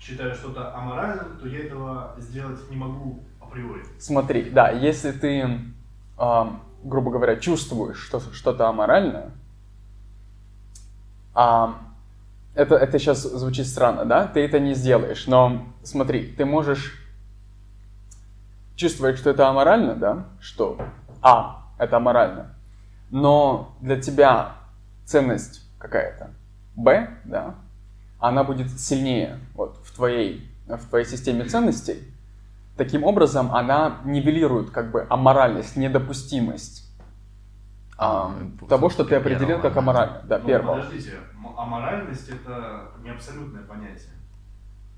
[0.00, 3.82] считаю что-то аморальным, то я этого сделать не могу априори.
[3.98, 5.60] Смотри, да, если ты,
[6.16, 9.30] ам, грубо говоря, чувствуешь что, что-то аморальное,
[11.34, 11.94] ам,
[12.54, 14.26] это, это сейчас звучит странно, да?
[14.26, 16.96] Ты это не сделаешь, но смотри, ты можешь
[18.76, 20.26] чувствовать, что это аморально, да?
[20.40, 20.78] Что,
[21.22, 22.54] а, это аморально,
[23.10, 24.54] но для тебя
[25.04, 26.30] ценность какая-то,
[26.76, 27.54] б, да,
[28.18, 32.09] она будет сильнее вот, в, твоей, в твоей системе ценностей,
[32.80, 36.90] Таким образом, она нивелирует как бы аморальность, недопустимость
[37.98, 38.34] а,
[38.70, 40.22] того, что ты определил как аморально.
[40.24, 40.76] Да, Ну, первого.
[40.76, 41.18] подождите,
[41.58, 44.14] аморальность это не абсолютное понятие.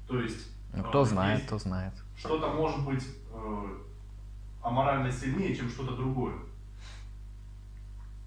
[0.07, 1.93] То есть Ну, э, кто знает, есть то знает.
[2.17, 3.05] что-то может быть
[3.35, 3.65] э,
[4.63, 6.35] аморально сильнее, чем что-то другое.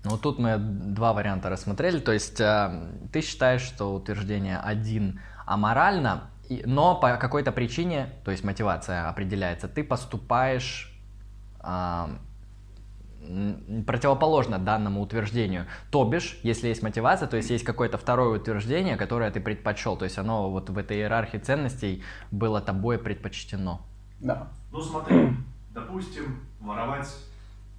[0.03, 1.99] Ну, тут мы два варианта рассмотрели.
[1.99, 8.31] То есть э, ты считаешь, что утверждение один аморально, и- но по какой-то причине, то
[8.31, 10.91] есть мотивация определяется, ты поступаешь
[11.67, 12.09] а,
[13.27, 15.65] м, противоположно данному утверждению.
[15.89, 19.97] То бишь, если есть мотивация, то есть есть какое-то второе утверждение, которое ты предпочел.
[19.97, 23.81] То есть оно вот в этой иерархии ценностей было тобой предпочтено.
[24.19, 24.47] Да.
[24.71, 25.31] Ну смотри,
[25.73, 27.11] допустим, воровать,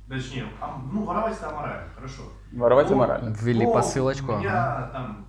[0.08, 2.22] точнее, а, ну воровать это аморально, хорошо.
[2.52, 3.28] Воровать Ну, аморально.
[3.40, 4.32] Ввели Но посылочку.
[4.32, 4.40] ага.
[4.40, 5.25] Меня там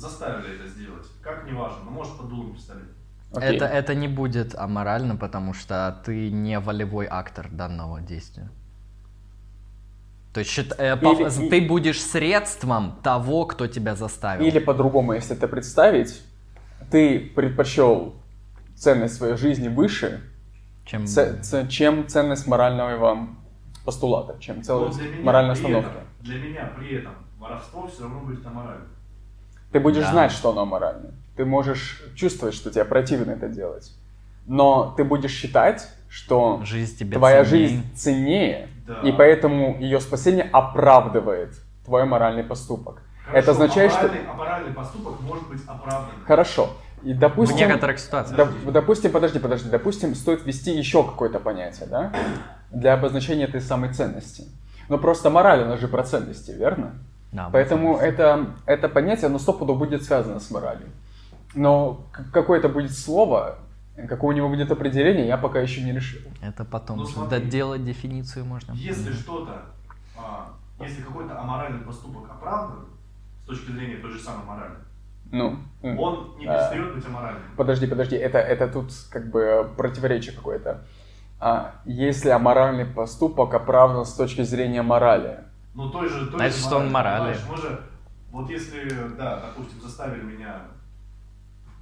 [0.00, 1.06] заставили это сделать.
[1.22, 2.88] Как не важно, но может под дулом пистолета.
[3.32, 3.56] Окей.
[3.56, 8.50] Это, это не будет аморально, потому что ты не волевой актор данного действия.
[10.32, 14.44] То есть э, по- Или- ты будешь средством того, кто тебя заставил.
[14.46, 16.22] Или по-другому, если это представить,
[16.90, 18.14] ты предпочел
[18.76, 20.22] ценность своей жизни выше,
[20.84, 21.06] чем...
[21.06, 23.28] ц- ц- чем ценность морального
[23.84, 25.90] постулата, чем целая для меня моральной при остановки.
[25.90, 28.86] этом- для меня при этом воровство все равно будет аморально.
[29.72, 30.10] Ты будешь Да.
[30.12, 31.10] знать, что оно аморально.
[31.36, 33.92] Ты можешь чувствовать, что тебе противно это делать.
[34.46, 37.66] Но ты будешь считать, что Жизнь тебе твоя ценней.
[37.68, 39.00] жизнь ценнее, Да.
[39.02, 43.02] и поэтому ее спасение оправдывает твой моральный поступок.
[43.24, 44.06] Хорошо, это означает, что...
[44.06, 46.24] аморальный, аморальный поступок может быть оправданным.
[46.26, 46.70] Хорошо.
[47.04, 47.56] И В допустим...
[47.56, 48.38] некоторых ситуациях.
[48.38, 52.12] Доп- допустим, подожди, подожди, допустим, стоит ввести еще какое-то понятие, да,
[52.70, 54.44] для обозначения этой самой ценности.
[54.88, 56.94] Но просто мораль, она же про ценности, верно?
[57.32, 60.88] Да, Поэтому это, это понятие, оно стопудово будет связано с моралью.
[61.54, 63.58] Но какое-то будет слово,
[64.08, 66.20] какое у него будет определение, я пока еще не решил.
[66.42, 67.38] Это потом Ну, смотри.
[67.40, 68.72] доделать дефиницию можно.
[68.72, 69.62] Если что-то,
[70.18, 72.86] а, если какой-то аморальный поступок оправдан,
[73.44, 74.74] с точки зрения той же самой морали,
[75.32, 76.54] Ну, он не А.
[76.70, 77.42] перестает быть аморальным.
[77.56, 80.82] подожди, подожди, это, это тут как бы противоречие какое-то.
[81.38, 85.38] А, если аморальный поступок оправдан с точки зрения морали,
[85.74, 87.34] Ну, той же, той Значит, же что он моральный.
[87.34, 87.80] понимаешь, Мы же,
[88.32, 90.62] вот если, да, допустим, заставили меня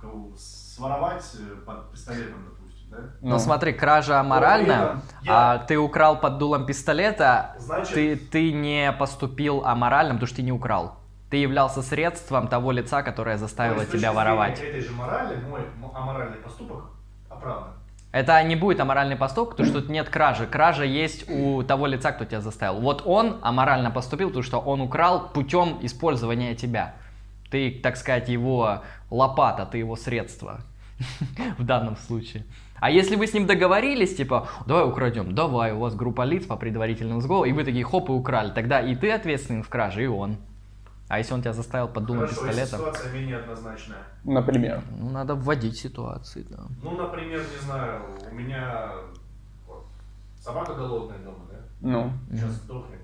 [0.01, 2.99] кого- своровать э, под пистолетом, допустим, да?
[3.23, 3.39] Но Ну.
[3.39, 9.65] смотри, кража аморальна, я- а ты украл под дулом пистолета, Значит- ты, ты не поступил
[9.65, 10.97] аморально, потому что ты не украл.
[11.31, 14.59] Ты являлся средством того лица, которое То заставило есть, с тебя воровать.
[14.61, 15.61] этой же морали, мой
[15.95, 16.85] аморальный поступок
[17.29, 17.75] оправдан.
[18.11, 20.47] Это не будет аморальный поступок, потому что тут нет кражи.
[20.47, 22.81] Кража есть у того лица, кто тебя заставил.
[22.81, 26.95] Вот он аморально поступил, потому что он украл путем использования тебя.
[27.51, 30.61] Ты, так сказать, его лопата, ты его средство
[31.59, 32.45] в данном случае.
[32.81, 36.57] А если вы с ним договорились, типа, давай украдем, давай, у вас группа лиц по
[36.57, 40.07] предварительному сговору, и вы такие хоп и украли, тогда и ты ответственен в краже, и
[40.07, 40.37] он.
[41.09, 44.03] А если он тебя заставил под дулом Хорошо, пистолета, ситуация менее однозначная.
[44.25, 44.83] например.
[44.99, 46.65] ну надо вводить ситуации, да.
[46.83, 48.93] Ну, например, не знаю, у меня
[49.67, 49.87] вот,
[50.39, 51.59] собака голодная дома, да?
[51.81, 53.01] Ну, Сейчас сдохнет.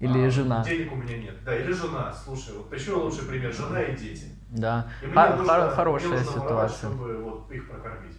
[0.00, 0.62] Или А, жена.
[0.64, 1.34] Денег у меня нет.
[1.44, 2.12] Да, или жена.
[2.12, 3.52] Слушай, вот еще лучший пример.
[3.52, 4.26] Жена и дети.
[4.50, 4.86] Да.
[5.02, 6.90] И мне Хор- нужно- хор- мне хорошая нужно воровать, ситуация.
[6.90, 8.16] чтобы вот их прокормить.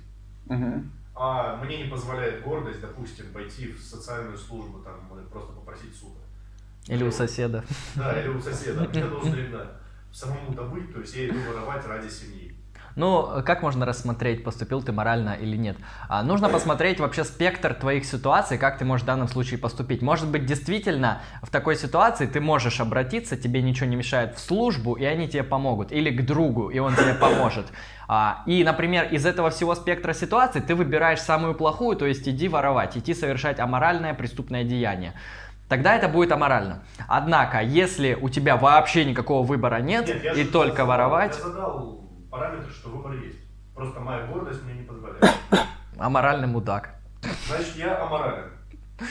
[0.47, 0.91] мгм.
[1.17, 4.95] А мне не позволяет гордость, допустим, пойти в социальную службу, там,
[5.31, 6.19] просто попросить суда.
[6.87, 7.63] Или у соседа.
[7.95, 8.87] Да, или у соседа.
[8.89, 9.71] Мне должен да,
[10.11, 12.55] самому добыть, то есть я иду воровать ради семьи.
[12.95, 15.75] Ну, как можно рассмотреть, поступил ты морально или нет?
[16.07, 20.01] А, нужно посмотреть вообще спектр твоих ситуаций, как ты можешь в данном случае поступить.
[20.01, 24.93] Может быть, действительно, в такой ситуации ты можешь обратиться, тебе ничего не мешает в службу,
[24.93, 25.91] и они тебе помогут.
[25.91, 27.65] Или к другу, и он тебе поможет.
[28.07, 32.47] А, и, например, из этого всего спектра ситуаций ты выбираешь самую плохую, то есть иди
[32.47, 35.15] воровать, идти совершать аморальное преступное деяние.
[35.67, 36.83] Тогда это будет аморально.
[37.07, 41.43] Однако, если у тебя вообще никакого выбора нет, я и же только задал- воровать, Я
[41.43, 43.39] задал параметр, что выбор есть.
[43.73, 45.25] Просто моя гордость мне не позволяет.
[45.97, 46.95] аморальный мудак.
[47.47, 48.51] Значит, я аморален.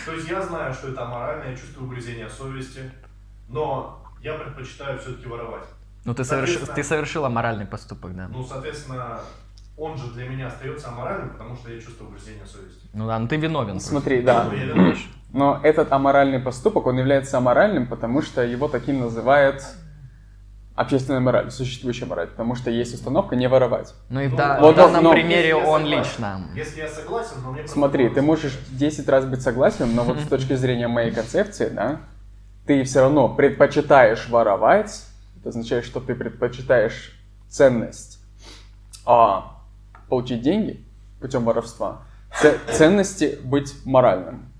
[0.06, 2.90] То есть я знаю, что это аморально, я чувствую угрызение совести,
[3.48, 5.64] но я предпочитаю все-таки воровать.
[6.04, 8.28] Ну, ты совершил, Соответственно- ты совершил аморальный поступок, да.
[8.28, 9.20] Ну, соответственно,
[9.76, 12.88] он же для меня остается аморальным, потому что я чувствую угрызение совести.
[12.94, 13.80] Ну да, ну ты виновен.
[13.80, 14.44] Смотри, да.
[14.44, 14.96] Ну, я виноват.
[15.34, 19.64] Но этот аморальный поступок, он является аморальным, потому что его таким называет
[20.76, 23.94] общественная мораль, существующая мораль, потому что есть установка не воровать.
[24.10, 26.40] Ну и в, да- вот, в данном но- примере он согласен- лично.
[26.54, 28.76] Если я согласен, но мне Смотри, ты можешь мешает.
[28.76, 31.98] 10 раз быть согласен, но вот с точки зрения моей концепции, да,
[32.64, 35.04] ты все равно предпочитаешь воровать,
[35.40, 37.12] это означает, что ты предпочитаешь
[37.48, 38.20] ценность
[39.04, 39.56] а,
[40.08, 40.84] получить деньги
[41.20, 42.02] путем воровства,
[42.70, 44.53] ценности быть моральным.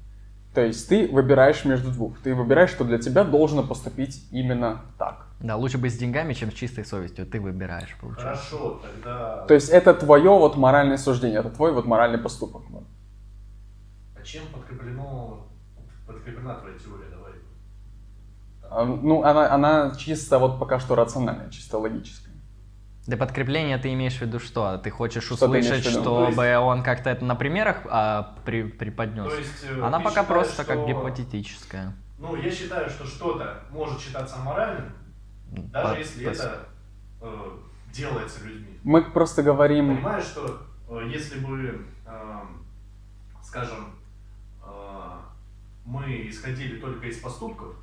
[0.55, 2.21] То есть ты выбираешь между двух.
[2.21, 5.27] Ты выбираешь, что для тебя должно поступить именно так.
[5.41, 7.27] Да, лучше быть с деньгами, чем с чистой совестью.
[7.27, 8.51] Ты выбираешь, получается.
[8.51, 9.45] Хорошо, тогда...
[9.47, 12.63] То есть это твое вот моральное суждение, это твой вот моральный поступок.
[12.71, 12.85] Вот.
[14.17, 15.49] А чем подкреплено,
[16.07, 17.11] подкреплена твоя теория?
[17.11, 17.33] Давай.
[18.71, 22.24] А, Ну, она, она чисто вот пока что рациональная, чисто логическая.
[23.07, 24.79] Для подкрепления ты имеешь в виду что?
[24.79, 25.91] Ты хочешь Что ты услышать, виду?
[25.91, 29.31] чтобы То есть- он как-то это на примерах а, при, преподнес?
[29.31, 31.95] То есть, э, Она ты пока считаешь, просто как что- гипотетическая.
[32.19, 34.93] Ну, я считаю, что что-то может считаться аморальным,
[35.51, 36.67] даже По- если по- это
[37.21, 37.51] э,
[37.93, 38.79] делается людьми.
[38.85, 39.97] Мы просто говорим...
[39.97, 42.65] Понимаешь, что э, если бы, эм,
[43.43, 43.97] скажем,
[44.63, 45.11] э,
[45.85, 47.75] мы исходили только из поступков,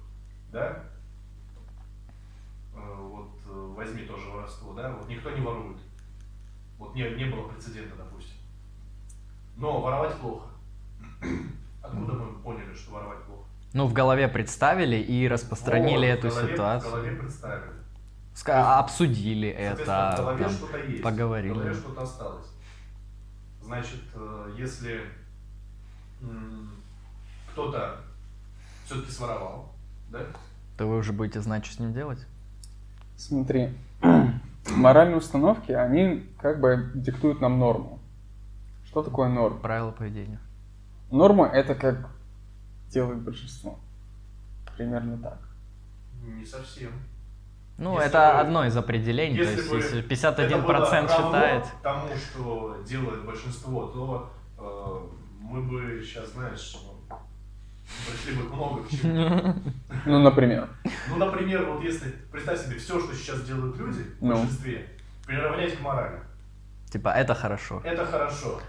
[0.52, 0.91] да, Э, э,
[3.74, 5.78] возьми тоже воровство, да, вот никто не ворует.
[6.78, 8.36] Вот не, не было прецедента, допустим.
[9.58, 10.48] Но воровать плохо.
[11.84, 13.44] Откуда мы поняли, что воровать плохо?
[13.74, 16.90] Ну, в голове представили и распространили Вот, эту в голове, ситуацию.
[16.92, 17.72] В голове представили.
[18.36, 21.04] Ска- обсудили Соответственно, это, в голове там, что-то есть.
[21.04, 21.54] поговорили.
[21.54, 22.48] В голове что-то осталось.
[23.62, 25.02] Значит, э, если
[27.52, 28.02] кто-то
[28.86, 29.74] все-таки своровал,
[30.10, 30.26] да?
[30.78, 32.26] то вы уже будете знать, что с ним делать.
[33.28, 33.70] Смотри,
[34.76, 38.00] моральные установки, они как бы диктуют нам норму.
[38.88, 39.60] Что такое норма?
[39.60, 40.40] Правила поведения.
[41.12, 42.10] Норма это как
[42.90, 43.78] делает большинство.
[44.76, 45.38] Примерно так.
[46.26, 46.90] Не совсем.
[47.78, 49.36] Ну, Если это бы- одно из определений.
[49.38, 51.66] то Если есть, бы если это 51% было равно считает.
[51.84, 56.76] тому, что делает большинство, то э, мы бы сейчас, знаешь,
[58.08, 59.56] пришли бы много к чему.
[60.06, 60.68] Ну, например.
[61.10, 64.36] Ну, например, вот если, представь себе, все, что сейчас делают люди в Ну.
[64.38, 64.88] большинстве,
[65.26, 66.20] приравнять к морали.
[66.92, 67.82] Типа, это хорошо.
[67.84, 68.60] Это хорошо.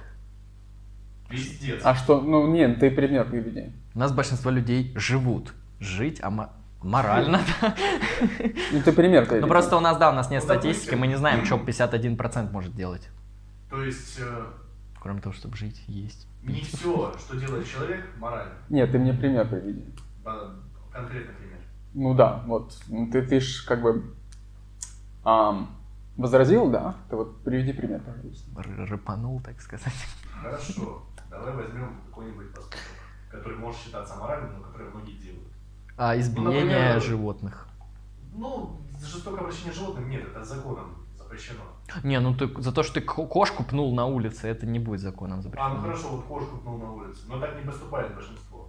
[1.28, 1.80] Пиздец.
[1.84, 2.20] А что?
[2.20, 3.72] Ну, нет, ты пример приведи.
[3.94, 5.54] У нас большинство людей живут.
[5.80, 7.40] Жить, а мо- морально.
[8.72, 9.26] Ну, ты пример.
[9.30, 12.50] Ну, просто у нас, да, у нас нет Ну, статистики, мы не знаем, что 51%
[12.52, 13.08] может делать.
[13.70, 14.44] То есть э,
[15.02, 16.28] Кроме того, чтобы жить, есть.
[16.44, 18.52] не все, что делает человек, морально.
[18.68, 19.84] Нет, ты мне пример приведи.
[20.92, 21.58] Конкретный пример.
[21.92, 22.78] Ну да, вот.
[22.86, 24.14] Ну, Ты, ты ж как бы
[25.24, 25.74] ам,
[26.16, 26.94] возразил, да?
[27.10, 28.48] Ты вот приведи пример, пожалуйста.
[28.86, 29.92] Рыпанул, так сказать.
[30.40, 31.02] Хорошо.
[31.28, 32.78] Давай возьмем какой-нибудь поступок,
[33.28, 35.52] который может считаться моральным, но который многие делают.
[35.96, 37.66] А избиение например, животных.
[38.34, 41.01] Ну, жестокое обращение с животным нет, это законом
[41.32, 41.60] запрещено.
[42.04, 45.00] Не, ну ты за то, что ты ко- кошку пнул на улице, это не будет
[45.00, 45.80] законом А, ну запрещено.
[45.80, 48.68] хорошо, вот кошку пнул на улице, но так не поступает большинство.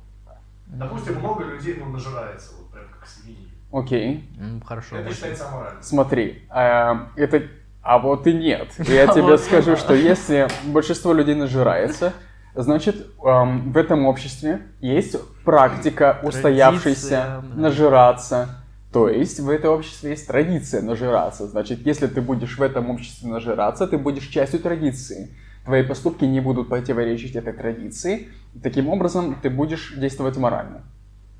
[0.67, 3.49] Допустим, много людей ну, нажирается, вот прям как свиньи.
[3.71, 4.29] Окей.
[4.39, 4.95] М, Хорошо.
[4.97, 5.83] Это считается аморальным.
[5.83, 7.43] Смотри, э, это...
[7.81, 8.73] А вот и нет.
[8.79, 12.13] Я тебе скажу, что если большинство людей нажирается,
[12.55, 18.62] значит, эм, в этом обществе есть практика устоявшейся Традиция, нажираться.
[18.93, 21.47] То есть в этом обществе есть традиция нажираться.
[21.47, 25.35] Значит, если ты будешь в этом обществе нажираться, ты будешь частью традиции.
[25.65, 28.29] Твои поступки не будут противоречить этой традиции.
[28.53, 30.83] И таким образом, ты будешь действовать морально.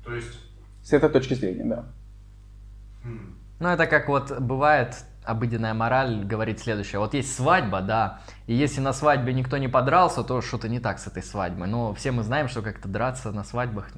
[0.04, 0.40] То есть,
[0.82, 1.84] С этой точки зрения, да.
[3.04, 6.98] м, Ну, это как вот бывает обыденная мораль говорит следующее.
[6.98, 10.98] Вот есть свадьба, да, и если на свадьбе никто не подрался, то что-то не так
[10.98, 11.68] с этой свадьбой.
[11.68, 13.92] Но все мы знаем, что как-то драться на свадьбах...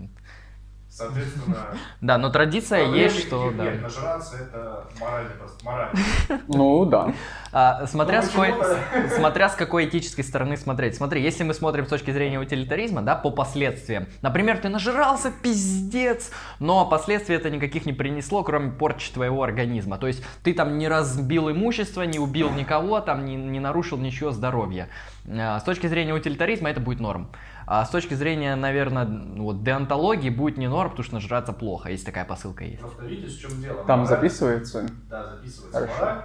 [0.97, 1.56] соответственно,
[2.01, 3.52] Да, но традиция есть, что...
[3.56, 3.64] Да.
[3.64, 5.98] Нажраться это моральный просто, морально.
[6.48, 7.12] Ну, да.
[7.52, 10.97] А, смотря, Ну, с какой, почему-то- смотря с какой этической стороны смотреть.
[10.97, 14.06] Смотри, если мы смотрим с точки зрения утилитаризма, да, по последствиям.
[14.23, 19.98] Например, ты нажирался, пиздец, но последствий это никаких не принесло, кроме порчи твоего организма.
[19.98, 24.31] То есть ты там не разбил имущество, не убил никого, там не, не нарушил ничего
[24.31, 24.89] здоровья.
[25.28, 27.28] А, С точки зрения утилитаризма это будет норм.
[27.66, 32.05] А с точки зрения, наверное, вот, деонтологии будет не норм, потому что нажраться плохо, если
[32.06, 32.78] такая посылка есть.
[32.80, 33.84] Просто видишь, в чем дело.
[33.84, 34.86] Там Мораль- записывается.
[35.10, 35.80] Да, записывается.
[35.80, 35.94] Хорошо.
[36.01, 36.24] Мораль,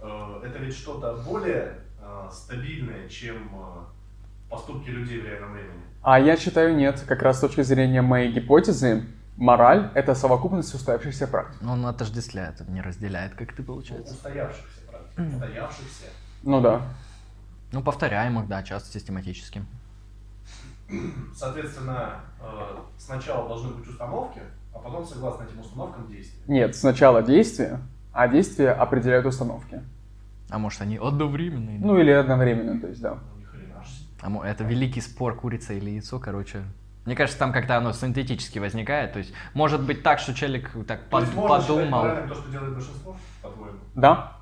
[0.00, 5.82] э, это ведь что-то более э, стабильное, чем э, поступки людей в реальном времени.
[6.02, 7.04] А я считаю нет.
[7.06, 9.04] Как раз с точки зрения моей гипотезы,
[9.36, 11.60] мораль— это совокупность устоявшихся практик.
[11.60, 14.14] Но он отождествляет, он не разделяет, как ты Ну, получается.
[14.14, 15.34] устоявшихся практик.
[15.34, 16.04] Устоявшихся.
[16.44, 16.80] Ну да.
[17.72, 19.62] Ну, повторяемых, да, часто систематически.
[21.34, 24.40] Соответственно, э, сначала должны быть установки,
[24.74, 26.40] а потом, согласно этим установкам, действия.
[26.46, 27.80] Нет, сначала действия,
[28.12, 29.82] а действия определяют установки.
[30.50, 31.78] А может, они одновременные?
[31.78, 33.18] Ну или одновременно, то есть да.
[34.26, 34.40] Ну.
[34.42, 36.64] А это великий спор, курица или яйцо, короче.
[37.04, 39.12] Мне кажется, там как-то оно синтетически возникает.
[39.12, 42.02] То есть, может быть так, что человек так То под- есть можно подумал.
[42.28, 43.78] то, что делает большинство, по-твоему?
[43.94, 44.36] Да?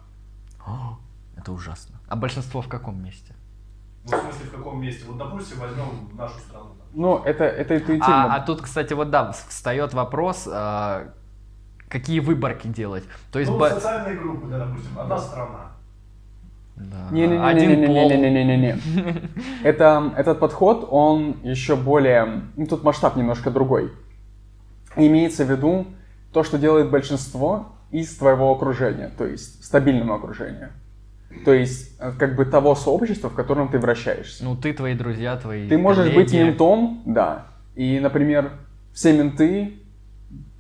[0.66, 0.98] О,
[1.36, 2.01] это ужасно.
[2.09, 3.35] А большинство в каком месте?
[4.08, 5.04] Ну, в смысле, в каком месте?
[5.08, 6.66] Вот, допустим, возьмем нашу страну.
[6.94, 8.34] Ну, это, это интуитивно.
[8.34, 11.08] А, а тут, кстати, вот да, встает вопрос, а,
[11.88, 13.04] какие выборки делать.
[13.32, 15.72] То есть, ну, ба- социальные группы, да, допустим, одна страна.
[16.76, 17.94] да, один пол.
[17.94, 19.22] Не-не-не-не-не-не-не-не.
[19.62, 22.42] Это, этот подход, он еще более...
[22.56, 23.92] Ну, тут масштаб немножко другой.
[24.94, 25.86] Имеется в виду
[26.32, 30.70] то, что делает большинство из твоего окружения, то есть стабильного окружения.
[31.44, 34.44] То есть, э, как бы того сообщества, в котором ты вращаешься.
[34.44, 36.44] Ну, ты, твои друзья, твои Ты можешь быть коллеги.
[36.51, 37.47] ментом, да.
[37.74, 38.53] И, например,
[38.93, 39.74] все менты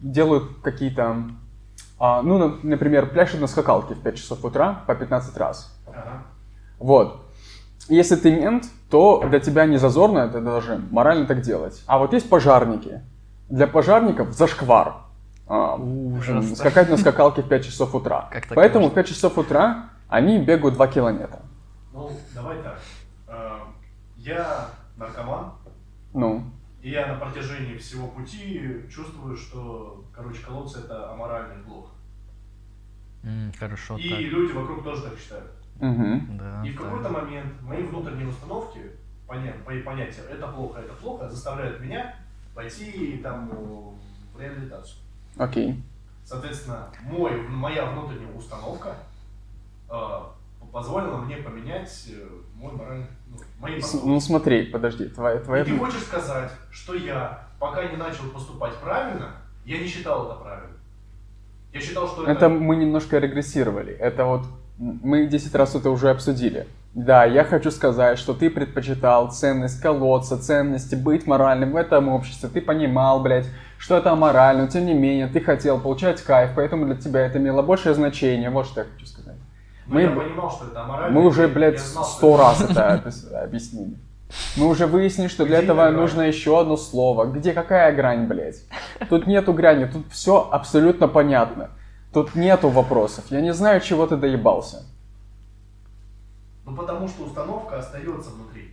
[0.00, 1.24] делают какие-то...
[1.98, 5.74] а, ну, на- например, пляшут на скакалке в 5 часов утра по 15 раз.
[5.86, 6.22] Ага.
[6.78, 7.22] Вот.
[7.88, 11.82] Если ты мент, то для тебя не зазорно это даже морально так делать.
[11.86, 13.00] А вот есть пожарники.
[13.48, 14.96] Для пожарников зашквар.
[15.48, 16.58] А, Ужас.
[16.58, 18.28] скакать на скакалке в 5 часов утра.
[18.32, 18.92] Как Поэтому можно?
[18.92, 21.40] в 5 часов утра они бегают 2 километра.
[21.92, 22.80] Ну, давай так.
[23.28, 23.58] Э,
[24.16, 25.52] Я наркоман,
[26.14, 26.42] Ну,
[26.82, 31.92] и я на протяжении всего пути чувствую, что, короче, колодцы это аморально и плохо.
[33.24, 34.20] М, Хорошо, И так.
[34.20, 35.50] люди вокруг тоже так считают.
[35.80, 36.38] мгм.
[36.38, 36.84] Да, И в так.
[36.86, 38.80] какой-то момент мои внутренние установки,
[39.28, 42.14] поня- мои понятия это плохо, это плохо, заставляют меня
[42.54, 44.98] пойти там в реабилитацию.
[45.36, 45.82] окей.
[46.24, 48.94] Соответственно, мой, моя внутренняя установка
[49.90, 50.20] э,
[50.72, 54.06] позволила мне поменять э, мой моральный, ну, мои С- поступки.
[54.06, 55.62] Ну смотри, подожди, твоя, твоя...
[55.62, 59.32] И ты хочешь сказать, что я, пока не начал поступать правильно,
[59.64, 60.76] я не считал это правильно.
[61.72, 62.32] Я считал, что это...
[62.32, 63.92] Это мы немножко регрессировали.
[63.92, 64.42] Это вот
[64.78, 66.66] мы 10 раз это уже обсудили.
[66.94, 72.48] Да, я хочу сказать, что ты предпочитал ценность колодца, ценности быть моральным в этом обществе.
[72.48, 73.46] Ты понимал, блядь,
[73.78, 77.38] что это аморально, но тем не менее ты хотел получать кайф, поэтому для тебя это
[77.38, 78.48] имело большее значение.
[78.48, 79.25] Вот что я хочу сказать.
[79.88, 81.20] Мы- я понимал, что это аморально.
[81.20, 83.96] Мы уже, блядь, сто раз это объяс- объяснили.
[84.56, 85.94] Мы уже выяснили, что для Где этого грань?
[85.94, 87.26] нужно еще одно слово.
[87.26, 88.64] Где какая грань, блядь?
[89.08, 91.70] Тут нету грани, тут все абсолютно понятно.
[92.12, 93.24] Тут нету вопросов.
[93.30, 94.82] Я не знаю, чего ты доебался.
[96.64, 98.72] Ну потому что установка остается внутри.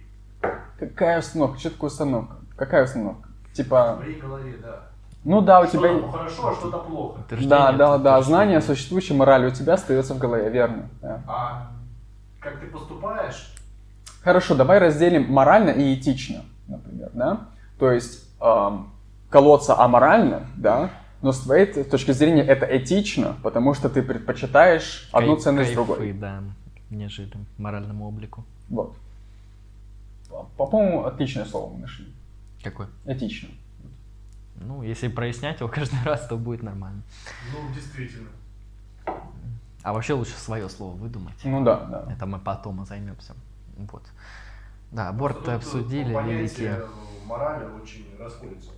[0.79, 1.59] Какая установка?
[1.59, 2.35] Что такое установка?
[2.55, 3.29] Какая установка?
[3.51, 4.87] В Типа, твоей голове, да.
[5.23, 6.07] Ну да, у Что-то тебя...
[6.11, 7.19] хорошо, а что-то плохо.
[7.21, 10.89] Утверждение Да, да, да, знание о существующей морали у тебя остается в голове, верно.
[11.01, 11.21] да.
[11.27, 11.71] А
[12.39, 13.49] как ты поступаешь,
[14.23, 17.41] Хорошо, давай разделим морально и этично, например, да?
[17.77, 18.89] То есть эм,
[19.29, 20.89] колоться аморально, да?
[21.21, 25.85] Но с твоей точки зрения это этично, потому что ты предпочитаешь одну Кай- ценность кайфы,
[25.93, 26.13] другой.
[26.13, 26.39] да,
[26.89, 28.45] нежели моральному облику.
[28.69, 28.93] Вот.
[30.29, 32.07] По- По-моему, отличное слово мы нашли.
[32.63, 32.85] Какой?
[33.05, 33.49] Этично.
[34.67, 37.01] Ну, если прояснять его каждый раз, то будет нормально.
[37.51, 38.29] ну действительно.
[39.83, 41.35] А вообще лучше свое слово выдумать.
[41.43, 42.13] Ну да, да.
[42.13, 43.33] Это мы потом займемся.
[43.77, 44.03] Вот.
[44.91, 46.81] Да, аборт обсудили, великие.
[47.25, 48.69] морали очень расходятся.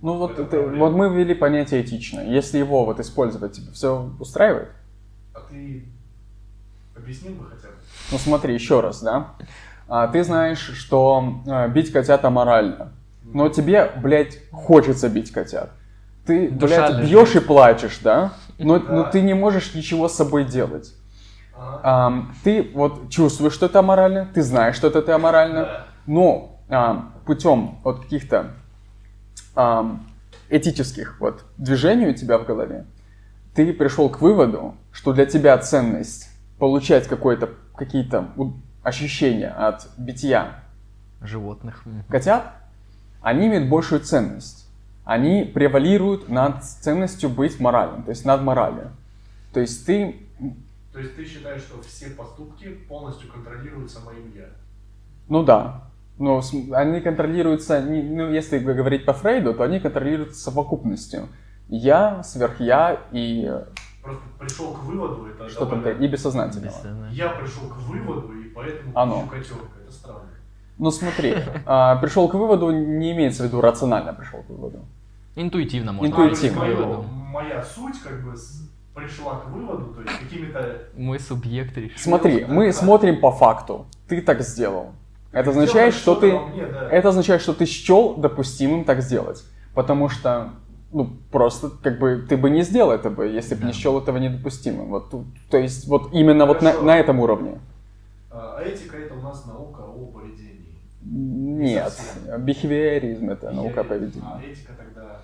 [0.00, 0.78] Ну вот, Это проблема.
[0.86, 2.20] вот мы ввели понятие этично.
[2.20, 4.70] Если его вот использовать, тебе все устраивает?
[5.34, 5.86] А ты
[6.94, 7.74] объяснил бы хотя бы?
[8.12, 9.34] Ну смотри, еще раз, да?
[9.88, 12.92] А, ты знаешь, что э, бить котят аморально.
[13.24, 15.70] Но тебе, блядь, хочется бить котят.
[16.26, 17.10] Ты, Душа блядь, лежит.
[17.10, 18.32] бьешь и плачешь, да?
[18.58, 19.10] Но, но Да.
[19.10, 20.94] ты не можешь ничего с собой делать.
[21.56, 21.80] Ага.
[21.82, 25.86] Ам, ты вот чувствуешь, что это аморально, ты знаешь, что это аморально, Да.
[26.06, 28.52] но ам, путем вот каких-то
[29.54, 30.06] ам,
[30.48, 32.86] этических вот движений у тебя в голове,
[33.54, 36.28] ты пришел к выводу, что для тебя ценность
[36.58, 38.28] получать какое-то, какие-то
[38.82, 40.60] ощущения от битья
[41.20, 41.84] Животных.
[42.08, 42.52] Котят,
[43.24, 44.68] они имеют большую ценность.
[45.04, 48.90] Они превалируют над ценностью быть моральным, то есть над моралью.
[49.52, 50.16] То есть ты
[50.92, 54.46] То есть ты считаешь, что все поступки полностью контролируются моим я?
[55.28, 55.82] Ну да.
[56.18, 56.42] Но
[56.72, 61.28] они контролируются, ну если говорить по Фрейду, то они контролируются совокупностью.
[61.68, 63.50] Я, сверхя и
[64.02, 66.66] Просто пришел к выводу, это что там, довольно- и бессознательного.
[66.66, 67.08] Бессознательно.
[67.10, 69.20] Я пришел к выводу, и поэтому Оно.
[69.20, 69.78] ищу котенка.
[69.82, 70.23] Это странно.
[70.78, 71.36] Ну смотри,
[71.66, 74.80] а, пришел к выводу, не имеется в виду рационально пришел к выводу.
[75.36, 76.06] Интуитивно можно.
[76.10, 76.62] Интуитивно.
[76.62, 77.02] А, моё- выводу.
[77.08, 78.34] моя суть как бы
[78.94, 80.78] пришла к выводу, то есть какими-то...
[80.96, 81.98] Мой субъект решил.
[81.98, 83.86] Смотри, мы смотрим по факту.
[84.08, 84.92] Ты так сделал.
[85.32, 86.88] Это означает, что ты, мне, да.
[86.90, 89.42] это означает, что ты счел допустимым так сделать.
[89.74, 90.50] Потому что,
[90.92, 93.66] ну, просто, как бы, ты бы не сделал это бы, если бы Да.
[93.66, 94.86] не счел этого недопустимым.
[94.90, 95.10] Вот,
[95.50, 96.86] то есть, вот именно вот на, Хорошо.
[96.86, 97.58] на этом уровне.
[98.30, 100.53] А этика это у нас наука о поведении.
[101.04, 101.92] Нет,
[102.38, 103.82] бихевиоризм это наука.
[103.82, 105.20] А этика тогда...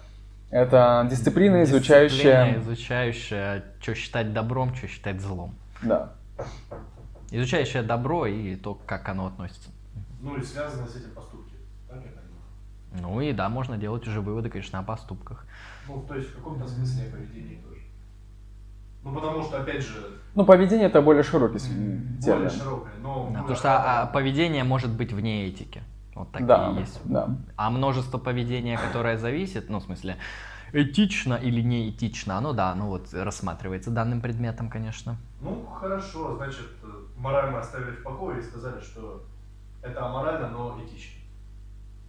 [0.51, 2.47] Это дисциплина, изучающая...
[2.47, 5.55] Дисциплина, изучающая, что считать добром, что считать злом.
[5.82, 6.12] Да.
[7.31, 9.70] Изучающая добро и то, как оно относится.
[10.20, 11.55] Ну и связаны с этим поступки.
[11.89, 13.15] Так я понимаю.
[13.15, 15.47] Ну и да, можно делать уже выводы, конечно, о поступках.
[15.89, 17.69] Ну, то есть в каком-то смысле о поведении тоже.
[19.02, 19.94] Ну, потому что, опять же,
[20.35, 22.51] Ну, поведение это более широкий с- более термин.
[22.51, 23.31] широкое, но...
[23.32, 25.82] Да, потому что а, охватываем- поведение может быть вне этики.
[26.14, 27.01] Вот такие Да, есть.
[27.05, 27.28] да.
[27.56, 30.16] А множество поведения, которое зависит, ну, в смысле,
[30.72, 35.16] этично или не этично, оно, да, ну вот рассматривается данным предметом, конечно.
[35.40, 36.68] Ну, хорошо, значит,
[37.16, 39.22] мораль мы оставили в покое и сказали, что
[39.82, 41.18] это аморально, но этично.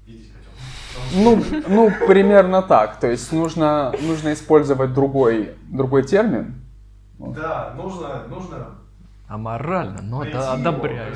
[0.05, 1.61] Видеть котенка.
[1.63, 2.99] Ну, ну, примерно так.
[2.99, 6.55] То есть нужно, нужно использовать другой, другой термин.
[7.29, 8.67] Да, нужно, нужно
[9.27, 11.15] Аморально, но найти это одобряю.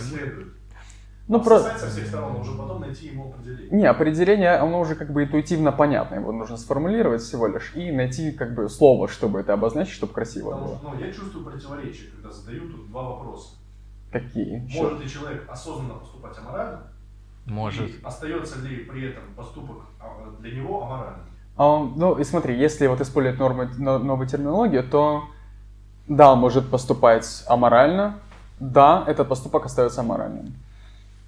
[1.27, 1.79] Ну, Обсосать про...
[1.79, 3.79] со всех сторон, а уже потом найти ему определение.
[3.79, 8.31] Не, определение, оно уже как бы интуитивно понятно, его нужно сформулировать всего лишь и найти
[8.31, 10.77] как бы слово, чтобы это обозначить, чтобы красиво Потому было.
[10.77, 13.55] что, ну, я чувствую противоречие, когда задаю тут два вопроса.
[14.11, 14.69] Какие?
[14.71, 16.83] Может ли человек осознанно поступать аморально?
[17.47, 17.89] Может.
[17.89, 21.25] И остается ли при этом поступок а, для него аморальным?
[21.57, 25.23] А, ну и смотри, если вот использовать нормы, но- новую терминологию, то
[26.07, 28.19] да, может поступать аморально,
[28.59, 30.53] да, этот поступок остается аморальным.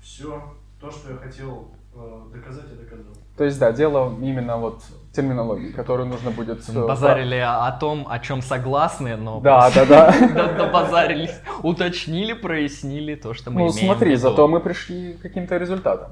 [0.01, 0.41] Все,
[0.79, 3.13] то, что я хотел э, доказать, я доказал.
[3.37, 6.67] То есть да, дело именно вот в терминологии, которую нужно будет...
[6.69, 10.15] э, Базарили о том, о чем согласны, но Да, да, да.
[10.33, 16.11] Да- Добазарились, уточнили, прояснили то, что мы Ну смотри, зато мы пришли к каким-то результатам.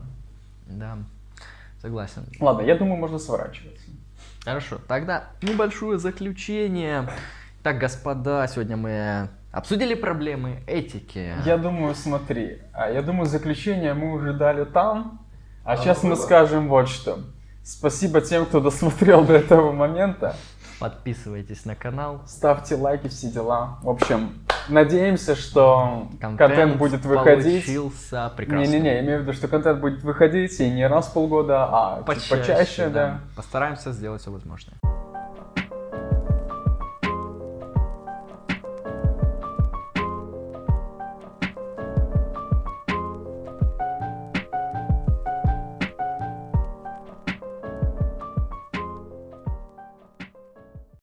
[0.68, 0.98] Да,
[1.82, 2.26] согласен.
[2.40, 3.86] Ладно, я думаю, можно сворачиваться.
[4.44, 7.08] Хорошо, тогда небольшое заключение.
[7.66, 11.34] Так, господа, сегодня мы обсудили проблемы этики.
[11.48, 15.26] Я думаю, смотри, а я думаю, заключение мы уже дали там,
[15.64, 16.16] а Оно сейчас мы было.
[16.22, 17.22] скажем вот что.
[17.64, 20.36] Спасибо тем, кто досмотрел до этого момента.
[20.80, 22.22] Подписывайтесь на канал.
[22.28, 23.80] Ставьте лайки, все дела.
[23.82, 24.34] В общем,
[24.70, 27.66] надеемся, что контент, будет выходить.
[27.66, 28.78] получился прекрасный.
[28.80, 32.06] Не-не-не, имею в виду, что контент будет выходить и не раз в полгода, а чуть
[32.06, 33.22] Почаще, почаще, да.
[33.36, 34.76] Постараемся сделать все возможное.